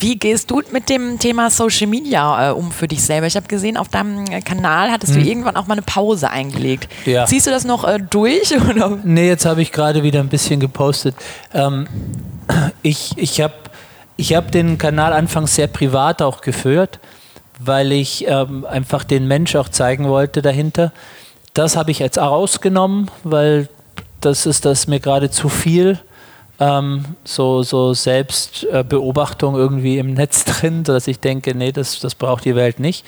Wie 0.00 0.18
gehst 0.18 0.50
du 0.50 0.62
mit 0.72 0.88
dem 0.88 1.18
Thema 1.18 1.50
Social 1.50 1.86
Media 1.86 2.48
äh, 2.48 2.52
um 2.52 2.72
für 2.72 2.88
dich 2.88 3.02
selber? 3.02 3.26
Ich 3.26 3.36
habe 3.36 3.46
gesehen, 3.48 3.76
auf 3.76 3.88
deinem 3.88 4.24
Kanal 4.44 4.90
hattest 4.90 5.14
hm. 5.14 5.22
du 5.22 5.28
irgendwann 5.28 5.56
auch 5.56 5.66
mal 5.66 5.74
eine 5.74 5.82
Pause 5.82 6.30
eingelegt. 6.30 6.88
Ja. 7.04 7.26
Ziehst 7.26 7.46
du 7.46 7.50
das 7.50 7.64
noch 7.64 7.84
äh, 7.84 7.98
durch? 7.98 8.52
Oder? 8.70 8.98
Nee, 9.04 9.28
jetzt 9.28 9.44
habe 9.44 9.60
ich 9.60 9.72
gerade 9.72 10.02
wieder 10.02 10.20
ein 10.20 10.28
bisschen 10.28 10.58
gepostet. 10.58 11.14
Ähm, 11.52 11.86
ich 12.82 13.12
ich 13.16 13.42
habe 13.42 13.54
ich 14.16 14.34
hab 14.34 14.50
den 14.50 14.78
Kanal 14.78 15.12
anfangs 15.12 15.54
sehr 15.54 15.66
privat 15.66 16.22
auch 16.22 16.40
geführt, 16.40 16.98
weil 17.58 17.92
ich 17.92 18.26
ähm, 18.26 18.64
einfach 18.64 19.04
den 19.04 19.28
Mensch 19.28 19.54
auch 19.54 19.68
zeigen 19.68 20.08
wollte 20.08 20.40
dahinter. 20.40 20.92
Das 21.52 21.76
habe 21.76 21.90
ich 21.90 21.98
jetzt 21.98 22.16
rausgenommen, 22.16 23.10
weil 23.22 23.68
das 24.20 24.46
ist 24.46 24.64
das 24.64 24.86
mir 24.86 25.00
gerade 25.00 25.30
zu 25.30 25.50
viel 25.50 25.98
ähm, 26.60 27.04
so, 27.24 27.62
so 27.62 27.94
Selbstbeobachtung 27.94 29.56
irgendwie 29.56 29.98
im 29.98 30.12
Netz 30.12 30.44
drin, 30.60 30.84
dass 30.84 31.08
ich 31.08 31.18
denke, 31.18 31.54
nee, 31.54 31.72
das, 31.72 31.98
das 32.00 32.14
braucht 32.14 32.44
die 32.44 32.54
Welt 32.54 32.78
nicht. 32.78 33.04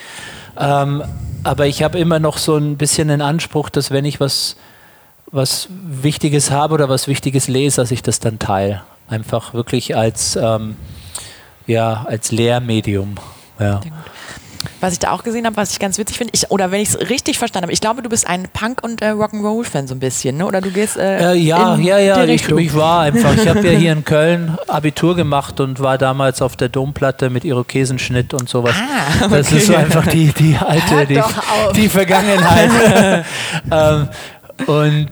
Ähm, 0.59 1.05
aber 1.45 1.67
ich 1.67 1.83
habe 1.83 1.99
immer 1.99 2.19
noch 2.19 2.39
so 2.39 2.57
ein 2.57 2.77
bisschen 2.77 3.09
den 3.09 3.21
Anspruch, 3.21 3.69
dass 3.69 3.91
wenn 3.91 4.05
ich 4.05 4.21
was, 4.21 4.57
was 5.31 5.69
Wichtiges 5.71 6.51
habe 6.51 6.75
oder 6.75 6.89
was 6.89 7.09
Wichtiges 7.09 7.49
lese, 7.49 7.83
dass 7.83 7.91
ich 7.91 8.03
das 8.03 8.21
dann 8.21 8.39
teile. 8.39 8.83
Einfach 9.09 9.53
wirklich 9.53 9.95
als, 9.97 10.37
ähm, 10.37 10.77
ja, 11.67 12.05
als 12.07 12.33
Lehrmedium. 12.33 13.17
Ja. 13.61 13.81
Was 14.83 14.95
ich 14.95 14.99
da 14.99 15.13
auch 15.13 15.23
gesehen 15.23 15.47
habe, 15.47 15.57
was 15.57 15.71
ich 15.71 15.79
ganz 15.79 15.97
witzig 15.97 16.19
finde, 16.19 16.33
oder 16.49 16.73
wenn 16.73 16.81
ich 16.81 16.89
es 16.89 17.09
richtig 17.09 17.39
verstanden 17.39 17.67
habe, 17.67 17.73
ich 17.73 17.81
glaube, 17.81 18.03
du 18.03 18.09
bist 18.09 18.27
ein 18.27 18.49
Punk- 18.53 18.83
und 18.83 19.01
äh, 19.01 19.11
Rock'n'Roll-Fan 19.11 19.87
so 19.87 19.95
ein 19.95 20.01
bisschen, 20.01 20.39
ne? 20.39 20.45
oder 20.45 20.61
du 20.61 20.73
gehst. 20.73 20.97
Äh, 20.97 21.35
äh, 21.35 21.37
ja, 21.37 21.77
ja, 21.77 21.99
ja, 21.99 22.25
ich, 22.25 22.49
ich, 22.49 22.75
war 22.75 23.03
einfach. 23.03 23.33
Ich 23.37 23.47
habe 23.47 23.61
ja 23.61 23.79
hier 23.79 23.93
in 23.93 24.05
Köln 24.05 24.59
Abitur 24.67 25.15
gemacht 25.15 25.61
und 25.61 25.79
war 25.79 25.99
damals 25.99 26.43
auf 26.43 26.57
der 26.57 26.69
Domplatte 26.69 27.31
mit 27.31 27.45
Irokesenschnitt 27.45 28.35
und 28.35 28.49
sowas. 28.49 28.75
Ah, 28.77 29.27
okay. 29.27 29.37
Das 29.37 29.53
ist 29.53 29.69
so 29.69 29.77
einfach 29.77 30.05
die, 30.09 30.33
die 30.33 30.57
alte, 30.57 31.07
die, 31.09 31.23
die 31.77 31.89
Vergangenheit. 31.89 33.25
ähm, 33.71 34.09
und 34.67 35.11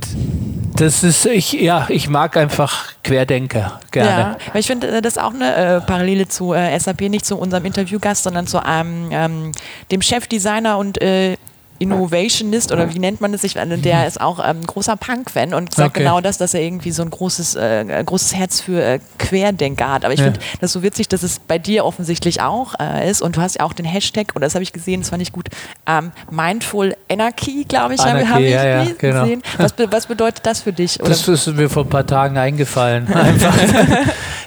das 0.80 1.02
ist, 1.04 1.26
ich, 1.26 1.52
ja, 1.52 1.86
ich 1.90 2.08
mag 2.08 2.38
einfach 2.38 2.94
Querdenker 3.04 3.80
gerne. 3.90 4.36
Ja, 4.46 4.54
ich 4.54 4.66
finde, 4.66 4.88
äh, 4.88 5.02
das 5.02 5.18
auch 5.18 5.34
eine 5.34 5.54
äh, 5.54 5.80
Parallele 5.82 6.26
zu 6.26 6.54
äh, 6.54 6.78
SAP, 6.78 7.02
nicht 7.02 7.26
zu 7.26 7.36
unserem 7.36 7.66
Interviewgast, 7.66 8.22
sondern 8.22 8.46
zu 8.46 8.64
einem, 8.64 9.10
ähm, 9.10 9.52
dem 9.90 10.00
Chefdesigner 10.00 10.78
und 10.78 11.00
äh, 11.02 11.36
Innovationist 11.80 12.72
oder 12.72 12.92
wie 12.94 12.98
nennt 12.98 13.22
man 13.22 13.32
es 13.32 13.40
sich, 13.40 13.58
also 13.58 13.74
der 13.74 14.06
ist 14.06 14.20
auch 14.20 14.38
ähm, 14.46 14.64
großer 14.66 14.96
Punk-Fan 14.96 15.54
und 15.54 15.74
sagt 15.74 15.96
okay. 15.96 16.00
genau 16.00 16.20
das, 16.20 16.36
dass 16.36 16.52
er 16.52 16.60
irgendwie 16.60 16.90
so 16.90 17.02
ein 17.02 17.08
großes, 17.08 17.54
äh, 17.54 18.04
großes 18.04 18.34
Herz 18.34 18.60
für 18.60 18.84
äh, 18.84 19.00
Querdenker 19.18 19.90
hat. 19.90 20.04
Aber 20.04 20.12
ich 20.12 20.20
ja. 20.20 20.26
finde 20.26 20.40
das 20.60 20.72
so 20.72 20.82
witzig, 20.82 21.08
dass 21.08 21.22
es 21.22 21.38
bei 21.38 21.58
dir 21.58 21.86
offensichtlich 21.86 22.42
auch 22.42 22.74
äh, 22.78 23.10
ist 23.10 23.22
und 23.22 23.38
du 23.38 23.40
hast 23.40 23.58
ja 23.58 23.64
auch 23.64 23.72
den 23.72 23.86
Hashtag, 23.86 24.32
oder 24.36 24.44
das 24.44 24.54
habe 24.54 24.62
ich 24.62 24.74
gesehen, 24.74 25.00
das 25.00 25.08
fand 25.08 25.22
ich 25.22 25.32
gut, 25.32 25.48
ähm, 25.86 26.12
Mindful 26.30 26.94
Anarchy, 27.10 27.64
glaube 27.64 27.94
ich, 27.94 28.04
habe 28.04 28.28
hab 28.28 28.40
ich 28.40 28.50
ja, 28.50 28.82
ja, 28.82 28.92
genau. 28.98 29.22
gesehen. 29.22 29.42
Was, 29.56 29.72
was, 29.90 30.06
bedeutet 30.06 30.44
das 30.44 30.60
für 30.60 30.74
dich? 30.74 31.00
Oder? 31.00 31.08
Das 31.08 31.26
ist 31.26 31.46
mir 31.46 31.70
vor 31.70 31.84
ein 31.84 31.88
paar 31.88 32.06
Tagen 32.06 32.36
eingefallen. 32.36 33.08
Einfach. 33.12 33.56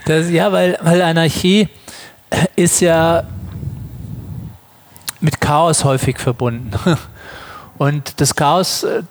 das, 0.05 0.29
ja, 0.29 0.51
weil, 0.51 0.77
weil 0.81 1.01
Anarchie 1.01 1.67
ist 2.55 2.79
ja 2.79 3.23
mit 5.19 5.41
Chaos 5.41 5.83
häufig 5.83 6.19
verbunden. 6.19 6.69
Und 7.77 8.21
das 8.21 8.35
Chaos, 8.35 8.83
äh, 8.83 9.03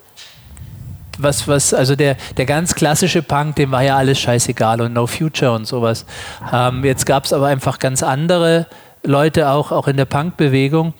was, 1.17 1.47
was, 1.47 1.73
also 1.73 1.95
der, 1.95 2.15
der 2.37 2.45
ganz 2.45 2.75
klassische 2.75 3.21
Punk, 3.21 3.55
dem 3.55 3.71
war 3.71 3.83
ja 3.83 3.97
alles 3.97 4.19
scheißegal 4.19 4.81
und 4.81 4.93
No 4.93 5.07
Future 5.07 5.53
und 5.53 5.65
sowas. 5.65 6.05
Ähm, 6.51 6.83
jetzt 6.83 7.05
gab 7.05 7.25
es 7.25 7.33
aber 7.33 7.47
einfach 7.47 7.79
ganz 7.79 8.03
andere 8.03 8.67
Leute 9.03 9.49
auch, 9.49 9.71
auch 9.71 9.87
in 9.87 9.97
der 9.97 10.05
Punk-Bewegung, 10.05 10.93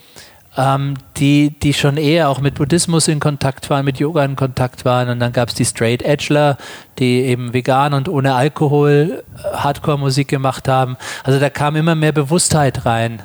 ähm, 0.57 0.95
die, 1.17 1.57
die 1.57 1.73
schon 1.73 1.97
eher 1.97 2.29
auch 2.29 2.39
mit 2.39 2.55
Buddhismus 2.55 3.07
in 3.07 3.19
Kontakt 3.19 3.69
waren, 3.69 3.85
mit 3.85 3.97
Yoga 3.97 4.23
in 4.23 4.35
Kontakt 4.35 4.85
waren. 4.85 5.09
Und 5.09 5.19
dann 5.19 5.31
gab 5.31 5.49
es 5.49 5.55
die 5.55 5.65
Straight 5.65 6.03
Edgler, 6.03 6.57
die 6.99 7.21
eben 7.21 7.53
vegan 7.53 7.93
und 7.93 8.09
ohne 8.09 8.35
Alkohol 8.35 9.23
äh, 9.35 9.57
Hardcore-Musik 9.57 10.27
gemacht 10.27 10.67
haben. 10.67 10.97
Also 11.23 11.39
da 11.39 11.49
kam 11.49 11.75
immer 11.75 11.95
mehr 11.95 12.11
Bewusstheit 12.11 12.85
rein. 12.85 13.23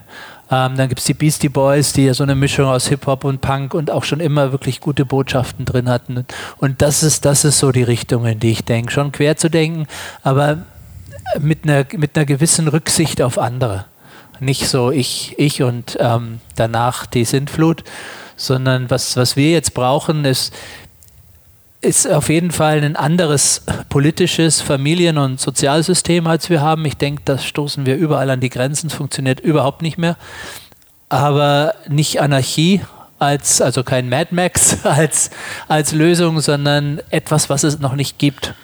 Ähm, 0.51 0.77
dann 0.77 0.89
gibt 0.89 1.01
es 1.01 1.05
die 1.05 1.15
Beastie 1.15 1.49
Boys, 1.49 1.93
die 1.93 2.07
ja 2.07 2.15
so 2.15 2.23
eine 2.23 2.35
Mischung 2.35 2.67
aus 2.67 2.89
Hip-Hop 2.89 3.25
und 3.25 3.41
Punk 3.41 3.75
und 3.75 3.91
auch 3.91 4.05
schon 4.05 4.21
immer 4.21 4.53
wirklich 4.53 4.81
gute 4.81 5.05
Botschaften 5.05 5.65
drin 5.65 5.89
hatten. 5.89 6.27
Und 6.57 6.81
das 6.81 7.03
ist, 7.03 7.25
das 7.25 7.45
ist 7.45 7.59
so 7.59 7.71
die 7.71 7.83
Richtung, 7.83 8.25
in 8.27 8.41
die 8.41 8.53
ich 8.53 8.65
denke. 8.65 8.93
Schon 8.93 9.13
quer 9.13 9.37
zu 9.37 9.51
denken, 9.51 9.87
aber 10.23 10.59
mit 11.39 11.65
einer, 11.65 11.85
mit 11.97 12.17
einer 12.17 12.25
gewissen 12.25 12.69
Rücksicht 12.69 13.21
auf 13.21 13.39
andere. 13.39 13.85
Nicht 14.41 14.69
so 14.69 14.91
ich, 14.91 15.35
ich 15.37 15.63
und 15.63 15.97
ähm, 16.01 16.41
danach 16.55 17.07
die 17.07 17.25
Sintflut, 17.25 17.85
sondern 18.37 18.89
was, 18.89 19.17
was 19.17 19.37
wir 19.37 19.51
jetzt 19.51 19.75
brauchen, 19.75 20.25
ist, 20.25 20.55
ist 21.81 22.11
auf 22.11 22.29
jeden 22.29 22.51
Fall 22.51 22.83
ein 22.83 22.97
anderes 22.97 23.63
politisches 23.89 24.61
Familien- 24.61 25.19
und 25.19 25.41
Sozialsystem, 25.41 26.27
als 26.27 26.51
wir 26.51 26.61
haben. 26.61 26.85
Ich 26.85 26.97
denke, 26.97 27.23
das 27.25 27.45
stoßen 27.45 27.87
wir 27.87 27.97
überall 27.97 28.31
an 28.31 28.41
die 28.41 28.49
Grenzen, 28.49 28.89
es 28.89 28.95
funktioniert 28.95 29.41
überhaupt 29.41 29.83
nicht 29.83 29.99
mehr. 29.99 30.17
Aber 31.09 31.75
nicht 31.89 32.21
Anarchie 32.21 32.83
als, 33.19 33.61
also 33.61 33.85
kein 33.85 34.09
Mad 34.09 34.35
Max 34.35 34.79
als, 34.85 35.31
als 35.69 35.93
Lösung, 35.93 36.41
sondern 36.41 37.01
etwas, 37.11 37.49
was 37.49 37.63
es 37.63 37.79
noch 37.79 37.95
nicht 37.95 38.19
gibt. 38.19 38.55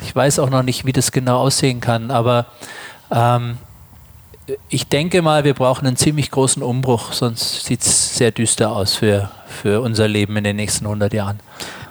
ich 0.00 0.14
weiß 0.14 0.38
auch 0.38 0.50
noch 0.50 0.62
nicht, 0.62 0.86
wie 0.86 0.92
das 0.92 1.12
genau 1.12 1.38
aussehen 1.38 1.80
kann, 1.80 2.10
aber 2.10 2.46
ähm, 3.10 3.58
ich 4.68 4.88
denke 4.88 5.22
mal, 5.22 5.44
wir 5.44 5.54
brauchen 5.54 5.86
einen 5.86 5.96
ziemlich 5.96 6.30
großen 6.30 6.62
Umbruch, 6.62 7.12
sonst 7.12 7.64
sieht 7.64 7.80
es 7.80 8.16
sehr 8.16 8.30
düster 8.30 8.72
aus 8.72 8.94
für, 8.94 9.30
für 9.46 9.80
unser 9.80 10.06
Leben 10.06 10.36
in 10.36 10.44
den 10.44 10.56
nächsten 10.56 10.84
100 10.84 11.14
Jahren. 11.14 11.40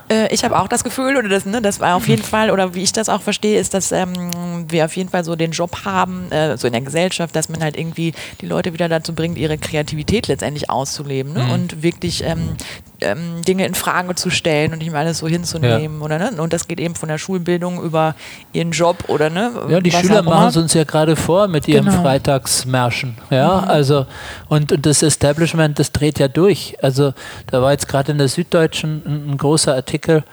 Äh, 0.10 0.34
ich 0.34 0.44
habe 0.44 0.58
auch 0.58 0.68
das 0.68 0.84
Gefühl, 0.84 1.18
oder 1.18 1.30
das, 1.30 1.46
ne, 1.46 1.62
das 1.62 1.80
war 1.80 1.96
auf 1.96 2.08
jeden 2.08 2.24
Fall, 2.34 2.52
oder 2.52 2.74
wie 2.76 2.84
ich 2.84 2.92
das 2.92 3.10
auch 3.10 3.22
verstehe, 3.22 3.60
ist, 3.60 3.74
dass 3.74 3.92
ähm, 3.92 4.66
wir 4.70 4.86
auf 4.86 4.96
jeden 4.96 5.10
Fall 5.10 5.24
so 5.24 5.36
den 5.36 5.52
Job 5.52 5.86
haben, 5.86 6.32
äh, 6.32 6.58
so 6.58 6.68
in 6.68 6.74
der 6.74 6.82
Gesellschaft, 6.82 7.36
dass 7.36 7.50
man 7.50 7.64
halt 7.64 7.78
irgendwie 7.78 8.14
die 8.42 8.46
Leute 8.46 8.74
wieder 8.74 8.90
dazu 8.90 9.14
bringt, 9.14 9.38
ihre 9.38 9.58
Kreativität 9.58 10.28
letztendlich 10.28 10.70
auszuleben 10.70 11.34
ne? 11.34 11.44
Mhm. 11.44 11.52
und 11.52 11.84
wirklich 11.84 12.24
ähm, 12.24 12.56
ähm, 13.02 13.42
Dinge 13.48 13.66
in 13.66 13.74
Frage 13.76 14.16
zu 14.16 14.30
stellen 14.30 14.74
und 14.74 14.80
nicht 14.80 14.92
mehr 14.92 15.02
alles 15.02 15.20
so 15.20 15.28
hinzunehmen. 15.28 16.00
Ja. 16.00 16.06
Oder, 16.06 16.20
ne? 16.20 16.32
Und 16.42 16.54
das 16.54 16.68
geht 16.68 16.80
eben 16.80 16.96
von 16.96 17.10
der 17.10 17.18
Schulbildung 17.18 17.82
über 17.82 18.16
ihren 18.52 18.72
Job 18.72 19.06
oder 19.08 19.30
ne? 19.30 19.52
Ja, 19.70 19.80
die 19.80 19.92
Schüler 19.92 20.22
machen 20.22 20.50
es 20.50 20.58
uns 20.58 20.74
ja 20.74 20.84
gerade 20.84 21.16
vor 21.16 21.48
mit 21.48 21.68
ihren 21.68 21.86
genau. 21.86 22.02
Freitagsmärschen. 22.02 23.18
Ja, 23.30 23.62
mhm. 23.62 23.70
also 23.70 24.06
und, 24.48 24.72
und 24.72 24.86
das 24.86 25.04
Establishment, 25.04 25.80
das 25.80 25.92
dreht 25.92 26.20
ja 26.20 26.28
durch. 26.28 26.78
Also 26.82 27.14
da 27.48 27.62
war 27.62 27.72
jetzt 27.72 27.88
gerade 27.88 28.12
in 28.12 28.18
der 28.18 28.28
Süddeutschen 28.28 29.02
ein, 29.06 29.32
ein 29.32 29.38
großer 29.38 29.74
Artikel 29.74 30.24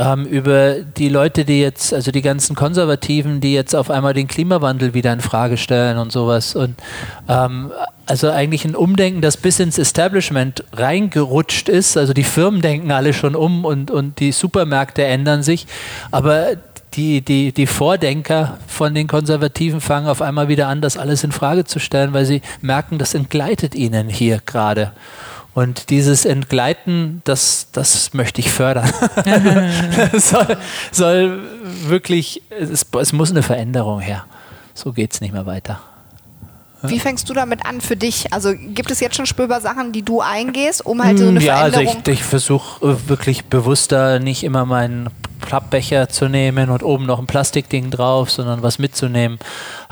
ähm, 0.00 0.24
über 0.24 0.76
die 0.80 1.08
Leute, 1.08 1.44
die 1.44 1.60
jetzt, 1.60 1.92
also 1.92 2.10
die 2.10 2.22
ganzen 2.22 2.56
Konservativen, 2.56 3.40
die 3.40 3.52
jetzt 3.52 3.74
auf 3.76 3.90
einmal 3.90 4.14
den 4.14 4.28
Klimawandel 4.28 4.94
wieder 4.94 5.12
in 5.12 5.20
Frage 5.20 5.58
stellen 5.58 5.98
und 5.98 6.10
sowas. 6.10 6.56
Und 6.56 6.74
ähm, 7.28 7.70
also 8.10 8.28
eigentlich 8.28 8.64
ein 8.64 8.74
Umdenken, 8.74 9.20
das 9.20 9.36
bis 9.36 9.60
ins 9.60 9.78
Establishment 9.78 10.64
reingerutscht 10.72 11.68
ist. 11.68 11.96
Also 11.96 12.12
die 12.12 12.24
Firmen 12.24 12.60
denken 12.60 12.90
alle 12.90 13.12
schon 13.12 13.36
um 13.36 13.64
und, 13.64 13.92
und 13.92 14.18
die 14.18 14.32
Supermärkte 14.32 15.04
ändern 15.04 15.44
sich. 15.44 15.68
Aber 16.10 16.56
die, 16.94 17.20
die, 17.20 17.52
die 17.52 17.66
Vordenker 17.68 18.58
von 18.66 18.94
den 18.94 19.06
Konservativen 19.06 19.80
fangen 19.80 20.08
auf 20.08 20.22
einmal 20.22 20.48
wieder 20.48 20.66
an, 20.66 20.80
das 20.80 20.96
alles 20.98 21.22
in 21.22 21.30
Frage 21.30 21.64
zu 21.64 21.78
stellen, 21.78 22.12
weil 22.12 22.24
sie 22.24 22.42
merken, 22.60 22.98
das 22.98 23.14
entgleitet 23.14 23.76
ihnen 23.76 24.08
hier 24.08 24.40
gerade. 24.44 24.90
Und 25.54 25.90
dieses 25.90 26.24
Entgleiten, 26.24 27.22
das, 27.24 27.68
das 27.70 28.12
möchte 28.12 28.40
ich 28.40 28.50
fördern. 28.50 28.90
soll, 30.14 30.56
soll 30.90 31.40
wirklich, 31.86 32.42
es, 32.50 32.84
es 33.00 33.12
muss 33.12 33.30
eine 33.30 33.42
Veränderung 33.42 34.00
her. 34.00 34.24
So 34.74 34.92
geht 34.92 35.12
es 35.12 35.20
nicht 35.20 35.32
mehr 35.32 35.46
weiter. 35.46 35.80
Wie 36.82 37.00
fängst 37.00 37.28
du 37.28 37.34
damit 37.34 37.66
an 37.66 37.80
für 37.80 37.96
dich? 37.96 38.32
Also 38.32 38.54
gibt 38.54 38.90
es 38.90 39.00
jetzt 39.00 39.16
schon 39.16 39.26
spürbar 39.26 39.60
Sachen, 39.60 39.92
die 39.92 40.02
du 40.02 40.20
eingehst, 40.20 40.84
um 40.84 41.02
halt 41.02 41.18
so 41.18 41.28
eine 41.28 41.40
ja, 41.40 41.56
Veränderung... 41.56 41.84
Ja, 41.84 41.90
also 41.90 42.10
ich, 42.10 42.18
ich 42.18 42.24
versuche 42.24 43.08
wirklich 43.08 43.44
bewusster 43.44 44.18
nicht 44.18 44.44
immer 44.44 44.64
meinen 44.64 45.10
Pappbecher 45.40 46.08
zu 46.08 46.28
nehmen 46.28 46.70
und 46.70 46.82
oben 46.82 47.06
noch 47.06 47.18
ein 47.18 47.26
Plastikding 47.26 47.90
drauf, 47.90 48.30
sondern 48.30 48.62
was 48.62 48.78
mitzunehmen, 48.78 49.38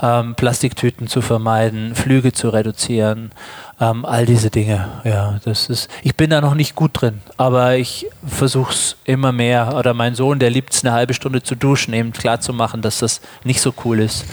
ähm, 0.01 0.35
Plastiktüten 0.35 1.09
zu 1.09 1.21
vermeiden, 1.21 1.95
Flüge 1.95 2.33
zu 2.33 2.51
reduzieren, 2.51 3.33
ähm, 3.81 4.05
all 4.05 4.27
diese 4.27 4.51
Dinge. 4.51 4.89
Ja, 5.05 5.41
das 5.45 5.69
ist. 5.69 5.89
Ich 6.03 6.15
bin 6.15 6.31
da 6.31 6.41
noch 6.41 6.55
nicht 6.55 6.75
gut 6.75 7.01
drin, 7.01 7.21
aber 7.37 7.77
ich 7.77 8.07
versuche 8.27 8.73
es 8.73 8.97
immer 9.05 9.33
mehr. 9.33 9.75
Oder 9.77 9.95
mein 9.95 10.15
Sohn, 10.15 10.39
der 10.39 10.51
liebt 10.51 10.75
es, 10.75 10.85
eine 10.85 10.95
halbe 10.95 11.15
Stunde 11.15 11.43
zu 11.43 11.55
duschen, 11.55 11.95
eben 11.95 12.13
klar 12.13 12.41
zu 12.41 12.53
machen, 12.53 12.83
dass 12.83 12.99
das 12.99 13.21
nicht 13.45 13.61
so 13.61 13.73
cool 13.85 14.01
ist. 14.01 14.25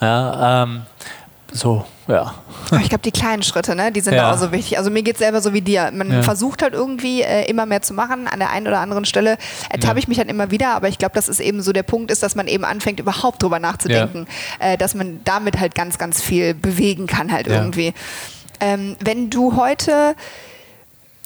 Ja, 0.00 0.62
ähm, 0.62 0.82
so, 1.52 1.84
ja. 2.06 2.34
Ich 2.80 2.88
glaube, 2.88 3.02
die 3.02 3.10
kleinen 3.10 3.42
Schritte, 3.42 3.74
ne, 3.74 3.90
die 3.90 4.00
sind 4.00 4.14
ja. 4.14 4.32
auch 4.32 4.38
so 4.38 4.52
wichtig. 4.52 4.78
Also 4.78 4.90
mir 4.90 5.02
geht 5.02 5.14
es 5.14 5.18
selber 5.18 5.40
so 5.40 5.52
wie 5.52 5.60
dir. 5.60 5.90
Man 5.92 6.12
ja. 6.12 6.22
versucht 6.22 6.62
halt 6.62 6.74
irgendwie 6.74 7.22
äh, 7.22 7.48
immer 7.48 7.66
mehr 7.66 7.82
zu 7.82 7.94
machen. 7.94 8.28
An 8.28 8.38
der 8.38 8.50
einen 8.50 8.66
oder 8.66 8.78
anderen 8.78 9.04
Stelle 9.04 9.36
ertappe 9.68 9.94
ja. 9.94 9.98
ich 9.98 10.08
mich 10.08 10.18
dann 10.18 10.28
immer 10.28 10.50
wieder, 10.50 10.74
aber 10.74 10.88
ich 10.88 10.98
glaube, 10.98 11.14
dass 11.14 11.28
es 11.28 11.40
eben 11.40 11.62
so 11.62 11.72
der 11.72 11.82
Punkt 11.82 12.10
ist, 12.10 12.22
dass 12.22 12.34
man 12.34 12.46
eben 12.46 12.64
anfängt, 12.64 13.00
überhaupt 13.00 13.42
drüber 13.42 13.58
nachzudenken, 13.58 14.26
äh, 14.60 14.76
dass 14.76 14.94
man 14.94 15.20
damit 15.24 15.58
halt 15.58 15.74
ganz, 15.74 15.98
ganz 15.98 16.22
viel 16.22 16.54
bewegen 16.54 17.06
kann 17.06 17.32
halt 17.32 17.46
irgendwie. 17.48 17.94
Ähm, 18.60 18.96
wenn 19.00 19.30
du 19.30 19.56
heute 19.56 20.14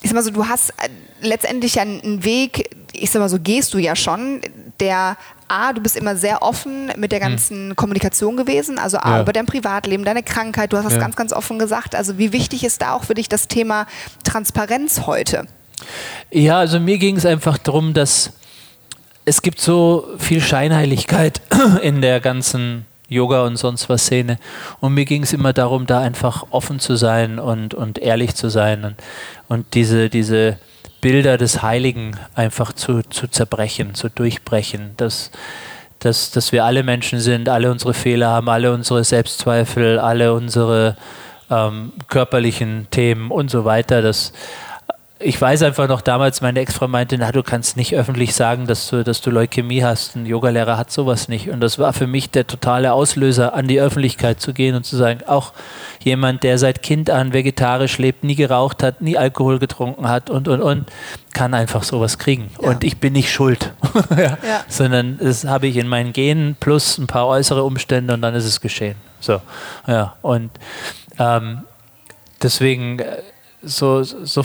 ich 0.04 0.10
sag 0.10 0.16
mal 0.16 0.22
so, 0.22 0.30
du 0.30 0.46
hast 0.46 0.70
äh, 0.70 0.88
letztendlich 1.22 1.76
ja 1.76 1.82
einen 1.82 2.24
Weg, 2.24 2.68
ich 2.94 3.10
sag 3.10 3.20
mal 3.20 3.28
so, 3.28 3.38
gehst 3.38 3.74
du 3.74 3.78
ja 3.78 3.96
schon, 3.96 4.40
der 4.80 5.16
A, 5.48 5.72
du 5.72 5.80
bist 5.80 5.96
immer 5.96 6.16
sehr 6.16 6.42
offen 6.42 6.90
mit 6.96 7.12
der 7.12 7.20
hm. 7.20 7.28
ganzen 7.28 7.68
hm. 7.70 7.76
Kommunikation 7.76 8.36
gewesen, 8.36 8.78
also 8.78 8.98
A, 8.98 9.16
ja. 9.16 9.22
über 9.22 9.32
dein 9.32 9.46
Privatleben, 9.46 10.04
deine 10.04 10.22
Krankheit, 10.22 10.72
du 10.72 10.76
hast 10.76 10.84
das 10.84 10.94
ja. 10.94 11.00
ganz, 11.00 11.16
ganz 11.16 11.32
offen 11.32 11.58
gesagt. 11.58 11.94
Also 11.94 12.18
wie 12.18 12.32
wichtig 12.32 12.64
ist 12.64 12.82
da 12.82 12.94
auch 12.94 13.04
für 13.04 13.14
dich 13.14 13.28
das 13.28 13.48
Thema 13.48 13.86
Transparenz 14.24 15.02
heute? 15.06 15.46
Ja, 16.30 16.58
also 16.58 16.80
mir 16.80 16.98
ging 16.98 17.16
es 17.16 17.26
einfach 17.26 17.58
darum, 17.58 17.94
dass 17.94 18.32
es 19.24 19.42
gibt 19.42 19.60
so 19.60 20.08
viel 20.18 20.40
Scheinheiligkeit 20.40 21.40
in 21.82 22.00
der 22.00 22.20
ganzen 22.20 22.86
Yoga 23.08 23.44
und 23.44 23.56
sonst 23.56 23.88
was 23.88 24.04
Szene. 24.04 24.38
Und 24.80 24.94
mir 24.94 25.04
ging 25.04 25.22
es 25.22 25.32
immer 25.32 25.52
darum, 25.52 25.86
da 25.86 26.00
einfach 26.00 26.46
offen 26.50 26.78
zu 26.78 26.96
sein 26.96 27.38
und, 27.38 27.74
und 27.74 27.98
ehrlich 27.98 28.34
zu 28.34 28.48
sein 28.48 28.84
und, 28.84 28.96
und 29.48 29.74
diese, 29.74 30.08
diese 30.08 30.58
Bilder 31.04 31.36
des 31.36 31.60
Heiligen 31.60 32.18
einfach 32.34 32.72
zu, 32.72 33.02
zu 33.02 33.28
zerbrechen, 33.28 33.94
zu 33.94 34.08
durchbrechen, 34.08 34.94
dass, 34.96 35.30
dass, 35.98 36.30
dass 36.30 36.50
wir 36.50 36.64
alle 36.64 36.82
Menschen 36.82 37.20
sind, 37.20 37.50
alle 37.50 37.70
unsere 37.70 37.92
Fehler 37.92 38.28
haben, 38.28 38.48
alle 38.48 38.72
unsere 38.72 39.04
Selbstzweifel, 39.04 39.98
alle 39.98 40.32
unsere 40.32 40.96
ähm, 41.50 41.92
körperlichen 42.08 42.86
Themen 42.90 43.30
und 43.30 43.50
so 43.50 43.66
weiter. 43.66 44.00
Dass, 44.00 44.32
ich 45.24 45.40
weiß 45.40 45.62
einfach 45.62 45.88
noch 45.88 46.02
damals, 46.02 46.42
meine 46.42 46.60
Ex-Frau 46.60 46.86
meinte, 46.86 47.16
na, 47.16 47.32
du 47.32 47.42
kannst 47.42 47.78
nicht 47.78 47.96
öffentlich 47.96 48.34
sagen, 48.34 48.66
dass 48.66 48.88
du, 48.88 49.02
dass 49.02 49.22
du 49.22 49.30
Leukämie 49.30 49.82
hast. 49.82 50.16
Ein 50.16 50.26
Yogalehrer 50.26 50.76
hat 50.76 50.90
sowas 50.90 51.28
nicht. 51.28 51.48
Und 51.48 51.60
das 51.60 51.78
war 51.78 51.94
für 51.94 52.06
mich 52.06 52.30
der 52.30 52.46
totale 52.46 52.92
Auslöser, 52.92 53.54
an 53.54 53.66
die 53.66 53.80
Öffentlichkeit 53.80 54.40
zu 54.40 54.52
gehen 54.52 54.74
und 54.74 54.84
zu 54.84 54.96
sagen, 54.96 55.20
auch 55.26 55.54
jemand, 56.02 56.42
der 56.42 56.58
seit 56.58 56.82
Kind 56.82 57.08
an 57.08 57.32
vegetarisch 57.32 57.96
lebt, 57.96 58.22
nie 58.22 58.34
geraucht 58.34 58.82
hat, 58.82 59.00
nie 59.00 59.16
Alkohol 59.16 59.58
getrunken 59.58 60.08
hat 60.08 60.28
und, 60.28 60.46
und, 60.46 60.60
und, 60.60 60.90
kann 61.32 61.54
einfach 61.54 61.82
sowas 61.82 62.18
kriegen. 62.18 62.50
Ja. 62.60 62.68
Und 62.68 62.84
ich 62.84 62.98
bin 62.98 63.14
nicht 63.14 63.32
schuld, 63.32 63.72
ja. 64.10 64.16
Ja. 64.16 64.64
sondern 64.68 65.18
das 65.18 65.44
habe 65.44 65.66
ich 65.66 65.76
in 65.76 65.88
meinen 65.88 66.12
Genen 66.12 66.54
plus 66.60 66.98
ein 66.98 67.06
paar 67.06 67.26
äußere 67.26 67.64
Umstände 67.64 68.14
und 68.14 68.22
dann 68.22 68.34
ist 68.34 68.44
es 68.44 68.60
geschehen. 68.60 68.94
So, 69.18 69.40
ja, 69.88 70.14
und 70.22 70.50
ähm, 71.18 71.62
deswegen 72.40 73.00
äh, 73.00 73.16
so, 73.64 74.02
so, 74.02 74.44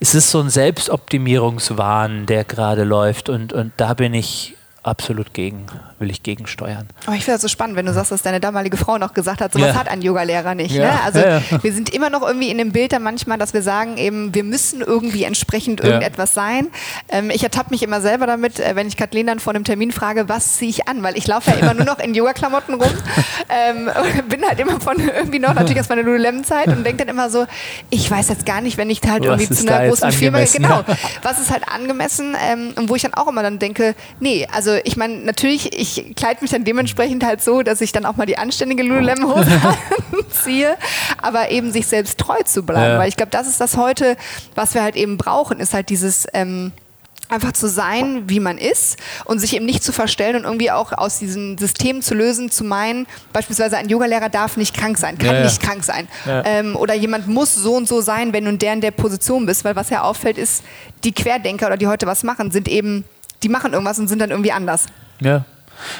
es 0.00 0.14
ist 0.14 0.30
so 0.30 0.40
ein 0.40 0.50
Selbstoptimierungswahn, 0.50 2.26
der 2.26 2.44
gerade 2.44 2.84
läuft 2.84 3.28
und, 3.28 3.52
und 3.52 3.72
da 3.76 3.94
bin 3.94 4.14
ich 4.14 4.56
absolut 4.82 5.34
gegen, 5.34 5.66
will 5.98 6.10
ich 6.10 6.22
gegensteuern. 6.22 6.88
Aber 7.06 7.16
ich 7.16 7.24
finde 7.24 7.36
das 7.36 7.42
so 7.42 7.48
spannend, 7.48 7.76
wenn 7.76 7.86
du 7.86 7.92
sagst, 7.92 8.12
dass 8.12 8.22
deine 8.22 8.40
damalige 8.40 8.76
Frau 8.76 8.98
noch 8.98 9.14
gesagt 9.14 9.40
hat, 9.40 9.52
sowas 9.52 9.68
ja. 9.68 9.74
hat 9.74 9.88
ein 9.88 10.02
Yogalehrer 10.02 10.54
nicht. 10.54 10.74
Ja. 10.74 10.84
Ne? 10.84 11.00
Also 11.04 11.18
ja, 11.20 11.40
wir 11.62 11.72
sind 11.72 11.94
immer 11.94 12.10
noch 12.10 12.22
irgendwie 12.22 12.50
in 12.50 12.58
dem 12.58 12.72
Bild 12.72 12.92
dann 12.92 13.02
manchmal, 13.02 13.38
dass 13.38 13.54
wir 13.54 13.62
sagen, 13.62 13.96
eben, 13.96 14.34
wir 14.34 14.44
müssen 14.44 14.80
irgendwie 14.80 15.24
entsprechend 15.24 15.80
irgendetwas 15.80 16.34
sein. 16.34 16.68
Ähm, 17.08 17.30
ich 17.30 17.42
ertappe 17.42 17.70
mich 17.70 17.82
immer 17.82 18.00
selber 18.00 18.26
damit, 18.26 18.60
äh, 18.60 18.76
wenn 18.76 18.88
ich 18.88 18.96
Kathleen 18.96 19.26
dann 19.26 19.38
vor 19.38 19.54
einem 19.54 19.64
Termin 19.64 19.92
frage, 19.92 20.28
was 20.28 20.56
ziehe 20.56 20.70
ich 20.70 20.88
an? 20.88 21.02
Weil 21.02 21.16
ich 21.16 21.26
laufe 21.26 21.50
ja 21.50 21.56
immer 21.56 21.74
nur 21.74 21.84
noch 21.84 21.98
in 21.98 22.14
Yoga-Klamotten 22.14 22.74
rum. 22.74 22.90
Ähm, 23.48 23.88
bin 24.28 24.44
halt 24.44 24.58
immer 24.58 24.80
von 24.80 24.98
irgendwie 24.98 25.38
noch 25.38 25.54
natürlich 25.54 25.78
aus 25.78 25.88
meiner 25.88 26.02
Lululemon-Zeit 26.02 26.66
und 26.68 26.84
denke 26.84 27.04
dann 27.04 27.14
immer 27.14 27.30
so, 27.30 27.46
ich 27.90 28.10
weiß 28.10 28.28
jetzt 28.28 28.44
gar 28.44 28.60
nicht, 28.60 28.76
wenn 28.76 28.90
ich 28.90 29.00
halt 29.06 29.22
was 29.22 29.40
irgendwie 29.40 29.54
zu 29.54 29.68
einer 29.68 29.88
großen 29.88 30.10
Firma, 30.12 30.40
genau, 30.44 30.82
was 31.22 31.38
ist 31.38 31.50
halt 31.50 31.62
angemessen 31.68 32.36
ähm, 32.50 32.72
und 32.76 32.88
wo 32.88 32.96
ich 32.96 33.02
dann 33.02 33.14
auch 33.14 33.28
immer 33.28 33.42
dann 33.42 33.58
denke, 33.58 33.94
nee, 34.18 34.46
also 34.52 34.76
ich 34.84 34.96
meine, 34.96 35.18
natürlich, 35.18 35.78
ich 35.78 35.85
kleide 36.16 36.40
mich 36.40 36.50
dann 36.50 36.64
dementsprechend 36.64 37.24
halt 37.24 37.42
so, 37.42 37.62
dass 37.62 37.80
ich 37.80 37.92
dann 37.92 38.04
auch 38.04 38.16
mal 38.16 38.26
die 38.26 38.38
anständige 38.38 38.82
Lululemon-Hose 38.82 39.60
ziehe, 40.44 40.76
aber 41.20 41.50
eben 41.50 41.72
sich 41.72 41.86
selbst 41.86 42.18
treu 42.18 42.42
zu 42.44 42.62
bleiben. 42.62 42.92
Ja. 42.94 42.98
Weil 42.98 43.08
ich 43.08 43.16
glaube, 43.16 43.30
das 43.30 43.46
ist 43.46 43.60
das 43.60 43.76
heute, 43.76 44.16
was 44.54 44.74
wir 44.74 44.82
halt 44.82 44.96
eben 44.96 45.16
brauchen, 45.16 45.60
ist 45.60 45.74
halt 45.74 45.88
dieses... 45.88 46.26
Ähm, 46.32 46.72
einfach 47.28 47.50
zu 47.50 47.68
sein, 47.68 48.28
wie 48.28 48.38
man 48.38 48.56
ist 48.56 48.98
und 49.24 49.40
sich 49.40 49.56
eben 49.56 49.66
nicht 49.66 49.82
zu 49.82 49.90
verstellen 49.90 50.36
und 50.36 50.44
irgendwie 50.44 50.70
auch 50.70 50.92
aus 50.92 51.18
diesem 51.18 51.58
System 51.58 52.00
zu 52.00 52.14
lösen, 52.14 52.52
zu 52.52 52.62
meinen, 52.62 53.08
beispielsweise 53.32 53.76
ein 53.78 53.88
Yogalehrer 53.88 54.28
darf 54.28 54.56
nicht 54.56 54.76
krank 54.76 54.96
sein, 54.96 55.18
kann 55.18 55.26
ja, 55.26 55.34
ja. 55.38 55.42
nicht 55.42 55.60
krank 55.60 55.82
sein. 55.82 56.06
Ja. 56.24 56.44
Ähm, 56.44 56.76
oder 56.76 56.94
jemand 56.94 57.26
muss 57.26 57.52
so 57.52 57.74
und 57.74 57.88
so 57.88 58.00
sein, 58.00 58.32
wenn 58.32 58.44
du 58.44 58.50
in 58.50 58.60
der 58.60 58.74
in 58.74 58.80
der 58.80 58.92
Position 58.92 59.44
bist, 59.44 59.64
weil 59.64 59.74
was 59.74 59.90
ja 59.90 60.02
auffällt 60.02 60.38
ist, 60.38 60.62
die 61.02 61.10
Querdenker 61.10 61.66
oder 61.66 61.76
die 61.76 61.88
heute 61.88 62.06
was 62.06 62.22
machen, 62.22 62.52
sind 62.52 62.68
eben 62.68 63.04
die 63.42 63.48
machen 63.48 63.72
irgendwas 63.72 63.98
und 63.98 64.08
sind 64.08 64.18
dann 64.20 64.30
irgendwie 64.30 64.52
anders. 64.52 64.86
Ja. 65.20 65.44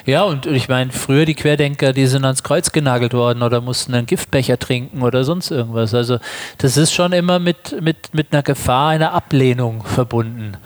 Ja, 0.05 0.23
und 0.23 0.47
ich 0.47 0.69
meine, 0.69 0.93
früher 0.93 1.25
die 1.25 1.35
Querdenker, 1.35 1.93
die 1.93 2.07
sind 2.07 2.25
ans 2.25 2.43
Kreuz 2.43 2.73
genagelt 2.73 3.15
worden 3.15 3.43
oder 3.43 3.61
mussten 3.61 3.95
einen 3.95 4.07
Giftbecher 4.07 4.59
trinken 4.59 5.03
oder 5.03 5.25
sonst 5.25 5.51
irgendwas. 5.51 5.95
Also 5.95 6.19
das 6.59 6.77
ist 6.77 6.93
schon 6.93 7.13
immer 7.13 7.39
mit, 7.39 7.81
mit, 7.81 8.15
mit 8.15 8.33
einer 8.33 8.43
Gefahr, 8.43 8.91
einer 8.91 9.13
Ablehnung 9.13 9.85
verbunden. 9.85 10.57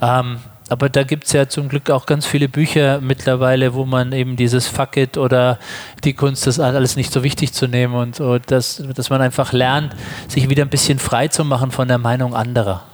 Ähm, 0.00 0.38
aber 0.70 0.88
da 0.88 1.02
gibt 1.02 1.24
es 1.24 1.32
ja 1.32 1.48
zum 1.48 1.68
Glück 1.68 1.90
auch 1.90 2.06
ganz 2.06 2.26
viele 2.26 2.48
Bücher 2.48 3.00
mittlerweile, 3.00 3.74
wo 3.74 3.84
man 3.84 4.12
eben 4.12 4.36
dieses 4.36 4.68
Fuck 4.68 4.96
it 4.96 5.18
oder 5.18 5.58
die 6.04 6.12
Kunst, 6.12 6.46
das 6.46 6.60
alles 6.60 6.94
nicht 6.94 7.12
so 7.12 7.24
wichtig 7.24 7.52
zu 7.52 7.66
nehmen 7.66 7.94
und 7.94 8.14
so, 8.14 8.38
dass, 8.38 8.80
dass 8.94 9.10
man 9.10 9.20
einfach 9.20 9.52
lernt, 9.52 9.96
sich 10.28 10.48
wieder 10.48 10.64
ein 10.64 10.70
bisschen 10.70 11.00
frei 11.00 11.26
zu 11.26 11.44
machen 11.44 11.72
von 11.72 11.88
der 11.88 11.98
Meinung 11.98 12.36
anderer. 12.36 12.84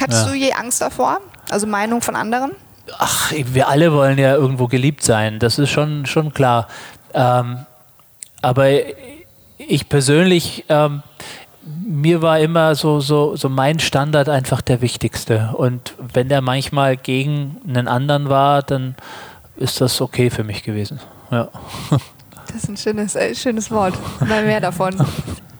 Hattest 0.00 0.26
ja. 0.26 0.32
du 0.32 0.38
je 0.38 0.52
Angst 0.52 0.80
davor? 0.80 1.20
Also 1.50 1.66
Meinung 1.66 2.02
von 2.02 2.14
anderen? 2.14 2.52
Ach, 2.98 3.32
wir 3.32 3.68
alle 3.68 3.92
wollen 3.92 4.18
ja 4.18 4.34
irgendwo 4.34 4.66
geliebt 4.66 5.02
sein, 5.02 5.38
das 5.38 5.58
ist 5.58 5.70
schon, 5.70 6.06
schon 6.06 6.32
klar. 6.32 6.68
Ähm, 7.12 7.66
aber 8.42 8.68
ich 9.58 9.88
persönlich, 9.88 10.64
ähm, 10.68 11.02
mir 11.86 12.20
war 12.20 12.40
immer 12.40 12.74
so, 12.74 13.00
so, 13.00 13.36
so 13.36 13.48
mein 13.48 13.78
Standard 13.78 14.28
einfach 14.28 14.60
der 14.60 14.80
wichtigste. 14.82 15.50
Und 15.56 15.94
wenn 15.98 16.28
der 16.28 16.42
manchmal 16.42 16.96
gegen 16.96 17.60
einen 17.66 17.88
anderen 17.88 18.28
war, 18.28 18.62
dann 18.62 18.94
ist 19.56 19.80
das 19.80 20.00
okay 20.00 20.30
für 20.30 20.44
mich 20.44 20.62
gewesen. 20.62 21.00
Ja. 21.30 21.48
Das 22.46 22.56
ist 22.56 22.68
ein 22.68 22.76
schönes, 22.76 23.14
äh, 23.16 23.34
schönes 23.34 23.70
Wort. 23.70 23.94
Mal 24.20 24.44
mehr 24.44 24.60
davon. 24.60 24.94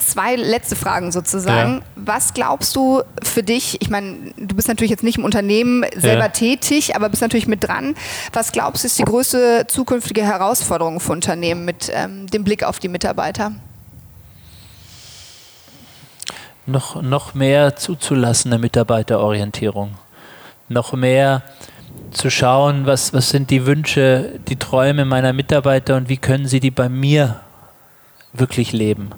Zwei 0.05 0.37
letzte 0.37 0.77
Fragen 0.77 1.13
sozusagen. 1.13 1.77
Ja. 1.77 1.83
Was 1.97 2.35
glaubst 2.35 2.77
du 2.77 3.03
für 3.23 3.43
dich? 3.43 3.81
Ich 3.81 3.91
meine, 3.91 4.33
du 4.37 4.55
bist 4.55 4.69
natürlich 4.69 4.91
jetzt 4.91 5.03
nicht 5.03 5.19
im 5.19 5.25
Unternehmen 5.25 5.85
selber 5.97 6.25
ja. 6.25 6.29
tätig, 6.29 6.95
aber 6.95 7.09
bist 7.09 7.23
natürlich 7.23 7.47
mit 7.47 7.67
dran. 7.67 7.95
Was 8.33 8.53
glaubst 8.53 8.85
du 8.85 8.87
ist 8.87 8.99
die 8.99 9.05
größte 9.05 9.67
zukünftige 9.69 10.23
Herausforderung 10.23 11.01
für 11.01 11.13
Unternehmen 11.13 11.65
mit 11.65 11.91
ähm, 11.93 12.27
dem 12.27 12.45
Blick 12.45 12.65
auf 12.65 12.79
die 12.79 12.89
Mitarbeiter? 12.89 13.53
Noch, 16.67 17.03
noch 17.03 17.35
mehr 17.35 17.77
zuzulassene 17.77 18.59
Mitarbeiterorientierung. 18.59 19.95
Noch 20.69 20.93
mehr 20.93 21.43
zu 22.11 22.31
schauen, 22.31 22.87
was, 22.87 23.13
was 23.13 23.31
sind 23.31 23.51
die 23.51 23.67
Wünsche, 23.67 24.41
die 24.49 24.57
Träume 24.57 25.05
meiner 25.05 25.33
Mitarbeiter 25.33 25.97
und 25.97 26.09
wie 26.09 26.17
können 26.17 26.47
sie 26.47 26.61
die 26.61 26.71
bei 26.71 26.89
mir 26.89 27.41
wirklich 28.33 28.73
leben. 28.73 29.11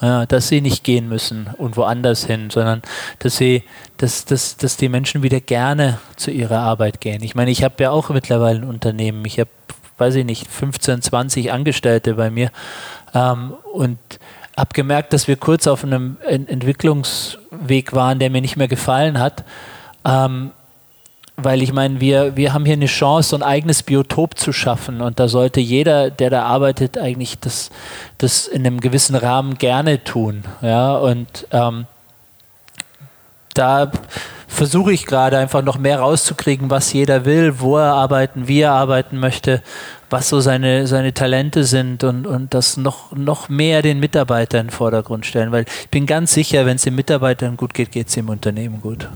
Ja, 0.00 0.26
dass 0.26 0.48
sie 0.48 0.60
nicht 0.60 0.82
gehen 0.84 1.08
müssen 1.08 1.48
und 1.58 1.76
woanders 1.76 2.24
hin, 2.24 2.50
sondern 2.50 2.82
dass 3.20 3.36
sie, 3.36 3.62
dass, 3.98 4.24
dass, 4.24 4.56
dass 4.56 4.76
die 4.76 4.88
Menschen 4.88 5.22
wieder 5.22 5.40
gerne 5.40 5.98
zu 6.16 6.30
ihrer 6.30 6.58
Arbeit 6.58 7.00
gehen. 7.00 7.22
Ich 7.22 7.34
meine, 7.34 7.50
ich 7.50 7.62
habe 7.62 7.82
ja 7.82 7.90
auch 7.90 8.08
mittlerweile 8.10 8.60
ein 8.60 8.64
Unternehmen. 8.64 9.24
Ich 9.24 9.38
habe, 9.38 9.50
weiß 9.98 10.16
ich 10.16 10.24
nicht, 10.24 10.48
15, 10.48 11.02
20 11.02 11.52
Angestellte 11.52 12.14
bei 12.14 12.30
mir 12.30 12.50
ähm, 13.14 13.54
und 13.72 13.98
habe 14.56 14.70
gemerkt, 14.72 15.12
dass 15.12 15.28
wir 15.28 15.36
kurz 15.36 15.66
auf 15.66 15.84
einem 15.84 16.16
Entwicklungsweg 16.26 17.92
waren, 17.92 18.18
der 18.18 18.30
mir 18.30 18.40
nicht 18.40 18.56
mehr 18.56 18.68
gefallen 18.68 19.18
hat. 19.18 19.44
Ähm, 20.04 20.52
weil 21.44 21.62
ich 21.62 21.72
meine, 21.72 22.00
wir, 22.00 22.36
wir 22.36 22.52
haben 22.52 22.64
hier 22.64 22.74
eine 22.74 22.86
Chance, 22.86 23.30
so 23.30 23.36
ein 23.36 23.42
eigenes 23.42 23.82
Biotop 23.82 24.38
zu 24.38 24.52
schaffen 24.52 25.00
und 25.00 25.20
da 25.20 25.28
sollte 25.28 25.60
jeder, 25.60 26.10
der 26.10 26.30
da 26.30 26.44
arbeitet, 26.44 26.98
eigentlich 26.98 27.38
das, 27.38 27.70
das 28.18 28.46
in 28.46 28.66
einem 28.66 28.80
gewissen 28.80 29.14
Rahmen 29.14 29.58
gerne 29.58 30.04
tun. 30.04 30.44
Ja, 30.60 30.96
und 30.96 31.46
ähm, 31.50 31.86
da 33.54 33.90
versuche 34.48 34.92
ich 34.92 35.06
gerade 35.06 35.38
einfach 35.38 35.62
noch 35.62 35.78
mehr 35.78 36.00
rauszukriegen, 36.00 36.70
was 36.70 36.92
jeder 36.92 37.24
will, 37.24 37.60
wo 37.60 37.78
er 37.78 37.94
arbeiten, 37.94 38.48
wie 38.48 38.60
er 38.60 38.72
arbeiten 38.72 39.18
möchte, 39.18 39.62
was 40.10 40.28
so 40.28 40.40
seine, 40.40 40.86
seine 40.86 41.14
Talente 41.14 41.64
sind 41.64 42.04
und, 42.04 42.26
und 42.26 42.52
das 42.52 42.76
noch, 42.76 43.12
noch 43.12 43.48
mehr 43.48 43.80
den 43.80 43.98
Mitarbeiter 43.98 44.60
in 44.60 44.66
den 44.66 44.70
Vordergrund 44.70 45.24
stellen, 45.24 45.52
weil 45.52 45.64
ich 45.82 45.88
bin 45.88 46.06
ganz 46.06 46.34
sicher, 46.34 46.66
wenn 46.66 46.76
es 46.76 46.82
den 46.82 46.94
Mitarbeitern 46.94 47.56
gut 47.56 47.72
geht, 47.72 47.92
geht 47.92 48.08
es 48.08 48.14
dem 48.14 48.28
Unternehmen 48.28 48.80
gut. 48.80 49.08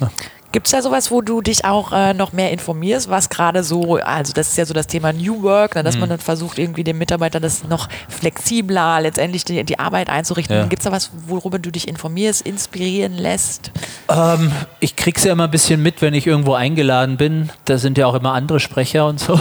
Ja. 0.00 0.10
Gibt 0.52 0.66
es 0.66 0.72
da 0.72 0.82
sowas, 0.82 1.10
wo 1.10 1.22
du 1.22 1.40
dich 1.40 1.64
auch 1.64 1.92
äh, 1.92 2.12
noch 2.12 2.32
mehr 2.32 2.50
informierst, 2.50 3.08
was 3.08 3.30
gerade 3.30 3.64
so, 3.64 3.96
also 3.96 4.34
das 4.34 4.48
ist 4.50 4.58
ja 4.58 4.66
so 4.66 4.74
das 4.74 4.86
Thema 4.86 5.12
New 5.12 5.42
Work, 5.42 5.74
ne, 5.74 5.82
dass 5.82 5.94
mhm. 5.94 6.00
man 6.00 6.08
dann 6.10 6.18
versucht, 6.18 6.58
irgendwie 6.58 6.84
dem 6.84 6.98
Mitarbeiter 6.98 7.40
das 7.40 7.64
noch 7.64 7.88
flexibler, 8.08 9.00
letztendlich 9.00 9.44
die, 9.44 9.64
die 9.64 9.78
Arbeit 9.78 10.10
einzurichten. 10.10 10.54
Ja. 10.54 10.66
Gibt 10.66 10.80
es 10.80 10.84
da 10.84 10.92
was, 10.92 11.10
worüber 11.26 11.58
du 11.58 11.70
dich 11.70 11.88
informierst, 11.88 12.42
inspirieren 12.42 13.14
lässt? 13.14 13.72
Ähm, 14.10 14.52
ich 14.78 14.94
krieg's 14.94 15.24
ja 15.24 15.32
immer 15.32 15.44
ein 15.44 15.50
bisschen 15.50 15.82
mit, 15.82 16.02
wenn 16.02 16.12
ich 16.12 16.26
irgendwo 16.26 16.52
eingeladen 16.52 17.16
bin. 17.16 17.50
Da 17.64 17.78
sind 17.78 17.96
ja 17.96 18.06
auch 18.06 18.14
immer 18.14 18.34
andere 18.34 18.60
Sprecher 18.60 19.06
und 19.06 19.20
so. 19.20 19.40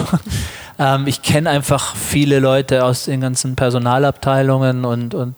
Ähm, 0.82 1.06
ich 1.06 1.22
kenne 1.22 1.50
einfach 1.50 1.96
viele 1.96 2.40
Leute 2.40 2.84
aus 2.84 3.06
den 3.06 3.22
ganzen 3.22 3.56
Personalabteilungen 3.56 4.84
und, 4.84 5.14
und 5.14 5.36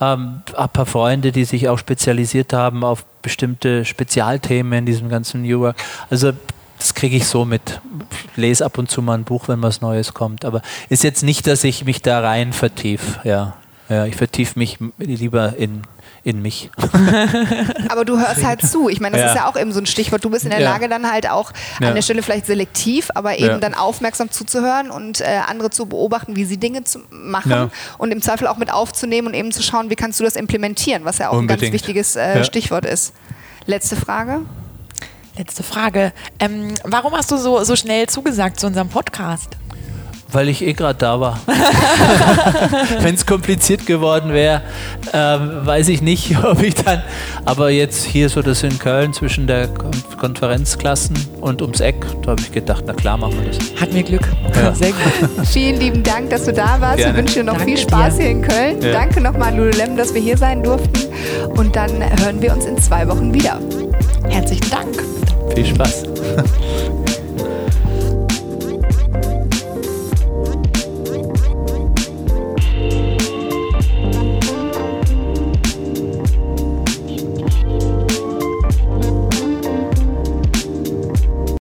ähm, 0.00 0.42
ein 0.56 0.68
paar 0.68 0.86
Freunde, 0.86 1.30
die 1.30 1.44
sich 1.44 1.68
auch 1.68 1.78
spezialisiert 1.78 2.52
haben 2.52 2.82
auf 2.82 3.04
bestimmte 3.22 3.84
Spezialthemen 3.84 4.80
in 4.80 4.86
diesem 4.86 5.08
ganzen 5.08 5.42
New 5.42 5.60
Work. 5.60 5.76
Also 6.10 6.32
das 6.78 6.94
kriege 6.94 7.16
ich 7.16 7.26
so 7.26 7.44
mit. 7.44 7.80
Ich 8.10 8.36
lese 8.36 8.64
ab 8.64 8.78
und 8.78 8.90
zu 8.90 9.00
mal 9.00 9.14
ein 9.14 9.24
Buch, 9.24 9.46
wenn 9.46 9.62
was 9.62 9.80
Neues 9.80 10.12
kommt. 10.12 10.44
Aber 10.44 10.60
ist 10.88 11.04
jetzt 11.04 11.22
nicht, 11.22 11.46
dass 11.46 11.62
ich 11.62 11.84
mich 11.84 12.02
da 12.02 12.20
rein 12.20 12.52
vertiefe. 12.52 13.20
Ja. 13.28 13.54
ja, 13.88 14.06
ich 14.06 14.16
vertiefe 14.16 14.58
mich 14.58 14.78
lieber 14.98 15.56
in 15.56 15.82
in 16.22 16.42
mich. 16.42 16.70
Aber 17.88 18.04
du 18.04 18.18
hörst 18.18 18.44
halt 18.44 18.62
zu. 18.62 18.88
Ich 18.88 19.00
meine, 19.00 19.16
das 19.16 19.24
ja. 19.24 19.28
ist 19.32 19.36
ja 19.36 19.48
auch 19.48 19.56
eben 19.56 19.72
so 19.72 19.80
ein 19.80 19.86
Stichwort. 19.86 20.24
Du 20.24 20.30
bist 20.30 20.44
in 20.44 20.50
der 20.50 20.60
ja. 20.60 20.70
Lage, 20.70 20.88
dann 20.88 21.10
halt 21.10 21.28
auch 21.28 21.52
ja. 21.80 21.88
an 21.88 21.94
der 21.94 22.02
Stelle 22.02 22.22
vielleicht 22.22 22.46
selektiv, 22.46 23.10
aber 23.14 23.38
eben 23.38 23.60
dann 23.60 23.74
aufmerksam 23.74 24.30
zuzuhören 24.30 24.90
und 24.90 25.20
äh, 25.20 25.40
andere 25.46 25.70
zu 25.70 25.86
beobachten, 25.86 26.36
wie 26.36 26.44
sie 26.44 26.58
Dinge 26.58 26.84
zu 26.84 27.00
machen 27.10 27.70
und 27.98 28.12
im 28.12 28.20
Zweifel 28.20 28.46
auch 28.46 28.58
mit 28.58 28.72
aufzunehmen 28.72 29.28
und 29.28 29.34
eben 29.34 29.52
zu 29.52 29.62
schauen, 29.62 29.90
wie 29.90 29.96
kannst 29.96 30.20
du 30.20 30.24
das 30.24 30.36
implementieren, 30.36 31.04
was 31.04 31.18
ja 31.18 31.30
auch 31.30 31.34
Unbedingt. 31.34 31.62
ein 31.62 31.72
ganz 31.72 31.72
wichtiges 31.72 32.16
äh, 32.16 32.44
Stichwort 32.44 32.84
ist. 32.84 33.14
Letzte 33.66 33.96
Frage. 33.96 34.40
Letzte 35.36 35.62
Frage. 35.62 36.12
Ähm, 36.38 36.74
warum 36.84 37.14
hast 37.14 37.30
du 37.30 37.36
so, 37.36 37.62
so 37.64 37.76
schnell 37.76 38.08
zugesagt 38.08 38.60
zu 38.60 38.66
unserem 38.66 38.88
Podcast? 38.88 39.56
Weil 40.32 40.48
ich 40.48 40.62
eh 40.62 40.72
gerade 40.72 40.98
da 40.98 41.20
war. 41.20 41.38
Wenn 43.00 43.14
es 43.14 43.26
kompliziert 43.26 43.86
geworden 43.86 44.32
wäre, 44.32 44.62
ähm, 45.12 45.66
weiß 45.66 45.88
ich 45.88 46.02
nicht, 46.02 46.36
ob 46.44 46.62
ich 46.62 46.74
dann. 46.74 47.02
Aber 47.44 47.70
jetzt 47.70 48.04
hier 48.04 48.28
so 48.28 48.42
das 48.42 48.62
in 48.62 48.78
Köln 48.78 49.12
zwischen 49.12 49.46
der 49.46 49.68
Konferenzklassen 50.18 51.16
und 51.40 51.62
ums 51.62 51.80
Eck, 51.80 52.06
da 52.22 52.32
habe 52.32 52.42
ich 52.42 52.52
gedacht, 52.52 52.84
na 52.86 52.92
klar 52.92 53.16
machen 53.16 53.34
wir 53.42 53.50
das. 53.50 53.80
Hat 53.80 53.92
mir 53.92 54.02
Glück. 54.02 54.28
Ja. 54.54 54.74
Sehr 54.80 54.90
gut. 54.92 55.46
Vielen 55.46 55.80
lieben 55.80 56.02
Dank, 56.02 56.30
dass 56.30 56.44
du 56.44 56.52
da 56.52 56.80
warst. 56.80 56.98
Gerne. 56.98 57.14
Wir 57.14 57.22
wünschen 57.22 57.34
dir 57.34 57.44
noch 57.44 57.58
Danke 57.58 57.68
viel 57.68 57.78
Spaß 57.78 58.16
dir. 58.16 58.22
hier 58.22 58.30
in 58.30 58.42
Köln. 58.42 58.82
Ja. 58.82 58.92
Danke 58.92 59.20
nochmal 59.20 59.48
an 59.48 59.56
Lululem, 59.56 59.96
dass 59.96 60.14
wir 60.14 60.20
hier 60.20 60.36
sein 60.36 60.62
durften. 60.62 61.08
Und 61.56 61.74
dann 61.74 61.90
hören 62.20 62.40
wir 62.40 62.52
uns 62.52 62.64
in 62.66 62.78
zwei 62.78 63.06
Wochen 63.08 63.32
wieder. 63.34 63.58
Herzlichen 64.28 64.70
Dank. 64.70 65.02
Viel 65.54 65.66
Spaß. 65.66 66.04